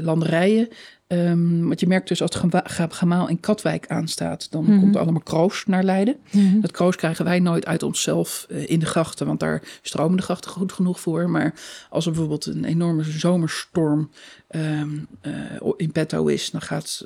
landerijen. 0.00 0.68
Um, 1.08 1.66
want 1.66 1.80
je 1.80 1.86
merkt 1.86 2.08
dus 2.08 2.22
als 2.22 2.34
het 2.64 2.94
gemaal 2.94 3.28
in 3.28 3.40
Katwijk 3.40 3.86
aanstaat, 3.86 4.50
dan 4.50 4.64
mm-hmm. 4.64 4.80
komt 4.80 4.94
er 4.94 5.00
allemaal 5.00 5.20
kroos 5.20 5.66
naar 5.66 5.82
Leiden. 5.82 6.16
Mm-hmm. 6.30 6.60
Dat 6.60 6.70
kroos 6.70 6.96
krijgen 6.96 7.24
wij 7.24 7.40
nooit 7.40 7.66
uit 7.66 7.82
onszelf 7.82 8.46
uh, 8.48 8.70
in 8.70 8.78
de 8.78 8.86
grachten, 8.86 9.26
want 9.26 9.40
daar 9.40 9.62
stromen 9.82 10.16
de 10.16 10.22
grachten 10.22 10.50
goed 10.50 10.72
genoeg 10.72 11.00
voor. 11.00 11.30
Maar 11.30 11.54
als 11.90 12.04
er 12.04 12.10
bijvoorbeeld 12.10 12.46
een 12.46 12.64
enorme 12.64 13.02
zomerstorm 13.02 14.10
um, 14.50 15.06
uh, 15.22 15.32
in 15.76 15.92
petto 15.92 16.26
is, 16.26 16.50
dan 16.50 16.60
gaat 16.60 17.04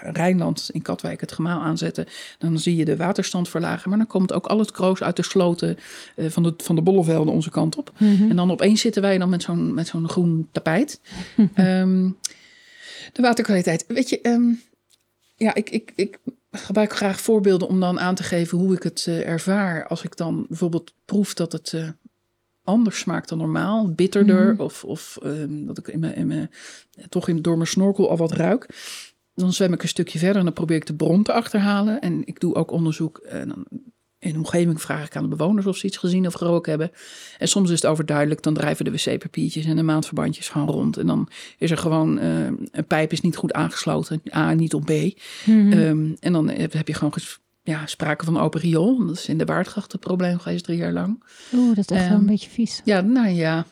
Rijnland 0.00 0.70
in 0.72 0.82
Katwijk 0.82 1.20
het 1.20 1.32
gemaal 1.32 1.60
aanzetten. 1.60 2.06
Dan 2.38 2.58
zie 2.58 2.76
je 2.76 2.84
de 2.84 2.96
waterstand 2.96 3.48
verlagen, 3.48 3.88
maar 3.88 3.98
dan 3.98 4.06
komt 4.06 4.32
ook 4.32 4.46
al 4.46 4.58
het 4.58 4.70
kroos 4.70 5.02
uit 5.02 5.16
de 5.16 5.24
sloten 5.24 5.76
van, 6.16 6.42
de, 6.42 6.54
van 6.56 6.74
de 6.74 6.82
bollevelden 6.82 7.34
onze 7.34 7.50
kant 7.50 7.76
op. 7.76 7.92
Mm-hmm. 7.98 8.30
En 8.30 8.36
dan 8.36 8.50
opeens 8.50 8.82
zitten 8.92 9.10
wij 9.10 9.18
dan 9.18 9.28
met 9.28 9.42
zo'n, 9.42 9.74
met 9.74 9.86
zo'n 9.86 10.08
groen 10.08 10.48
tapijt. 10.52 11.00
um, 11.56 12.16
de 13.12 13.22
waterkwaliteit. 13.22 13.84
Weet 13.88 14.08
je, 14.08 14.18
um, 14.22 14.62
ja, 15.36 15.54
ik, 15.54 15.70
ik, 15.70 15.92
ik 15.96 16.18
gebruik 16.50 16.92
graag 16.92 17.20
voorbeelden 17.20 17.68
om 17.68 17.80
dan 17.80 18.00
aan 18.00 18.14
te 18.14 18.22
geven 18.22 18.58
hoe 18.58 18.74
ik 18.74 18.82
het 18.82 19.06
uh, 19.08 19.28
ervaar. 19.28 19.86
Als 19.86 20.02
ik 20.02 20.16
dan 20.16 20.46
bijvoorbeeld 20.48 20.94
proef 21.04 21.34
dat 21.34 21.52
het 21.52 21.72
uh, 21.72 21.88
anders 22.64 22.98
smaakt 22.98 23.28
dan 23.28 23.38
normaal. 23.38 23.92
Bitterder. 23.92 24.52
Mhm. 24.52 24.62
Of, 24.62 24.84
of 24.84 25.18
ehm, 25.22 25.66
dat 25.66 25.78
ik 25.78 25.88
in 25.88 26.00
mijn, 26.00 26.14
in 26.14 26.26
mijn, 26.26 26.50
toch 27.08 27.28
in, 27.28 27.42
door 27.42 27.56
mijn 27.56 27.68
snorkel 27.68 28.10
al 28.10 28.16
wat 28.16 28.32
ruik. 28.32 28.66
Dan 29.34 29.52
zwem 29.52 29.72
ik 29.72 29.82
een 29.82 29.88
stukje 29.88 30.18
verder 30.18 30.38
en 30.38 30.44
dan 30.44 30.52
probeer 30.54 30.76
ik 30.76 30.86
de 30.86 30.94
bron 30.94 31.22
te 31.22 31.32
achterhalen. 31.32 32.00
En 32.00 32.26
ik 32.26 32.40
doe 32.40 32.54
ook 32.54 32.70
onderzoek. 32.70 33.18
En 33.18 33.48
dan 33.48 33.66
in 34.20 34.32
de 34.32 34.38
omgeving 34.38 34.80
vraag 34.80 35.06
ik 35.06 35.16
aan 35.16 35.22
de 35.22 35.36
bewoners 35.36 35.66
of 35.66 35.76
ze 35.76 35.86
iets 35.86 35.96
gezien 35.96 36.26
of 36.26 36.32
geroken 36.32 36.70
hebben. 36.70 36.90
En 37.38 37.48
soms 37.48 37.70
is 37.70 37.82
het 37.82 37.90
overduidelijk. 37.90 38.42
Dan 38.42 38.54
drijven 38.54 38.84
de 38.84 38.90
wc-papiertjes 38.90 39.64
en 39.64 39.76
de 39.76 39.82
maandverbandjes 39.82 40.48
gewoon 40.48 40.68
rond. 40.68 40.96
En 40.96 41.06
dan 41.06 41.28
is 41.58 41.70
er 41.70 41.78
gewoon 41.78 42.18
eh, 42.18 42.44
een 42.44 42.86
pijp 42.86 43.12
is 43.12 43.20
niet 43.20 43.36
goed 43.36 43.52
aangesloten. 43.52 44.22
A, 44.34 44.52
niet 44.52 44.74
op 44.74 44.84
B. 44.84 44.90
Mhm. 45.46 45.72
Ehm, 45.72 46.14
en 46.20 46.32
dan 46.32 46.48
heb 46.48 46.88
je 46.88 46.94
gewoon 46.94 47.12
ja, 47.62 47.86
sprake 47.86 48.24
van 48.24 48.38
open 48.38 48.60
riool. 48.60 49.06
Dat 49.06 49.16
is 49.16 49.28
in 49.28 49.38
de 49.38 49.44
Waardgracht 49.44 49.92
het 49.92 50.00
probleem 50.00 50.38
geweest 50.38 50.64
drie 50.64 50.78
jaar 50.78 50.92
lang. 50.92 51.22
Oeh, 51.54 51.76
dat 51.76 51.90
is 51.90 51.96
echt 51.96 52.08
wel 52.08 52.10
ehm, 52.10 52.20
een 52.20 52.26
beetje 52.26 52.50
vies. 52.50 52.80
Ja, 52.84 53.00
nou 53.00 53.28
ja. 53.28 53.66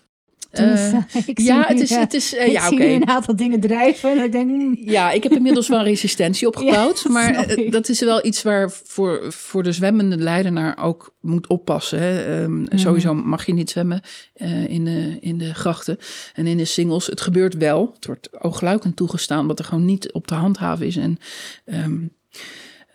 Eh, 0.50 0.94
ik 1.26 1.38
ja, 1.38 1.64
het 1.66 1.80
is, 1.80 1.90
eh, 1.90 1.98
het 1.98 2.14
is 2.14 2.34
eh, 2.34 2.46
ik 2.46 2.52
ja, 2.52 2.68
zie 2.68 2.78
nu 2.78 2.84
een 2.84 3.08
aantal 3.08 3.36
dingen 3.36 3.60
drijven 3.60 4.10
en 4.10 4.24
ik 4.24 4.32
denk, 4.32 4.50
mm, 4.50 4.76
Ja, 4.80 5.10
ik 5.10 5.22
heb 5.22 5.32
inmiddels 5.32 5.68
wel 5.68 5.82
resistentie 5.82 6.46
opgebouwd. 6.52 7.00
Ja, 7.04 7.10
maar 7.10 7.34
eh, 7.34 7.70
dat 7.70 7.88
is 7.88 8.00
wel 8.00 8.26
iets 8.26 8.42
waar 8.42 8.70
voor, 8.70 9.32
voor 9.32 9.62
de 9.62 9.72
zwemmende 9.72 10.16
leidenaar 10.16 10.78
ook 10.82 11.14
moet 11.20 11.46
oppassen. 11.46 11.98
Hè. 11.98 12.42
Ehm, 12.42 12.56
Mhm. 12.58 12.78
Sowieso 12.78 13.14
mag 13.14 13.46
je 13.46 13.52
niet 13.52 13.70
zwemmen 13.70 14.00
eh, 14.34 14.68
in, 14.68 14.84
de, 14.84 15.16
in 15.20 15.38
de 15.38 15.54
grachten 15.54 15.98
en 16.34 16.46
in 16.46 16.56
de 16.56 16.64
singles. 16.64 17.06
Het 17.06 17.20
gebeurt 17.20 17.54
wel. 17.54 17.90
Het 17.94 18.06
wordt 18.06 18.42
oogluikend 18.42 18.96
toegestaan, 18.96 19.46
wat 19.46 19.58
er 19.58 19.64
gewoon 19.64 19.84
niet 19.84 20.12
op 20.12 20.26
te 20.26 20.34
handhaven 20.34 20.86
is. 20.86 20.96
En, 20.96 21.18
ehm, 21.64 21.96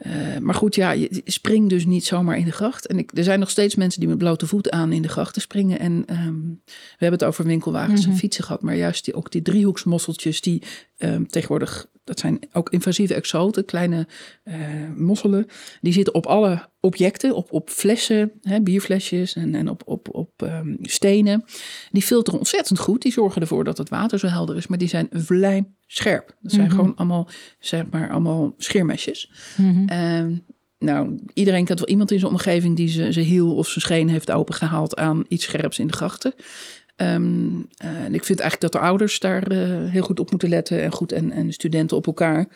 eh, 0.04 0.38
maar 0.41 0.56
goed, 0.56 0.76
ja, 0.76 0.91
je 0.91 1.22
springt 1.26 1.70
dus 1.70 1.86
niet 1.86 2.06
zomaar 2.06 2.38
in 2.38 2.45
de 2.45 2.51
gracht. 2.51 2.88
En 2.88 2.97
ik, 2.97 3.18
er 3.18 3.24
zijn 3.24 3.39
nog 3.39 3.49
steeds 3.49 3.76
mensen 3.76 3.99
die 3.99 4.10
met 4.10 4.18
blote 4.18 4.47
voet 4.47 4.70
aan 4.72 4.91
in 4.91 5.01
de 5.01 5.08
grachten 5.08 5.41
springen. 5.41 5.80
En 5.80 6.04
ehm, 6.06 6.39
we 6.66 6.97
hebben 6.97 7.20
het 7.20 7.28
over 7.28 7.45
winkelwagens 7.45 8.01
Mhm. 8.01 8.10
en 8.12 8.18
fietsen 8.18 8.43
gehad. 8.43 8.62
Maar 8.62 8.76
juist 8.76 9.06
die, 9.06 9.14
ook 9.14 9.32
die 9.32 9.41
driehoeksmosseltjes 9.41 10.41
die 10.41 10.62
ehm, 10.97 11.24
tegenwoordig... 11.24 11.88
Dat 12.04 12.20
zijn 12.20 12.39
ook 12.51 12.70
invasieve 12.70 13.14
exoten, 13.14 13.66
kleine 13.66 14.08
eh, 14.43 14.56
mosselen. 14.95 15.45
Die 15.82 15.93
zitten 15.93 16.14
op 16.14 16.26
alle 16.26 16.70
objecten, 16.80 17.36
op, 17.36 17.51
op 17.51 17.70
flessen, 17.70 18.32
hè, 18.41 18.62
bierflesjes 18.62 19.36
en, 19.36 19.56
en 19.56 19.70
op, 19.70 19.82
op, 19.86 20.08
op 20.12 20.32
ehm, 20.43 20.76
stenen. 20.82 21.43
Die 21.91 22.01
filteren 22.01 22.39
ontzettend 22.39 22.80
goed. 22.80 23.01
Die 23.01 23.12
zorgen 23.12 23.41
ervoor 23.41 23.64
dat 23.64 23.78
het 23.78 23.89
water 23.89 24.20
zo 24.20 24.28
helder 24.28 24.56
is. 24.56 24.68
Maar 24.68 24.78
die 24.78 24.88
zijn 24.88 25.08
vlijmscherp. 25.12 26.36
Dat 26.41 26.51
zijn 26.51 26.68
Mhm. 26.68 26.76
gewoon 26.76 26.95
allemaal, 26.95 27.30
zeg 27.60 27.84
maar, 27.91 28.10
allemaal 28.12 28.54
scheermesjes. 28.58 29.32
mhm. 29.58 29.88
Ehm, 29.88 30.36
nou, 30.80 31.20
iedereen 31.34 31.66
kent 31.66 31.80
wel 31.80 31.88
iemand 31.88 32.12
in 32.12 32.20
zijn 32.20 32.32
omgeving 32.32 32.76
die 32.76 32.89
zijn 32.89 33.14
zijn 33.14 33.26
hiel 33.26 33.56
of 33.56 33.68
zijn 33.68 33.82
scheen 33.86 34.10
heeft 34.10 34.32
opengehaald 34.32 34.95
aan 34.95 35.26
iets 35.28 35.43
scherps 35.43 35.80
in 35.80 35.88
de 35.88 35.93
grachten. 35.93 36.34
Ehm, 37.04 37.62
eh, 37.78 38.04
en 38.04 38.14
ik 38.14 38.24
vind 38.24 38.39
eigenlijk 38.39 38.72
dat 38.72 38.82
de 38.82 38.88
ouders 38.88 39.20
daar 39.20 39.47
eh, 39.47 39.60
heel 39.91 40.04
goed 40.04 40.20
op 40.20 40.30
moeten 40.32 40.49
letten 40.49 40.82
en 40.82 40.91
goed 40.91 41.12
en, 41.12 41.32
en 41.32 41.54
studenten 41.54 41.97
op 41.97 42.08
elkaar. 42.08 42.47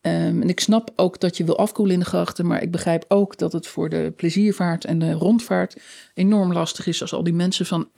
Ehm, 0.00 0.42
en 0.42 0.48
ik 0.48 0.60
snap 0.60 0.92
ook 0.96 1.20
dat 1.20 1.36
je 1.36 1.44
wil 1.44 1.58
afkoelen 1.58 1.94
in 1.94 2.00
de 2.00 2.06
grachten, 2.06 2.46
maar 2.46 2.62
ik 2.62 2.70
begrijp 2.70 3.04
ook 3.08 3.38
dat 3.38 3.52
het 3.52 3.66
voor 3.66 3.88
de 3.88 4.12
pleziervaart 4.16 4.84
en 4.84 4.98
de 4.98 5.12
rondvaart 5.12 5.76
enorm 6.14 6.52
lastig 6.52 6.86
is 6.86 7.00
als 7.00 7.12
al 7.12 7.22
die 7.22 7.32
mensen 7.32 7.66
van 7.66 7.88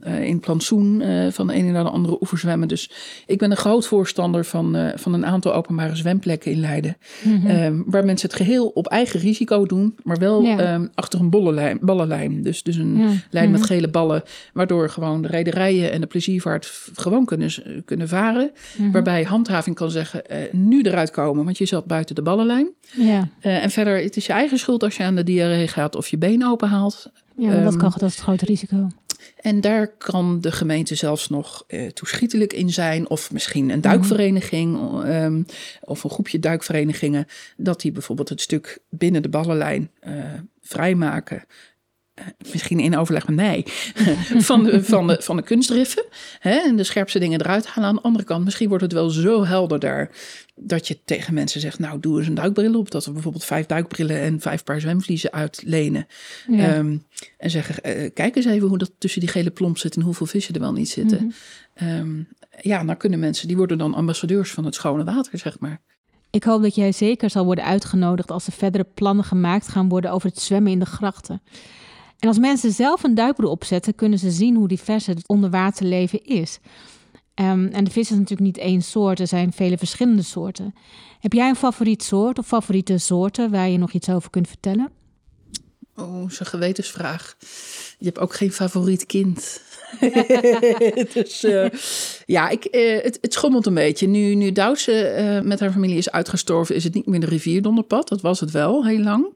eh, 0.00 0.24
in 0.24 0.40
plantsoen 0.40 1.00
eh, 1.00 1.30
van 1.30 1.46
de 1.46 1.52
ene 1.52 1.70
naar 1.70 1.84
de 1.84 1.90
andere 1.90 2.16
oever 2.20 2.38
zwemmen. 2.38 2.68
Dus 2.68 2.90
ik 3.26 3.38
ben 3.38 3.50
een 3.50 3.56
groot 3.56 3.86
voorstander 3.86 4.44
van, 4.44 4.76
eh, 4.76 4.96
van 4.96 5.12
een 5.14 5.26
aantal 5.26 5.54
openbare 5.54 5.96
zwemplekken 5.96 6.50
in 6.52 6.60
Leiden. 6.60 6.96
Mhm. 7.24 7.46
Ehm, 7.46 7.82
waar 7.86 8.04
mensen 8.04 8.28
het 8.28 8.38
geheel 8.38 8.66
op 8.66 8.86
eigen 8.86 9.20
risico 9.20 9.66
doen, 9.66 9.96
maar 10.02 10.16
wel 10.18 10.42
Ja. 10.42 10.58
ehm, 10.58 10.86
achter 10.94 11.20
een 11.20 11.30
bollenlijn, 11.30 11.78
ballenlijn. 11.80 12.42
Dus, 12.42 12.62
dus 12.62 12.76
een 12.76 12.96
Ja. 12.98 13.08
lijn 13.30 13.50
met 13.50 13.60
Mhm. 13.60 13.68
gele 13.68 13.88
ballen, 13.88 14.22
waardoor 14.52 14.90
gewoon 14.90 15.22
de 15.22 15.28
rederijen 15.28 15.92
en 15.92 16.00
de 16.00 16.06
pleziervaart 16.06 16.90
gewoon 16.94 17.24
kunnen, 17.24 17.50
kunnen 17.84 18.08
varen. 18.08 18.50
Mhm. 18.78 18.90
Waarbij 18.90 19.22
handhaving 19.22 19.76
kan 19.76 19.90
zeggen, 19.90 20.22
nu 20.52 20.82
eruit 20.82 21.10
komen, 21.10 21.44
want 21.44 21.58
je 21.58 21.66
zat 21.66 21.84
buiten 21.86 22.14
de 22.14 22.22
ballenlijn. 22.22 22.68
Ja, 22.96 23.28
en 23.40 23.70
verder, 23.70 24.02
het 24.02 24.16
is 24.16 24.26
je 24.26 24.32
eigen 24.32 24.58
schuld 24.58 24.82
als 24.82 24.96
je 24.96 25.02
aan 25.02 25.16
de 25.16 25.24
diarree 25.24 25.68
gaat 25.68 25.96
of 25.96 26.08
je 26.08 26.18
been 26.18 26.46
openhaalt. 26.46 27.10
ja 27.36 27.46
maar 27.46 27.62
dat, 27.62 27.72
Ehm, 27.72 27.78
kan, 27.80 27.92
dat 27.98 28.08
is 28.08 28.14
het 28.14 28.24
grote 28.24 28.44
risico. 28.44 28.88
En 29.40 29.60
daar 29.60 29.88
kan 29.88 30.40
de 30.40 30.52
gemeente 30.52 30.94
zelfs 30.94 31.28
nog 31.28 31.64
eh, 31.66 31.86
toeschietelijk 31.86 32.52
in 32.52 32.70
zijn. 32.70 33.08
Of 33.10 33.32
misschien 33.32 33.70
een 33.70 33.80
duikvereniging 33.80 34.78
ehm, 35.04 35.42
of 35.80 36.04
een 36.04 36.10
groepje 36.10 36.38
duikverenigingen. 36.38 37.26
Dat 37.56 37.80
die 37.80 37.92
bijvoorbeeld 37.92 38.28
het 38.28 38.40
stuk 38.40 38.78
binnen 38.88 39.22
de 39.22 39.28
ballenlijn 39.28 39.90
eh, 40.00 40.14
vrijmaken. 40.62 41.44
Misschien 42.52 42.80
in 42.80 42.96
overleg 42.96 43.26
met 43.26 43.36
mij. 43.36 43.66
van, 44.48 44.64
de, 44.64 44.84
van, 44.84 45.06
de, 45.06 45.16
van 45.20 45.36
de 45.36 45.42
kunstdriffen. 45.42 46.04
Hè, 46.38 46.58
en 46.58 46.76
de 46.76 46.84
scherpste 46.84 47.18
dingen 47.18 47.40
eruit 47.40 47.66
halen. 47.66 47.88
Aan 47.88 47.94
de 47.94 48.02
andere 48.02 48.24
kant, 48.24 48.44
misschien 48.44 48.68
wordt 48.68 48.84
het 48.84 48.92
wel 48.92 49.10
zo 49.10 49.44
helder 49.44 49.78
daar. 49.78 50.10
Dat 50.54 50.88
je 50.88 50.98
tegen 51.04 51.34
mensen 51.34 51.60
zegt, 51.60 51.78
nou 51.78 52.00
doe 52.00 52.18
eens 52.18 52.28
een 52.28 52.34
duikbril 52.34 52.78
op. 52.78 52.90
Dat 52.90 53.04
we 53.04 53.12
bijvoorbeeld 53.12 53.44
vijf 53.44 53.66
duikbrillen 53.66 54.20
en 54.20 54.40
vijf 54.40 54.64
paar 54.64 54.80
zwemvliezen 54.80 55.32
uitlenen. 55.32 56.06
Ja. 56.48 56.74
Ehm, 56.74 56.96
en 57.38 57.50
zeggen, 57.50 57.82
eh, 57.82 58.10
kijk 58.14 58.36
eens 58.36 58.46
even 58.46 58.68
hoe 58.68 58.78
dat 58.78 58.92
tussen 58.98 59.20
die 59.20 59.30
gele 59.30 59.50
plomp 59.50 59.78
zit 59.78 59.96
en 59.96 60.02
hoeveel 60.02 60.26
vissen 60.26 60.54
er 60.54 60.60
wel 60.60 60.72
niet 60.72 60.88
zitten. 60.88 61.24
Mhm. 61.24 61.88
Ehm, 61.88 62.22
ja, 62.60 62.84
dan 62.84 62.96
kunnen 62.96 63.18
mensen, 63.18 63.48
die 63.48 63.56
worden 63.56 63.78
dan 63.78 63.94
ambassadeurs 63.94 64.50
van 64.50 64.64
het 64.64 64.74
schone 64.74 65.04
water, 65.04 65.38
zeg 65.38 65.58
maar. 65.58 65.80
Ik 66.30 66.44
hoop 66.44 66.62
dat 66.62 66.74
jij 66.74 66.92
zeker 66.92 67.30
zal 67.30 67.44
worden 67.44 67.64
uitgenodigd 67.64 68.30
als 68.30 68.46
er 68.46 68.52
verdere 68.52 68.86
plannen 68.94 69.24
gemaakt 69.24 69.68
gaan 69.68 69.88
worden 69.88 70.12
over 70.12 70.28
het 70.28 70.40
zwemmen 70.40 70.72
in 70.72 70.78
de 70.78 70.86
grachten. 70.86 71.42
En 72.18 72.28
als 72.28 72.38
mensen 72.38 72.72
zelf 72.72 73.02
een 73.02 73.14
duikbril 73.14 73.50
opzetten, 73.50 73.94
kunnen 73.94 74.18
ze 74.18 74.30
zien 74.30 74.56
hoe 74.56 74.68
divers 74.68 75.06
het 75.06 75.28
onderwaterleven 75.28 76.24
is. 76.24 76.58
Ehm, 77.34 77.66
en 77.66 77.84
de 77.84 77.90
vis 77.90 78.10
is 78.10 78.16
natuurlijk 78.16 78.40
niet 78.40 78.58
één 78.58 78.82
soort, 78.82 79.20
er 79.20 79.26
zijn 79.26 79.52
vele 79.52 79.78
verschillende 79.78 80.22
soorten. 80.22 80.74
Heb 81.20 81.32
jij 81.32 81.48
een 81.48 81.56
favoriet 81.56 82.02
soort 82.02 82.38
of 82.38 82.46
favoriete 82.46 82.98
soorten 82.98 83.50
waar 83.50 83.68
je 83.68 83.78
nog 83.78 83.92
iets 83.92 84.10
over 84.10 84.30
kunt 84.30 84.48
vertellen? 84.48 84.90
Oh, 85.94 86.30
zo'n 86.30 86.46
gewetensvraag. 86.46 87.36
Je 87.98 88.04
hebt 88.04 88.18
ook 88.18 88.34
geen 88.34 88.52
favoriet 88.52 89.06
kind. 89.06 89.62
dus 91.14 91.44
eh, 91.44 91.68
ja, 92.26 92.48
ik, 92.48 92.64
eh, 92.64 93.02
het, 93.02 93.18
het 93.20 93.32
schommelt 93.32 93.66
een 93.66 93.74
beetje. 93.74 94.06
Nu, 94.06 94.34
nu 94.34 94.52
Douwse 94.52 94.92
eh, 94.92 95.40
met 95.40 95.60
haar 95.60 95.72
familie 95.72 95.96
is 95.96 96.10
uitgestorven, 96.10 96.74
is 96.74 96.84
het 96.84 96.94
niet 96.94 97.06
meer 97.06 97.20
de 97.20 97.26
rivierdonderpad. 97.26 98.08
Dat 98.08 98.20
was 98.20 98.40
het 98.40 98.50
wel, 98.50 98.86
heel 98.86 99.02
lang. 99.02 99.34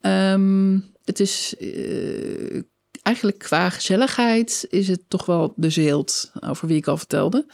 Ehm, 0.00 0.78
het 1.04 1.20
is 1.20 1.54
eh, 1.58 2.60
eigenlijk 3.02 3.38
qua 3.38 3.70
gezelligheid 3.70 4.66
is 4.70 4.88
het 4.88 5.02
toch 5.08 5.26
wel 5.26 5.52
de 5.56 5.70
zeelt, 5.70 6.32
over 6.40 6.68
wie 6.68 6.76
ik 6.76 6.86
al 6.86 6.96
vertelde. 6.96 7.46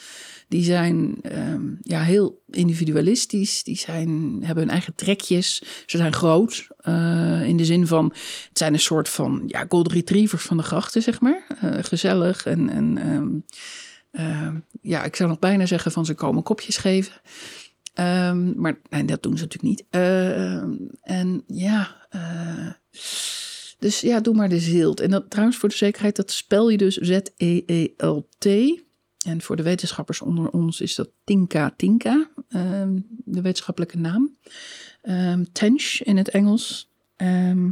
Die 0.49 0.65
zijn 0.65 1.17
ehm, 1.23 1.63
ja, 1.83 2.03
heel 2.03 2.43
individualistisch. 2.51 3.63
Die 3.63 3.79
zijn, 3.79 4.39
hebben 4.43 4.65
hun 4.65 4.73
eigen 4.73 4.95
trekjes. 4.95 5.63
Ze 5.87 5.97
zijn 5.97 6.13
groot. 6.13 6.67
eh, 6.79 7.43
in 7.47 7.57
de 7.57 7.65
zin 7.65 7.87
van, 7.87 8.05
het 8.49 8.59
zijn 8.59 8.73
een 8.73 8.81
soort 8.81 9.09
van 9.09 9.43
ja, 9.47 9.65
golden 9.69 9.93
retrievers 9.93 10.43
van 10.43 10.57
de 10.57 10.63
grachten, 10.63 11.03
zeg 11.03 11.21
maar. 11.21 11.47
Eh, 11.61 11.85
gezellig 11.85 12.47
en, 12.47 12.69
en 12.69 12.99
ehm, 12.99 13.29
ehm, 14.11 14.57
ja, 14.83 15.05
ik 15.05 15.17
zou 15.17 15.29
nog 15.29 15.39
bijna 15.39 15.67
zeggen 15.67 15.93
van 15.93 16.05
ze 16.05 16.15
komen 16.15 16.43
kopjes 16.43 16.77
geven. 16.77 17.13
Maar 18.57 18.81
nee, 18.91 19.05
dat 19.05 19.23
doen 19.23 19.37
ze 19.37 19.45
natuurlijk 19.45 19.63
niet. 19.63 19.85
En 21.03 21.45
ja, 21.47 21.97
dus 23.81 24.01
ja, 24.01 24.21
doe 24.21 24.35
maar 24.35 24.49
de 24.49 24.59
zilt. 24.61 25.01
En 25.01 25.11
dat 25.11 25.31
trouwens 25.31 25.59
voor 25.59 25.69
de 25.69 25.75
zekerheid, 25.75 26.17
dat 26.17 26.31
spel 26.31 26.69
je 26.71 26.77
dus 26.77 26.95
Z-E-E-L-T. 26.97 28.47
En 29.27 29.41
voor 29.41 29.57
de 29.57 29.63
wetenschappers 29.63 30.21
onder 30.21 30.51
ons 30.51 30.81
is 30.81 30.95
dat 30.95 31.11
Tinka 31.25 31.75
Tinka, 31.77 32.31
ehm, 32.49 32.99
de 33.25 33.41
wetenschappelijke 33.41 33.99
naam. 33.99 34.37
Ehm 35.03 35.45
tench 35.53 36.01
in 36.03 36.17
het 36.17 36.29
Engels. 36.29 36.91
Ehm, 37.17 37.71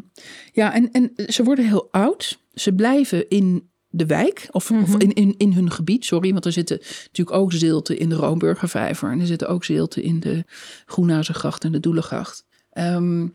ja, 0.52 0.74
en, 0.74 0.90
en 0.92 1.12
ze 1.26 1.42
worden 1.44 1.66
heel 1.66 1.88
oud. 1.90 2.38
Ze 2.54 2.72
blijven 2.74 3.28
in 3.28 3.68
de 3.90 4.06
wijk, 4.06 4.48
of, 4.50 4.70
of 4.70 4.88
Mhm. 4.88 5.00
in, 5.00 5.12
in, 5.12 5.34
in 5.38 5.52
hun 5.52 5.70
gebied, 5.70 6.04
sorry. 6.04 6.32
Want 6.32 6.44
er 6.44 6.52
zitten 6.52 6.78
natuurlijk 7.06 7.36
ook 7.36 7.52
zeelten 7.52 7.98
in 7.98 8.08
de 8.08 8.14
Roomburgervijver. 8.14 9.10
En 9.10 9.20
er 9.20 9.26
zitten 9.26 9.48
ook 9.48 9.64
zeelten 9.64 10.02
in 10.02 10.20
de 10.20 10.44
Groenhuizengracht 10.86 11.64
en 11.64 11.72
de 11.72 11.80
Doelengracht. 11.80 12.44
Ehm, 12.70 13.26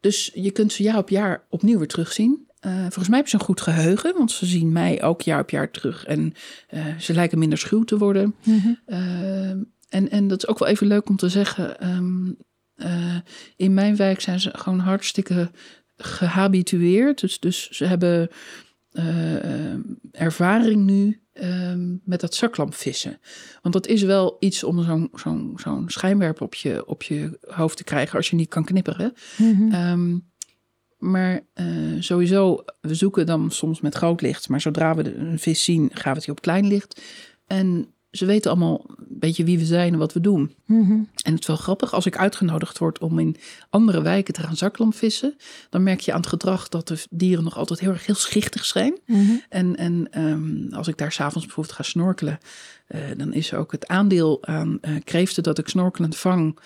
dus 0.00 0.30
je 0.34 0.50
kunt 0.50 0.72
ze 0.72 0.82
jaar 0.82 0.98
op 0.98 1.08
jaar 1.08 1.46
opnieuw 1.48 1.78
weer 1.78 1.88
terugzien. 1.88 2.44
Eh, 2.60 2.72
volgens 2.72 3.08
mij 3.08 3.18
hebben 3.18 3.28
ze 3.28 3.34
een 3.36 3.44
goed 3.44 3.60
geheugen, 3.60 4.14
want 4.16 4.30
ze 4.30 4.46
zien 4.46 4.72
mij 4.72 5.02
ook 5.02 5.22
jaar 5.22 5.40
op 5.40 5.50
jaar 5.50 5.70
terug. 5.70 6.04
En 6.04 6.34
eh, 6.68 6.84
ze 6.98 7.14
lijken 7.14 7.38
minder 7.38 7.58
schuw 7.58 7.84
te 7.84 7.98
worden. 7.98 8.34
Mhm. 8.44 8.74
Ehm, 8.86 9.62
en, 9.88 10.10
en 10.10 10.28
dat 10.28 10.38
is 10.38 10.48
ook 10.48 10.58
wel 10.58 10.68
even 10.68 10.86
leuk 10.86 11.08
om 11.08 11.16
te 11.16 11.28
zeggen. 11.28 11.80
ehm, 11.80 12.30
eh, 12.76 13.16
in 13.56 13.74
mijn 13.74 13.96
wijk 13.96 14.20
zijn 14.20 14.40
ze 14.40 14.50
gewoon 14.54 14.78
hartstikke 14.78 15.50
gehabitueerd. 15.96 17.20
Dus, 17.20 17.40
dus 17.40 17.70
ze 17.70 17.84
hebben 17.84 18.28
eh, 18.90 19.72
eh, 19.72 19.78
ervaring 20.10 20.84
nu 20.84 21.20
ehm, 21.36 21.96
met 22.04 22.20
dat 22.20 22.34
zaklampvissen. 22.34 23.18
Want 23.62 23.74
dat 23.74 23.86
is 23.86 24.02
wel 24.02 24.36
iets 24.38 24.64
om 24.64 24.82
zo'n 24.82 25.08
zo'n 25.14 25.52
zo'n 25.56 25.84
schijnwerper 25.86 26.42
op 26.42 26.54
je, 26.54 26.86
op 26.86 27.02
je 27.02 27.38
hoofd 27.40 27.76
te 27.76 27.84
krijgen 27.84 28.16
als 28.16 28.30
je 28.30 28.36
niet 28.36 28.48
kan 28.48 28.64
knipperen. 28.64 29.12
Mhm. 29.36 29.72
Ehm, 29.72 30.18
Maar 30.98 31.40
uh, 31.54 32.00
sowieso, 32.00 32.64
we 32.80 32.94
zoeken 32.94 33.26
dan 33.26 33.50
soms 33.50 33.80
met 33.80 33.94
groot 33.94 34.20
licht. 34.20 34.48
Maar 34.48 34.60
zodra 34.60 34.94
we 34.94 35.14
een 35.16 35.38
vis 35.38 35.64
zien, 35.64 35.90
gaan 35.92 36.12
we 36.12 36.18
het 36.18 36.24
hier 36.24 36.34
op 36.34 36.40
klein 36.40 36.66
licht. 36.66 37.00
En 37.46 37.94
ze 38.16 38.26
weten 38.26 38.50
allemaal 38.50 38.84
een 38.86 39.06
beetje 39.08 39.44
wie 39.44 39.58
we 39.58 39.64
zijn 39.64 39.92
en 39.92 39.98
wat 39.98 40.12
we 40.12 40.20
doen. 40.20 40.54
Mhm. 40.64 40.92
En 41.22 41.32
het 41.32 41.40
is 41.40 41.46
wel 41.46 41.56
grappig, 41.56 41.92
als 41.94 42.06
ik 42.06 42.16
uitgenodigd 42.16 42.78
word 42.78 42.98
om 42.98 43.18
in 43.18 43.36
andere 43.70 44.02
wijken 44.02 44.34
te 44.34 44.42
gaan 44.42 44.56
zaklamvissen, 44.56 45.36
dan 45.70 45.82
merk 45.82 46.00
je 46.00 46.12
aan 46.12 46.20
het 46.20 46.28
gedrag 46.28 46.68
dat 46.68 46.88
de 46.88 47.04
dieren 47.10 47.44
nog 47.44 47.56
altijd 47.56 47.80
heel 47.80 47.90
erg 47.90 48.06
heel 48.06 48.14
schichtig 48.14 48.64
zijn. 48.64 48.98
Mhm. 49.06 49.32
En, 49.48 49.76
en 49.76 50.08
ehm, 50.10 50.74
als 50.74 50.88
ik 50.88 50.98
daar 50.98 51.12
s'avonds 51.12 51.46
bijvoorbeeld 51.46 51.76
ga 51.76 51.82
snorkelen, 51.82 52.38
uh, 52.88 53.00
dan 53.16 53.32
is 53.32 53.54
ook 53.54 53.72
het 53.72 53.86
aandeel 53.86 54.44
aan 54.44 54.78
uh, 54.80 54.96
kreeften 55.04 55.42
dat 55.42 55.58
ik 55.58 55.68
snorkelend 55.68 56.16
vang. 56.16 56.58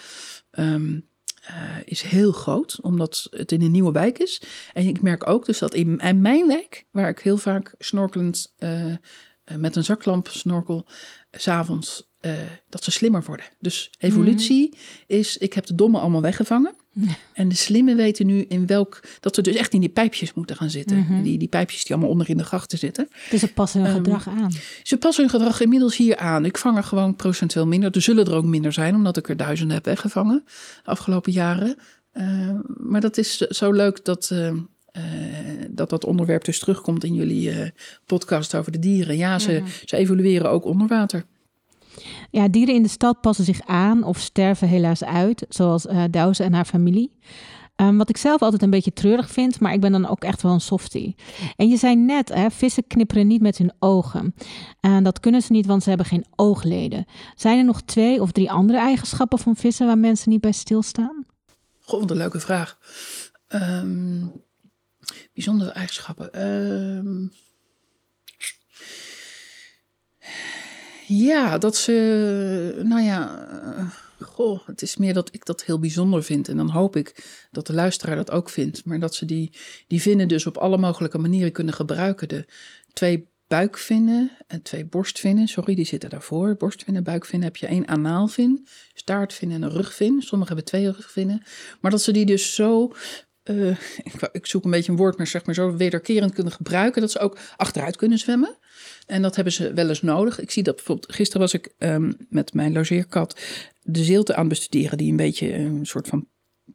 Um, 0.51 1.09
uh, 1.51 1.77
is 1.85 2.03
heel 2.03 2.33
groot, 2.33 2.79
omdat 2.83 3.27
het 3.31 3.53
in 3.53 3.63
een 3.63 3.71
nieuwe 3.71 3.93
wijk 3.93 4.19
is. 4.19 4.43
En 4.73 4.87
ik 4.87 5.03
merk 5.03 5.29
ook 5.29 5.47
dus 5.47 5.59
dat 5.59 5.75
in, 5.75 5.99
in 5.99 6.21
mijn 6.21 6.47
wijk, 6.47 6.85
waar 6.91 7.09
ik 7.09 7.19
heel 7.19 7.37
vaak 7.37 7.75
snorkelend 7.79 8.53
uh, 8.59 8.95
met 9.57 9.77
een 9.77 9.85
zaklamp 9.85 10.29
snorkel, 10.29 10.87
s'avonds, 11.31 12.11
uh, 12.21 12.33
dat 12.69 12.85
ze 12.85 12.91
slimmer 12.91 13.23
worden. 13.27 13.47
Dus 13.59 13.91
evolutie 13.99 14.67
mm. 14.71 14.79
is, 15.07 15.37
ik 15.37 15.53
heb 15.53 15.67
de 15.67 15.75
domme 15.75 15.99
allemaal 15.99 16.23
weggevangen. 16.23 16.75
Ja. 16.93 17.17
En 17.33 17.49
de 17.49 17.55
slimme 17.55 17.95
weten 17.95 18.27
nu 18.27 18.45
in 18.49 18.67
welk, 18.67 19.01
dat 19.21 19.35
ze 19.35 19.43
dus 19.43 19.55
echt 19.55 19.73
in 19.73 19.81
die 19.81 19.89
pijpjes 19.89 20.35
moeten 20.35 20.57
gaan 20.57 20.71
zitten. 20.71 20.97
Mhm. 20.97 21.07
Mm 21.07 21.15
-hmm. 21.15 21.23
die, 21.23 21.39
die 21.39 21.49
pijpjes 21.49 21.85
die 21.85 21.93
allemaal 21.93 22.13
onder 22.13 22.31
in 22.31 22.37
de 22.37 22.45
grachten 22.45 22.79
zitten. 22.79 23.09
Dus 23.31 23.41
ze 23.41 23.53
passen 23.53 23.81
hun 23.81 23.91
um, 23.91 23.97
gedrag 23.97 24.29
aan. 24.29 24.53
Ze 24.83 24.97
passen 24.97 25.23
hun 25.23 25.33
gedrag 25.33 25.61
inmiddels 25.61 25.97
hier 25.97 26.17
aan. 26.17 26.45
Ik 26.45 26.59
vang 26.59 26.77
er 26.77 26.85
gewoon 26.85 27.17
procentueel 27.17 27.67
minder. 27.67 27.95
Er 27.95 28.03
zullen 28.03 28.27
er 28.27 28.35
ook 28.35 28.45
minder 28.45 28.73
zijn, 28.73 28.95
omdat 28.95 29.17
ik 29.17 29.29
er 29.29 29.37
duizenden 29.37 29.77
heb 29.77 29.85
weggevangen 29.85 30.43
de 30.85 30.91
afgelopen 30.91 31.33
jaren. 31.33 31.77
Uh, 32.15 32.59
maar 32.65 33.01
dat 33.01 33.19
is 33.19 33.37
zo 33.37 33.73
leuk 33.73 34.05
dat, 34.05 34.31
uh, 34.33 34.53
uh, 34.97 35.03
dat 35.71 35.91
dat 35.91 36.05
onderwerp 36.05 36.45
dus 36.45 36.59
terugkomt 36.59 37.05
in 37.05 37.15
jullie 37.15 37.51
uh, 37.51 37.69
podcast 38.07 38.55
over 38.55 38.73
de 38.73 38.79
dieren. 38.79 39.17
Ja, 39.17 39.39
ze, 39.39 39.53
Mhm. 39.53 39.71
ze 39.85 39.97
evolueren 39.97 40.51
ook 40.51 40.65
onder 40.65 40.89
water. 40.89 41.25
Ja, 42.31 42.49
dieren 42.49 42.75
in 42.75 42.83
de 42.83 42.89
stad 42.89 43.21
passen 43.21 43.45
zich 43.45 43.61
aan 43.67 44.05
of 44.05 44.19
sterven 44.19 44.69
helaas 44.69 45.05
uit, 45.05 45.47
zoals 45.49 45.87
uh, 45.87 46.05
Douze 46.11 46.43
en 46.45 46.53
haar 46.53 46.65
familie. 46.65 47.13
Um, 47.77 47.99
wat 47.99 48.09
ik 48.09 48.17
zelf 48.17 48.43
altijd 48.43 48.63
een 48.63 48.71
beetje 48.71 48.93
treurig 48.93 49.31
vind, 49.31 49.61
maar 49.61 49.73
ik 49.73 49.81
ben 49.81 49.93
dan 49.93 50.09
ook 50.09 50.25
echt 50.25 50.43
wel 50.43 50.53
een 50.53 50.61
softie. 50.61 51.15
En 51.57 51.69
je 51.69 51.77
zei 51.77 51.97
net, 51.97 52.35
hè, 52.35 52.51
vissen 52.51 52.87
knipperen 52.87 53.27
niet 53.27 53.41
met 53.41 53.59
hun 53.59 53.73
ogen. 53.79 54.35
En 54.81 55.05
dat 55.05 55.21
kunnen 55.21 55.43
ze 55.43 55.53
niet, 55.53 55.67
want 55.67 55.83
ze 55.83 55.89
hebben 55.89 56.07
geen 56.07 56.25
oogleden. 56.37 57.05
Zijn 57.35 57.59
er 57.59 57.65
nog 57.65 57.83
twee 57.83 58.23
of 58.23 58.33
drie 58.33 58.51
andere 58.51 58.79
eigenschappen 58.79 59.39
van 59.39 59.57
vissen 59.57 59.87
waar 59.87 59.99
mensen 59.99 60.31
niet 60.31 60.41
bij 60.41 60.53
stilstaan? 60.53 61.25
Goh, 61.81 62.01
wat 62.01 62.11
een 62.11 62.17
leuke 62.17 62.41
vraag. 62.41 62.79
Um, 63.49 64.33
bijzondere 65.33 65.71
eigenschappen. 65.71 66.49
Um, 66.49 67.33
ja, 71.07 71.59
dat 71.59 71.77
ze, 71.77 72.81
nou 72.85 73.03
ja, 73.03 73.47
goh, 74.21 74.67
het 74.67 74.83
is 74.83 74.97
meer 74.97 75.15
dat 75.15 75.35
ik 75.35 75.45
dat 75.45 75.65
heel 75.65 75.79
bijzonder 75.79 76.23
vind. 76.23 76.49
En 76.49 76.57
dan 76.57 76.71
hoop 76.71 76.97
ik 76.97 77.25
dat 77.51 77.67
de 77.67 77.73
luisteraar 77.73 78.17
dat 78.17 78.31
ook 78.31 78.51
vindt. 78.51 78.85
Maar 78.85 78.99
dat 78.99 79.15
ze 79.15 79.25
die, 79.25 79.53
die 79.87 80.01
vinnen 80.01 80.29
dus 80.29 80.47
op 80.47 80.57
alle 80.57 80.79
mogelijke 80.79 81.19
manieren 81.19 81.53
kunnen 81.53 81.75
gebruiken. 81.75 82.29
De 82.29 82.47
twee 82.93 83.29
buikvinnen 83.47 84.31
en 84.47 84.63
twee 84.63 84.85
borstvinnen, 84.85 85.49
sorry, 85.49 85.75
die 85.75 85.85
zitten 85.85 86.11
daarvoor. 86.11 86.57
Borstvinnen, 86.57 87.05
buikvinnen 87.05 87.49
heb 87.49 87.57
je 87.57 87.67
één 87.67 87.89
anaalvin, 87.89 88.67
staartvin 88.95 89.51
en 89.51 89.63
een 89.63 89.71
rugvin. 89.71 90.23
Sommigen 90.23 90.55
hebben 90.55 90.73
twee 90.73 90.91
rugvinnen. 90.93 91.43
Maar 91.81 91.91
dat 91.91 92.03
ze 92.03 92.13
die 92.13 92.27
dus 92.27 92.55
zo 92.55 92.93
uh, 93.51 93.77
ik, 94.33 94.47
zoek 94.47 94.65
een 94.65 94.71
beetje 94.71 94.93
een 94.93 94.99
woord, 94.99 95.17
maar 95.17 95.27
zeg 95.27 95.47
maar 95.47 95.55
zo 95.55 95.77
wederkerend 95.77 96.33
kunnen 96.33 96.53
gebruiken. 96.53 97.01
Dat 97.01 97.11
ze 97.11 97.19
ook 97.19 97.39
achteruit 97.57 97.97
kunnen 97.97 98.19
zwemmen. 98.19 98.57
En 99.07 99.23
dat 99.23 99.35
hebben 99.35 99.53
ze 99.53 99.73
wel 99.73 99.89
eens 99.89 100.03
nodig. 100.03 100.41
Ik 100.41 100.51
zie 100.51 100.63
dat 100.63 100.77
bijvoorbeeld, 100.77 101.13
gisteren 101.13 101.41
was 101.41 101.55
ik 101.55 101.73
um, 101.79 102.17
met 102.29 102.55
mijn 102.55 102.73
logeerkat 102.73 103.41
de 103.83 104.05
zeelte 104.05 104.35
aan 104.35 104.49
bestuderen. 104.49 104.99
Die 104.99 105.11
een 105.11 105.17
beetje 105.17 105.55
een 105.55 105.87
soort 105.87 106.09
van 106.09 106.27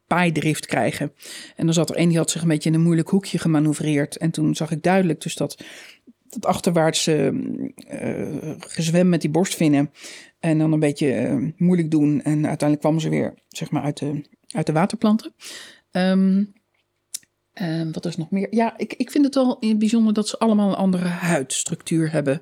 paaidrift 0.07 0.65
krijgen. 0.65 1.13
En 1.55 1.65
dan 1.65 1.73
zat 1.73 1.89
er 1.89 1.99
een 1.99 2.09
die 2.09 2.17
had 2.17 2.31
zich 2.31 2.41
een 2.41 2.47
beetje 2.47 2.69
in 2.69 2.75
een 2.75 2.81
moeilijk 2.81 3.09
hoekje 3.09 3.37
gemanoeuvreerd. 3.37 4.17
En 4.17 4.31
toen 4.31 4.55
zag 4.55 4.71
ik 4.71 4.83
duidelijk 4.83 5.21
dus 5.21 5.35
dat 5.35 5.63
dat 6.27 6.45
achterwaartse 6.45 7.31
uh, 7.93 8.55
gezwem 8.59 9.09
met 9.09 9.21
die 9.21 9.29
borstvinnen. 9.29 9.91
En 10.39 10.57
dan 10.57 10.71
een 10.71 10.79
beetje 10.79 11.21
uh, 11.21 11.51
moeilijk 11.57 11.91
doen. 11.91 12.21
En 12.21 12.47
uiteindelijk 12.47 12.79
kwamen 12.79 13.01
ze 13.01 13.09
weer 13.09 13.33
zeg 13.47 13.71
maar 13.71 13.83
uit 13.83 13.97
de, 13.97 14.21
uit 14.47 14.65
de 14.65 14.71
waterplanten. 14.71 15.33
Um, 15.91 16.53
um, 17.61 17.91
wat 17.91 18.05
is 18.05 18.17
nog 18.17 18.31
meer? 18.31 18.47
Ja, 18.49 18.77
ik, 18.77 18.93
ik 18.93 19.11
vind 19.11 19.25
het 19.25 19.35
wel 19.35 19.59
bijzonder 19.77 20.13
dat 20.13 20.27
ze 20.27 20.39
allemaal 20.39 20.69
een 20.69 20.75
andere 20.75 21.07
huidstructuur 21.07 22.11
hebben. 22.11 22.41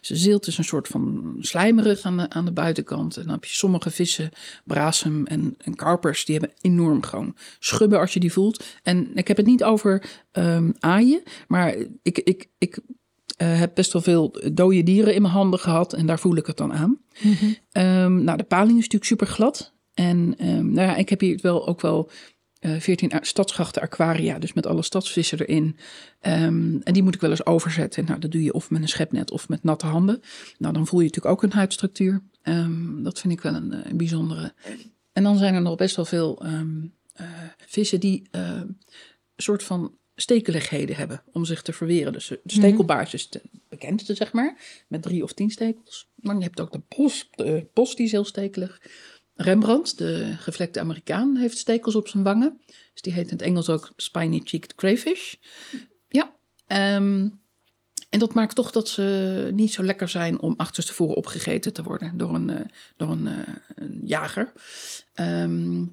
Ze 0.00 0.16
zilt 0.16 0.46
is 0.46 0.58
een 0.58 0.64
soort 0.64 0.88
van 0.88 1.34
slijmerig 1.40 2.02
aan 2.02 2.16
de, 2.16 2.30
aan 2.30 2.44
de 2.44 2.52
buitenkant. 2.52 3.16
En 3.16 3.22
dan 3.22 3.32
heb 3.32 3.44
je 3.44 3.54
sommige 3.54 3.90
vissen, 3.90 4.30
brasem 4.64 5.26
en, 5.26 5.54
en 5.58 5.74
karpers, 5.74 6.24
die 6.24 6.38
hebben 6.38 6.56
enorm 6.60 7.02
gewoon 7.02 7.36
schubben 7.58 7.98
als 7.98 8.12
je 8.12 8.20
die 8.20 8.32
voelt. 8.32 8.64
En 8.82 9.10
ik 9.14 9.28
heb 9.28 9.36
het 9.36 9.46
niet 9.46 9.64
over 9.64 10.22
um, 10.32 10.74
aaien, 10.78 11.22
maar 11.48 11.76
ik, 12.02 12.18
ik, 12.18 12.48
ik 12.58 12.78
uh, 13.42 13.58
heb 13.58 13.74
best 13.74 13.92
wel 13.92 14.02
veel 14.02 14.36
dode 14.52 14.82
dieren 14.82 15.14
in 15.14 15.22
mijn 15.22 15.34
handen 15.34 15.60
gehad 15.60 15.92
en 15.92 16.06
daar 16.06 16.18
voel 16.18 16.36
ik 16.36 16.46
het 16.46 16.56
dan 16.56 16.72
aan. 16.72 16.98
Um, 17.72 18.24
nou, 18.24 18.36
de 18.36 18.44
paling 18.44 18.78
is 18.78 18.88
natuurlijk 18.88 19.04
super 19.04 19.26
glad. 19.26 19.72
En 19.94 20.34
nou 20.38 20.74
ja, 20.74 20.96
ik 20.96 21.08
heb 21.08 21.20
hier 21.20 21.38
wel 21.42 21.66
ook 21.66 21.80
wel 21.80 22.10
uh, 22.66 22.80
14 22.80 23.12
stadsgrachten 23.20 23.82
aquaria, 23.82 24.38
dus 24.38 24.52
met 24.52 24.66
alle 24.66 24.82
stadsvissen 24.82 25.40
erin. 25.40 25.76
Um, 26.20 26.80
en 26.82 26.92
die 26.92 27.02
moet 27.02 27.14
ik 27.14 27.20
wel 27.20 27.30
eens 27.30 27.46
overzetten. 27.46 28.04
Nou, 28.04 28.18
dat 28.18 28.30
doe 28.30 28.42
je 28.42 28.52
of 28.52 28.70
met 28.70 28.82
een 28.82 28.88
schepnet 28.88 29.30
of 29.30 29.48
met 29.48 29.62
natte 29.62 29.86
handen. 29.86 30.22
Nou, 30.58 30.74
dan 30.74 30.86
voel 30.86 31.00
je 31.00 31.06
natuurlijk 31.06 31.34
ook 31.34 31.42
een 31.42 31.52
huidstructuur. 31.52 32.22
dat 33.02 33.20
vind 33.20 33.32
ik 33.32 33.40
wel 33.40 33.54
een, 33.54 33.90
een, 33.90 33.96
bijzondere. 33.96 34.54
En 35.12 35.22
dan 35.22 35.38
zijn 35.38 35.54
er 35.54 35.62
nog 35.62 35.76
best 35.76 35.96
wel 35.96 36.04
veel 36.04 36.46
uh, 36.46 37.26
vissen 37.66 38.00
die 38.00 38.28
uh, 38.30 38.40
een 38.40 38.78
soort 39.36 39.62
van 39.62 39.94
stekeligheden 40.16 40.96
hebben 40.96 41.22
om 41.32 41.44
zich 41.44 41.62
te 41.62 41.72
verweren. 41.72 42.12
Dus 42.12 42.28
de 42.28 42.40
stekelbaars 42.44 43.14
is 43.14 43.28
de 43.28 43.42
bekendste, 43.68 44.14
zeg 44.14 44.32
maar, 44.32 44.56
met 44.88 45.02
drie 45.02 45.22
of 45.22 45.32
tien 45.32 45.50
stekels. 45.50 46.08
Maar 46.14 46.36
je 46.36 46.42
hebt 46.42 46.60
ook 46.60 46.72
de 46.72 46.80
bos, 46.96 47.28
de 47.30 47.66
bos 47.72 47.96
die 47.96 48.06
is 48.06 48.12
heel 48.12 48.24
stekelig. 48.24 48.80
Rembrandt, 49.34 49.98
de 49.98 50.34
gevlekte 50.38 50.80
Amerikaan, 50.80 51.36
heeft 51.36 51.58
stekels 51.58 51.94
op 51.94 52.08
zijn 52.08 52.22
wangen. 52.22 52.60
Dus 52.66 53.02
die 53.02 53.12
heet 53.12 53.26
in 53.26 53.32
het 53.32 53.42
Engels 53.42 53.68
ook 53.68 53.92
spiny-cheeked 53.96 54.74
crayfish. 54.74 55.34
Ja, 56.08 56.34
um, 56.96 57.40
en 58.10 58.18
dat 58.18 58.34
maakt 58.34 58.54
toch 58.54 58.70
dat 58.70 58.88
ze 58.88 59.50
niet 59.52 59.72
zo 59.72 59.82
lekker 59.82 60.08
zijn 60.08 60.40
om 60.40 60.54
achterstevoren 60.56 61.16
opgegeten 61.16 61.72
te 61.72 61.82
worden 61.82 62.16
door 62.16 62.34
een, 62.34 62.48
uh, 62.48 62.60
door 62.96 63.10
een, 63.10 63.26
uh, 63.26 63.38
een 63.74 64.00
jager. 64.04 64.52
Um, 65.14 65.92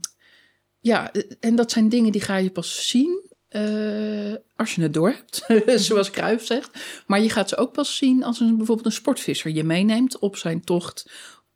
ja, 0.80 1.12
en 1.40 1.56
dat 1.56 1.72
zijn 1.72 1.90
dingen 1.90 2.12
die 2.12 2.22
ga 2.22 2.38
je 2.38 2.52
pas 2.52 2.88
zien 2.88 3.30
uh, 3.52 4.36
als 4.56 4.76
je 4.76 4.82
het 4.82 4.94
door 4.94 5.10
hebt, 5.10 5.46
zoals 5.88 6.10
Kruijf 6.10 6.46
zegt. 6.46 6.70
Maar 7.08 7.22
je 7.22 7.30
gaat 7.30 7.50
ze 7.50 7.58
ook 7.58 7.74
pas 7.74 7.98
zien 7.98 8.24
als 8.24 8.40
een, 8.40 8.58
bijvoorbeeld 8.58 8.86
een 8.88 8.92
sportvisser 8.92 9.52
je 9.52 9.64
meeneemt 9.64 10.20
op 10.20 10.36
zijn 10.36 10.64
tocht 10.64 11.12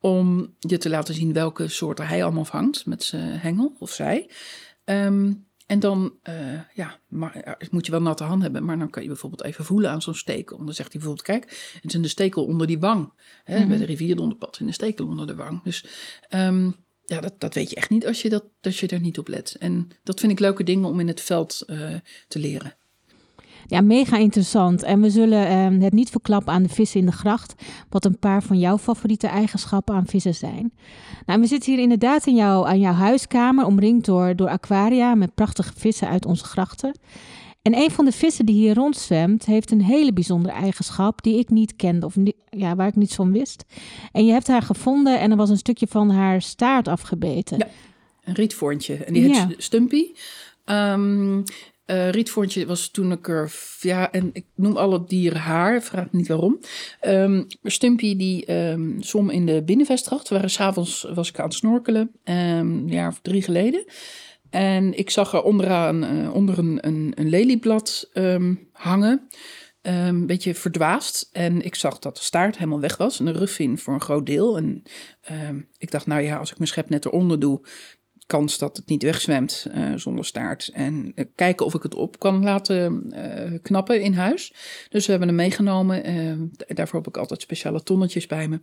om 0.06 0.56
je 0.60 0.78
te 0.78 0.90
laten 0.90 1.14
zien 1.14 1.34
welke 1.34 1.68
soorten 1.68 2.08
hij 2.08 2.24
allemaal 2.24 2.46
vangt 2.46 2.86
met 2.86 3.04
zijn 3.04 3.40
hengel 3.40 3.76
of 3.80 3.92
zij. 3.92 4.30
Um, 4.86 5.48
en 5.66 5.80
dan 5.80 6.14
uh, 6.24 6.60
ja, 6.74 7.00
maar, 7.08 7.58
moet 7.72 7.86
je 7.86 7.92
wel 7.92 8.02
natte 8.02 8.24
hand 8.24 8.42
hebben, 8.42 8.66
maar 8.66 8.78
dan 8.78 8.90
kan 8.90 9.02
je 9.02 9.08
bijvoorbeeld 9.08 9.44
even 9.44 9.66
voelen 9.66 9.92
aan 9.92 10.02
zo'n 10.02 10.16
stekel. 10.16 10.58
Dan 10.58 10.74
zegt 10.74 10.92
hij 10.92 11.02
bijvoorbeeld, 11.02 11.28
kijk, 11.28 11.74
het 11.82 11.94
is 11.94 11.94
een 11.94 12.10
stekel 12.10 12.46
onder 12.46 12.68
die 12.68 12.80
wang. 12.80 13.14
Hè, 13.44 13.54
mm-hmm. 13.54 13.70
Bij 13.70 13.78
de 13.78 13.86
rivierdonderpad 13.86 14.60
in 14.60 14.68
een 14.68 14.74
stekel 14.74 15.08
onder 15.08 15.28
de 15.28 15.36
wang. 15.36 15.64
Dus 15.64 15.86
um, 16.30 16.76
ja, 17.06 17.22
dat, 17.22 17.40
dat 17.40 17.54
weet 17.54 17.70
je 17.70 17.76
echt 17.76 17.90
niet 17.90 18.08
als 18.08 18.22
je, 18.22 18.30
dat, 18.30 18.46
als 18.62 18.80
je 18.80 18.88
er 18.88 19.00
niet 19.00 19.18
op 19.18 19.28
let. 19.28 19.56
En 19.60 19.88
dat 20.04 20.20
vind 20.20 20.32
ik 20.32 20.40
leuke 20.40 20.64
dingen 20.64 20.90
om 20.90 21.00
in 21.00 21.08
het 21.08 21.22
veld 21.22 21.64
uh, 21.68 21.96
te 22.28 22.40
leren. 22.40 22.76
Ja, 23.68 23.82
mega 23.82 24.18
interessant. 24.18 24.84
En 24.84 25.02
we 25.02 25.10
zullen 25.10 25.74
uh, 25.74 25.84
het 25.84 25.94
niet 25.94 26.10
verklappen 26.10 26.54
aan 26.54 26.64
de 26.64 26.70
vissen 26.70 27.00
in 27.00 27.06
de 27.06 27.12
gracht, 27.12 27.54
wat 27.90 28.06
een 28.06 28.20
paar 28.20 28.44
van 28.44 28.60
jouw 28.60 28.78
favoriete 28.78 29.28
eigenschappen 29.28 29.96
aan 29.96 30.08
vissen 30.08 30.36
zijn. 30.36 30.74
Nou, 31.26 31.40
we 31.40 31.48
zitten 31.48 31.74
hier 31.74 31.82
inderdaad 31.82 32.26
in 32.26 32.36
jouw, 32.36 32.66
aan 32.66 32.80
jouw 32.80 32.94
huiskamer, 32.94 33.66
omringd 33.66 34.06
door, 34.06 34.36
door 34.36 34.50
aquaria 34.50 35.16
met 35.16 35.36
prachtige 35.36 35.74
vissen 35.76 36.08
uit 36.08 36.26
onze 36.26 36.44
grachten. 36.44 36.98
En 37.62 37.76
een 37.76 37.92
van 37.92 38.06
de 38.06 38.12
vissen 38.12 38.46
die 38.46 38.56
hier 38.56 38.74
rondzwemt, 38.74 39.46
heeft 39.46 39.72
een 39.72 39.82
hele 39.82 40.14
bijzondere 40.14 40.56
eigenschap 40.56 41.24
die 41.24 41.40
ik 41.40 41.50
niet 41.50 41.76
kende, 41.76 42.06
of 42.06 42.16
niet, 42.16 42.36
ja, 42.50 42.76
waar 42.76 42.88
ik 42.88 42.96
niets 42.96 43.16
van 43.16 43.32
wist. 43.32 43.64
En 44.12 44.26
je 44.26 44.32
hebt 44.32 44.48
haar 44.48 44.62
gevonden 44.62 45.20
en 45.20 45.32
er 45.32 45.38
was 45.38 45.50
een 45.50 45.58
stukje 45.58 45.88
van 45.88 46.10
haar 46.10 46.42
staart 46.42 46.88
afgebeten. 46.88 47.58
Ja, 47.58 47.68
een 48.24 48.34
rietvorntje. 48.34 48.96
En 48.96 49.14
die 49.14 49.24
heet 49.24 49.36
ja. 49.36 49.48
Stumpy. 49.58 50.12
Um, 50.66 51.44
uh, 51.86 52.66
was 52.66 52.90
toen 52.90 53.12
ik 53.12 53.28
er, 53.28 53.54
ja, 53.80 54.12
en 54.12 54.30
ik 54.34 54.46
noem 54.56 54.78
alle 54.78 55.04
dieren 55.08 55.40
haar, 55.40 55.82
vraag 55.82 56.12
niet 56.12 56.28
waarom. 56.28 56.60
Um, 57.02 57.48
Stumpy 57.64 58.16
die 58.16 58.54
um, 58.54 59.04
zwom 59.04 59.30
in 59.30 59.46
de 59.46 59.64
binnenvestgracht. 59.64 60.30
Waren 60.30 60.50
s'avonds, 60.50 61.08
was 61.14 61.30
ik 61.30 61.40
aan 61.40 61.46
het 61.46 61.54
snorkelen, 61.54 62.12
um, 62.24 62.34
een 62.34 62.88
jaar 62.88 63.08
of 63.08 63.20
drie 63.22 63.42
geleden. 63.42 63.86
En 64.50 64.98
ik 64.98 65.10
zag 65.10 65.34
er 65.34 65.44
onderaan, 65.44 66.04
uh, 66.04 66.34
onder 66.34 66.58
een, 66.58 66.88
een, 66.88 67.12
een 67.16 67.30
lelieblad 67.30 68.10
hangen. 68.72 69.28
Ehm, 69.82 70.08
een 70.08 70.26
beetje 70.26 70.56
verdwaasd. 70.56 71.30
En 71.32 71.62
ik 71.62 71.76
zag 71.76 72.00
dat 72.00 72.16
de 72.16 72.24
staart 72.24 72.58
helemaal 72.58 72.80
weg 72.80 72.98
was. 72.98 73.20
En 73.20 73.26
de 73.26 73.32
rugvin 73.32 73.78
voor 73.78 73.94
een 73.94 74.02
groot 74.02 74.26
deel. 74.26 74.58
En 74.58 74.84
ik 75.78 75.92
dacht, 75.92 76.06
nou 76.06 76.22
ja, 76.22 76.38
als 76.38 76.52
ik 76.52 76.58
mijn 76.58 76.70
schep 76.70 76.90
net 76.90 77.06
eronder 77.06 77.40
doe, 77.40 77.62
kans 78.26 78.58
dat 78.58 78.78
het 78.78 78.88
niet 78.88 79.04
wegzwemt 79.04 79.68
uh, 79.76 79.94
zonder 79.96 80.26
staart. 80.26 80.70
En 80.74 81.12
uh, 81.16 81.26
kijken 81.36 81.66
of 81.66 81.74
ik 81.74 81.84
het 81.84 81.96
op 81.96 82.20
kan 82.20 82.44
laten 82.44 83.06
uh, 83.10 83.60
knappen 83.62 84.02
in 84.02 84.14
huis. 84.14 84.54
Dus 84.90 85.06
we 85.06 85.12
hebben 85.12 85.28
hem 85.28 85.38
meegenomen. 85.38 86.04
daarvoor 86.68 87.00
heb 87.00 87.08
ik 87.08 87.18
altijd 87.18 87.42
speciale 87.42 87.84
tonnetjes 87.84 88.28
bij 88.28 88.48
me. 88.48 88.60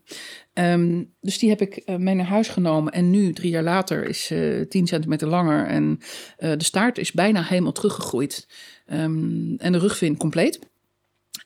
Um, 0.54 1.14
dus 1.20 1.38
die 1.38 1.48
heb 1.48 1.60
ik 1.60 1.98
mee 1.98 2.14
naar 2.14 2.26
huis 2.26 2.48
genomen. 2.48 2.92
En 2.92 3.10
nu, 3.10 3.32
drie 3.32 3.50
jaar 3.50 3.62
later, 3.62 4.04
is 4.08 4.26
10 4.68 4.86
centimeter 4.86 5.28
langer. 5.28 5.66
En 5.66 5.98
de 6.36 6.64
staart 6.64 6.98
is 6.98 7.12
bijna 7.12 7.42
helemaal 7.42 7.72
teruggegroeid. 7.72 8.48
Um, 8.92 9.56
en 9.58 9.72
de 9.72 9.78
rugvin 9.78 10.16
compleet. 10.16 10.58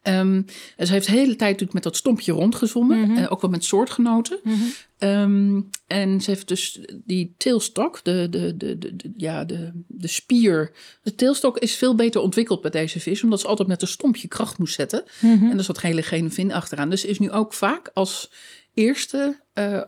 Um, 0.09 0.45
ze 0.79 0.93
heeft 0.93 1.07
de 1.07 1.13
hele 1.13 1.37
tijd 1.37 1.41
natuurlijk 1.41 1.73
met 1.73 1.83
dat 1.83 1.97
stompje 1.97 2.33
rondgezommen. 2.33 2.99
Mm 2.99 3.17
-hmm. 3.17 3.27
ook 3.27 3.41
wel 3.41 3.51
met 3.51 3.65
soortgenoten. 3.65 4.39
Mm 4.43 4.53
-hmm. 4.53 5.09
um, 5.09 5.69
en 5.87 6.21
ze 6.21 6.31
heeft 6.31 6.49
dus 6.49 6.81
die 7.05 7.35
teelstok, 7.37 8.01
de, 8.03 8.27
de, 8.31 8.57
de, 8.57 8.79
de, 8.79 8.97
de, 8.97 9.13
ja, 9.17 9.45
de, 9.45 9.71
de 9.87 10.09
spier. 10.09 10.73
De 11.03 11.15
teelstok 11.15 11.59
is 11.59 11.75
veel 11.77 11.95
beter 11.95 12.21
ontwikkeld 12.21 12.61
bij 12.61 12.71
deze 12.71 13.01
vis. 13.01 13.23
Omdat 13.23 13.41
ze 13.41 13.47
altijd 13.47 13.69
met 13.69 13.83
een 13.83 13.89
stompje 13.89 14.29
kracht 14.29 14.59
moest 14.59 14.75
zetten. 14.75 15.05
Mm 15.21 15.39
-hmm. 15.39 15.51
En 15.51 15.59
er 15.59 15.65
zat 15.65 15.81
hele 15.81 16.03
geen 16.03 16.33
vin 16.33 16.53
achteraan. 16.53 16.91
Dus 16.91 17.05
is 17.05 17.19
nu 17.19 17.31
ook 17.31 17.55
vaak 17.55 17.91
als 17.95 18.31
eerste 18.75 19.41
uh, 19.55 19.83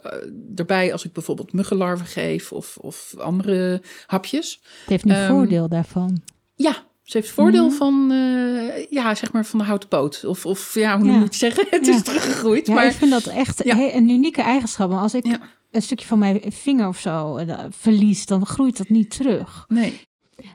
erbij 0.57 0.93
als 0.93 1.05
ik 1.05 1.13
bijvoorbeeld 1.13 1.53
muggenlarven 1.53 2.07
geef. 2.07 2.53
Of, 2.53 2.77
of 2.77 3.15
andere 3.19 3.83
hapjes. 4.07 4.61
Het 4.81 4.89
heeft 4.89 5.05
nu 5.05 5.15
um, 5.15 5.27
voordeel 5.27 5.69
daarvan. 5.69 6.23
Ja, 6.55 6.87
ze 7.09 7.17
heeft 7.17 7.31
voordeel 7.31 7.69
mm. 7.69 7.73
van, 7.73 8.09
uh, 8.13 8.87
ja, 8.91 9.15
zeg 9.15 9.33
maar 9.33 9.45
van 9.45 9.59
de 9.59 9.65
houten 9.65 9.89
poot. 9.89 10.25
Of, 10.25 10.47
of 10.47 10.75
ja, 10.75 10.99
hoe 10.99 11.11
ja. 11.11 11.19
moet 11.19 11.33
je 11.33 11.39
zeggen? 11.39 11.67
Het 11.71 11.87
ja. 11.87 11.95
is 11.95 12.03
teruggegroeid. 12.03 12.67
Ja, 12.67 12.75
maar 12.75 12.87
ik 12.87 12.93
vind 12.93 13.11
dat 13.11 13.27
echt 13.27 13.67
een 13.67 14.09
unieke 14.09 14.43
eigenschap. 14.43 14.91
Maar 14.91 15.01
als 15.01 15.15
ik 15.15 15.39
een 15.71 15.83
stukje 15.83 16.07
van 16.07 16.19
mijn 16.19 16.41
vinger 16.47 16.89
of 16.89 16.99
zo 16.99 17.39
uh, 17.39 17.59
verlies, 17.71 18.27
dan 18.27 18.47
groeit 18.47 18.77
dat 18.77 18.89
niet 18.89 19.11
terug. 19.11 19.65
Nee. 19.69 20.01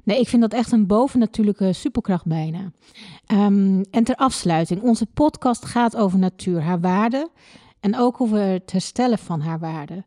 Nee, 0.04 0.20
ik 0.20 0.28
vind 0.28 0.42
dat 0.42 0.54
echt 0.54 0.72
een 0.72 0.88
bovennatuurlijke 0.88 1.74
superkracht 1.74 2.26
bijna. 2.26 2.72
Um, 3.32 3.82
en 3.92 4.04
ter 4.04 4.16
afsluiting, 4.16 4.82
onze 4.82 5.06
podcast 5.06 5.66
gaat 5.66 5.96
over 5.96 6.20
natuur, 6.20 6.62
haar 6.62 6.80
waarde 6.80 7.30
en 7.80 7.98
ook 7.98 8.22
over 8.22 8.38
het 8.38 8.72
herstellen 8.72 9.18
van 9.18 9.42
haar 9.42 9.60
waarde. 9.60 10.06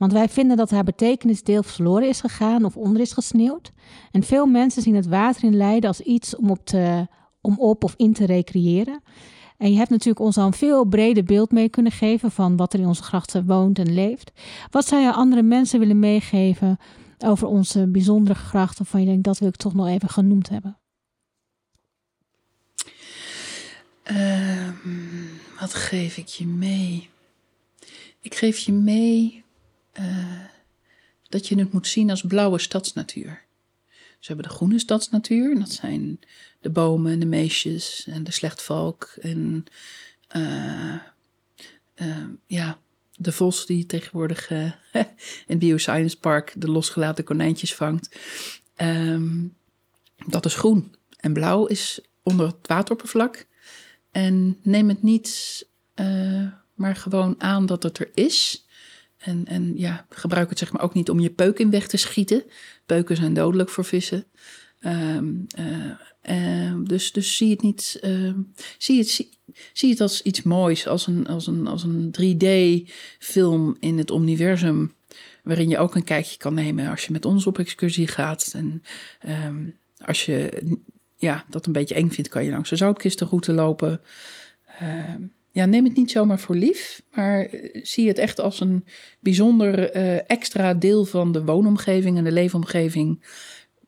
Want 0.00 0.12
wij 0.12 0.28
vinden 0.28 0.56
dat 0.56 0.70
haar 0.70 0.84
betekenis 0.84 1.42
deel 1.42 1.62
verloren 1.62 2.08
is 2.08 2.20
gegaan 2.20 2.64
of 2.64 2.76
onder 2.76 3.00
is 3.00 3.12
gesneeuwd. 3.12 3.72
En 4.10 4.22
veel 4.22 4.46
mensen 4.46 4.82
zien 4.82 4.94
het 4.94 5.06
water 5.06 5.44
in 5.44 5.56
Leiden 5.56 5.88
als 5.88 6.00
iets 6.00 6.36
om 6.36 6.50
op, 6.50 6.64
te, 6.64 7.06
om 7.40 7.58
op 7.58 7.84
of 7.84 7.94
in 7.96 8.12
te 8.12 8.26
recreëren. 8.26 9.02
En 9.56 9.70
je 9.70 9.76
hebt 9.76 9.90
natuurlijk 9.90 10.20
ons 10.20 10.36
al 10.36 10.46
een 10.46 10.52
veel 10.52 10.84
breder 10.84 11.24
beeld 11.24 11.50
mee 11.50 11.68
kunnen 11.68 11.92
geven 11.92 12.30
van 12.30 12.56
wat 12.56 12.72
er 12.72 12.80
in 12.80 12.86
onze 12.86 13.02
grachten 13.02 13.46
woont 13.46 13.78
en 13.78 13.94
leeft. 13.94 14.32
Wat 14.70 14.86
zou 14.86 15.02
je 15.02 15.12
andere 15.12 15.42
mensen 15.42 15.78
willen 15.78 15.98
meegeven 15.98 16.78
over 17.18 17.46
onze 17.46 17.86
bijzondere 17.86 18.38
grachten, 18.38 18.86
van 18.86 19.00
je 19.00 19.06
denkt 19.06 19.24
dat 19.24 19.38
wil 19.38 19.48
ik 19.48 19.56
toch 19.56 19.74
nog 19.74 19.86
even 19.86 20.08
genoemd 20.08 20.48
hebben? 20.48 20.78
Uh, 24.10 24.68
wat 25.60 25.74
geef 25.74 26.16
ik 26.16 26.26
je 26.26 26.46
mee? 26.46 27.08
Ik 28.20 28.34
geef 28.34 28.58
je 28.58 28.72
mee 28.72 29.44
uh, 29.98 30.40
dat 31.28 31.48
je 31.48 31.58
het 31.58 31.72
moet 31.72 31.86
zien 31.86 32.10
als 32.10 32.22
blauwe 32.22 32.58
stadsnatuur. 32.58 33.44
Ze 34.18 34.26
hebben 34.26 34.48
de 34.48 34.54
groene 34.54 34.78
stadsnatuur, 34.78 35.58
dat 35.58 35.70
zijn 35.70 36.20
de 36.60 36.70
bomen 36.70 37.12
en 37.12 37.18
de 37.18 37.26
meisjes 37.26 38.06
en 38.06 38.24
de 38.24 38.30
slechtvalk 38.30 39.16
en 39.20 39.64
uh, 40.36 40.94
uh, 41.96 42.16
ja, 42.46 42.78
de 43.16 43.32
vos 43.32 43.66
die 43.66 43.86
tegenwoordig 43.86 44.50
in 44.50 45.06
het 45.46 45.58
Bioscience 45.58 46.18
Park 46.18 46.52
de 46.56 46.70
losgelaten 46.70 47.24
konijntjes 47.24 47.74
vangt. 47.74 48.18
Um, 48.76 49.56
dat 50.26 50.44
is 50.44 50.54
groen. 50.54 50.94
En 51.16 51.32
blauw 51.32 51.66
is 51.66 52.00
onder 52.22 52.46
het 52.46 52.66
wateroppervlak. 52.66 53.46
En 54.10 54.58
neem 54.62 54.88
het 54.88 55.02
niet 55.02 55.68
maar 56.80 56.96
gewoon 56.96 57.34
aan 57.38 57.66
dat 57.66 57.82
het 57.82 57.98
er 57.98 58.10
is. 58.14 58.66
En, 59.20 59.46
en 59.46 59.72
ja, 59.76 60.06
gebruik 60.08 60.48
het 60.48 60.58
zeg 60.58 60.72
maar 60.72 60.82
ook 60.82 60.94
niet 60.94 61.10
om 61.10 61.20
je 61.20 61.30
peuk 61.30 61.58
in 61.58 61.70
weg 61.70 61.86
te 61.86 61.96
schieten. 61.96 62.44
Peuken 62.86 63.16
zijn 63.16 63.34
dodelijk 63.34 63.68
voor 63.68 63.84
vissen. 63.84 64.24
Um, 64.80 65.46
uh, 65.58 65.90
uh, 66.30 66.74
dus, 66.84 67.12
dus 67.12 67.36
zie 67.36 67.50
het 67.50 67.62
niet. 67.62 68.00
Uh, 68.02 68.32
zie, 68.78 68.98
het, 68.98 69.08
zie, 69.08 69.30
zie, 69.72 69.90
het 69.90 70.00
als 70.00 70.22
iets 70.22 70.42
moois, 70.42 70.86
als 70.86 71.06
een, 71.06 71.26
als 71.26 71.46
een, 71.46 71.66
als 71.66 71.82
een 71.82 72.14
3D-film 72.20 73.76
in 73.80 73.98
het 73.98 74.10
universum. 74.10 74.94
Waarin 75.42 75.68
je 75.68 75.78
ook 75.78 75.94
een 75.94 76.04
kijkje 76.04 76.36
kan 76.36 76.54
nemen 76.54 76.90
als 76.90 77.04
je 77.04 77.12
met 77.12 77.24
ons 77.24 77.46
op 77.46 77.58
excursie 77.58 78.06
gaat. 78.06 78.52
En 78.56 78.82
als 80.04 80.24
je 80.24 80.62
ja, 81.16 81.44
dat 81.48 81.66
een 81.66 81.72
beetje 81.72 81.94
eng 81.94 82.10
vindt, 82.10 82.30
kan 82.30 82.44
je 82.44 82.50
langs 82.50 82.70
de 82.70 82.76
zoutkistenroute 82.76 83.52
lopen. 83.52 84.00
Ja, 85.52 85.64
neem 85.64 85.84
het 85.84 85.96
niet 85.96 86.10
zomaar 86.10 86.38
voor 86.38 86.56
lief, 86.56 87.02
maar 87.14 87.44
eh, 87.44 87.82
zie 87.82 88.08
het 88.08 88.18
echt 88.18 88.40
als 88.40 88.60
een 88.60 88.84
bijzonder 89.20 89.96
uh, 89.96 90.30
extra 90.30 90.74
deel 90.74 91.04
van 91.04 91.32
de 91.32 91.44
woonomgeving 91.44 92.16
en 92.16 92.24
de 92.24 92.32
leefomgeving 92.32 93.24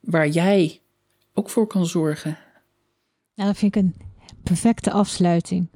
waar 0.01 0.29
jij 0.29 0.81
ook 1.35 1.51
voor 1.51 1.67
kan 1.67 1.87
zorgen. 1.87 2.39
Nou, 3.35 3.49
dat 3.49 3.59
vind 3.59 3.77
ik 3.77 3.83
een 3.83 3.95
perfecte 4.43 4.91
afsluiting. 4.91 5.69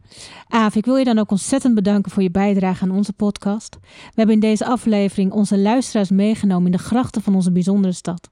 Aaf, 0.49 0.75
ik 0.75 0.85
wil 0.85 0.97
je 0.97 1.05
dan 1.05 1.19
ook 1.19 1.31
ontzettend 1.31 1.75
bedanken 1.75 2.13
voor 2.13 2.23
je 2.23 2.31
bijdrage 2.31 2.83
aan 2.83 2.91
onze 2.91 3.13
podcast. 3.13 3.77
We 3.81 4.13
hebben 4.15 4.35
in 4.35 4.41
deze 4.41 4.65
aflevering 4.65 5.33
onze 5.33 5.59
luisteraars 5.59 6.11
meegenomen 6.11 6.67
in 6.67 6.77
de 6.77 6.85
grachten 6.85 7.23
van 7.23 7.35
onze 7.35 7.53
bijzondere 7.53 7.95
stad. 7.95 8.31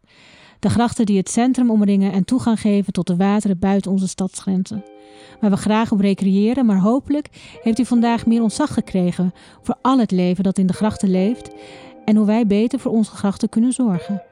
De 0.65 0.71
grachten 0.71 1.07
die 1.07 1.17
het 1.17 1.31
centrum 1.31 1.71
omringen 1.71 2.13
en 2.13 2.25
toegang 2.25 2.61
geven 2.61 2.93
tot 2.93 3.07
de 3.07 3.17
wateren 3.17 3.59
buiten 3.59 3.91
onze 3.91 4.09
stadsgrenzen. 4.09 4.85
Waar 5.41 5.51
we 5.51 5.57
graag 5.57 5.93
op 5.93 6.01
recreëren, 6.01 6.67
maar 6.67 6.79
hopelijk 6.79 7.29
heeft 7.63 7.79
u 7.79 7.85
vandaag 7.85 8.27
meer 8.27 8.43
ontzag 8.43 8.75
gekregen 8.75 9.35
voor 9.63 9.77
al 9.83 9.99
het 9.99 10.11
leven 10.11 10.45
dat 10.45 10.59
in 10.59 10.67
de 10.67 10.73
grachten 10.73 11.11
leeft 11.11 11.51
en 12.05 12.17
hoe 12.17 12.27
wij 12.27 12.47
beter 12.47 12.79
voor 12.79 12.93
onze 12.93 13.11
grachten 13.11 13.49
kunnen 13.49 13.73
zorgen. 13.73 14.23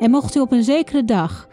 En 0.00 0.10
mocht 0.10 0.36
u 0.36 0.40
op 0.40 0.52
een 0.52 0.64
zekere 0.64 1.04
dag 1.04 1.48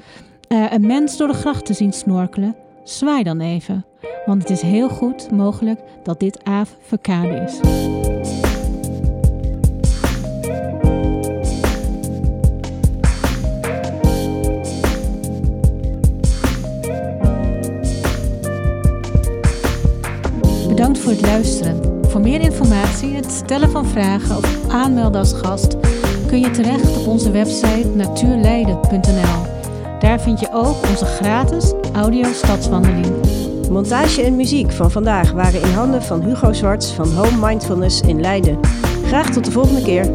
uh, 0.48 0.72
een 0.72 0.88
mens 0.88 1.18
door 1.18 1.28
de 1.28 1.34
grachten 1.34 1.76
zien 1.76 1.94
snorkelen, 1.94 2.56
zwaai 2.84 3.24
dan 3.24 3.40
even, 3.40 3.86
want 4.26 4.42
het 4.42 4.52
is 4.52 4.62
heel 4.62 4.90
goed 4.90 5.32
mogelijk 5.32 5.80
dat 6.04 6.20
dit 6.20 6.44
Aaf 6.44 6.78
Verkade 6.82 7.36
is. 7.36 7.60
Bedankt 20.76 21.00
voor 21.00 21.12
het 21.12 21.22
luisteren. 21.22 22.02
Voor 22.08 22.22
meer 22.22 22.42
informatie, 22.42 23.16
het 23.16 23.32
stellen 23.32 23.72
van 23.72 23.86
vragen 23.86 24.38
of 24.38 24.70
aanmelden 24.70 25.20
als 25.20 25.34
gast 25.34 25.76
kun 26.28 26.40
je 26.40 26.52
terecht 26.52 26.98
op 26.98 27.08
onze 27.08 27.32
website 27.32 27.90
natuurleiden.nl. 27.96 29.46
Daar 30.00 30.22
vind 30.22 30.40
je 30.40 30.50
ook 30.52 30.76
onze 30.90 31.06
gratis 31.06 31.74
audio 31.92 32.32
stadswandeling. 32.32 33.16
Montage 33.70 34.22
en 34.22 34.36
muziek 34.36 34.72
van 34.72 34.92
vandaag 34.92 35.32
waren 35.32 35.62
in 35.62 35.74
handen 35.74 36.04
van 36.04 36.22
Hugo 36.22 36.54
Zwarts 36.54 36.92
van 36.92 37.14
Home 37.14 37.48
Mindfulness 37.48 38.02
in 38.02 38.22
Leiden. 38.22 38.60
Graag 39.06 39.30
tot 39.30 39.46
de 39.46 39.52
volgende 39.52 39.82
keer. 39.82 40.12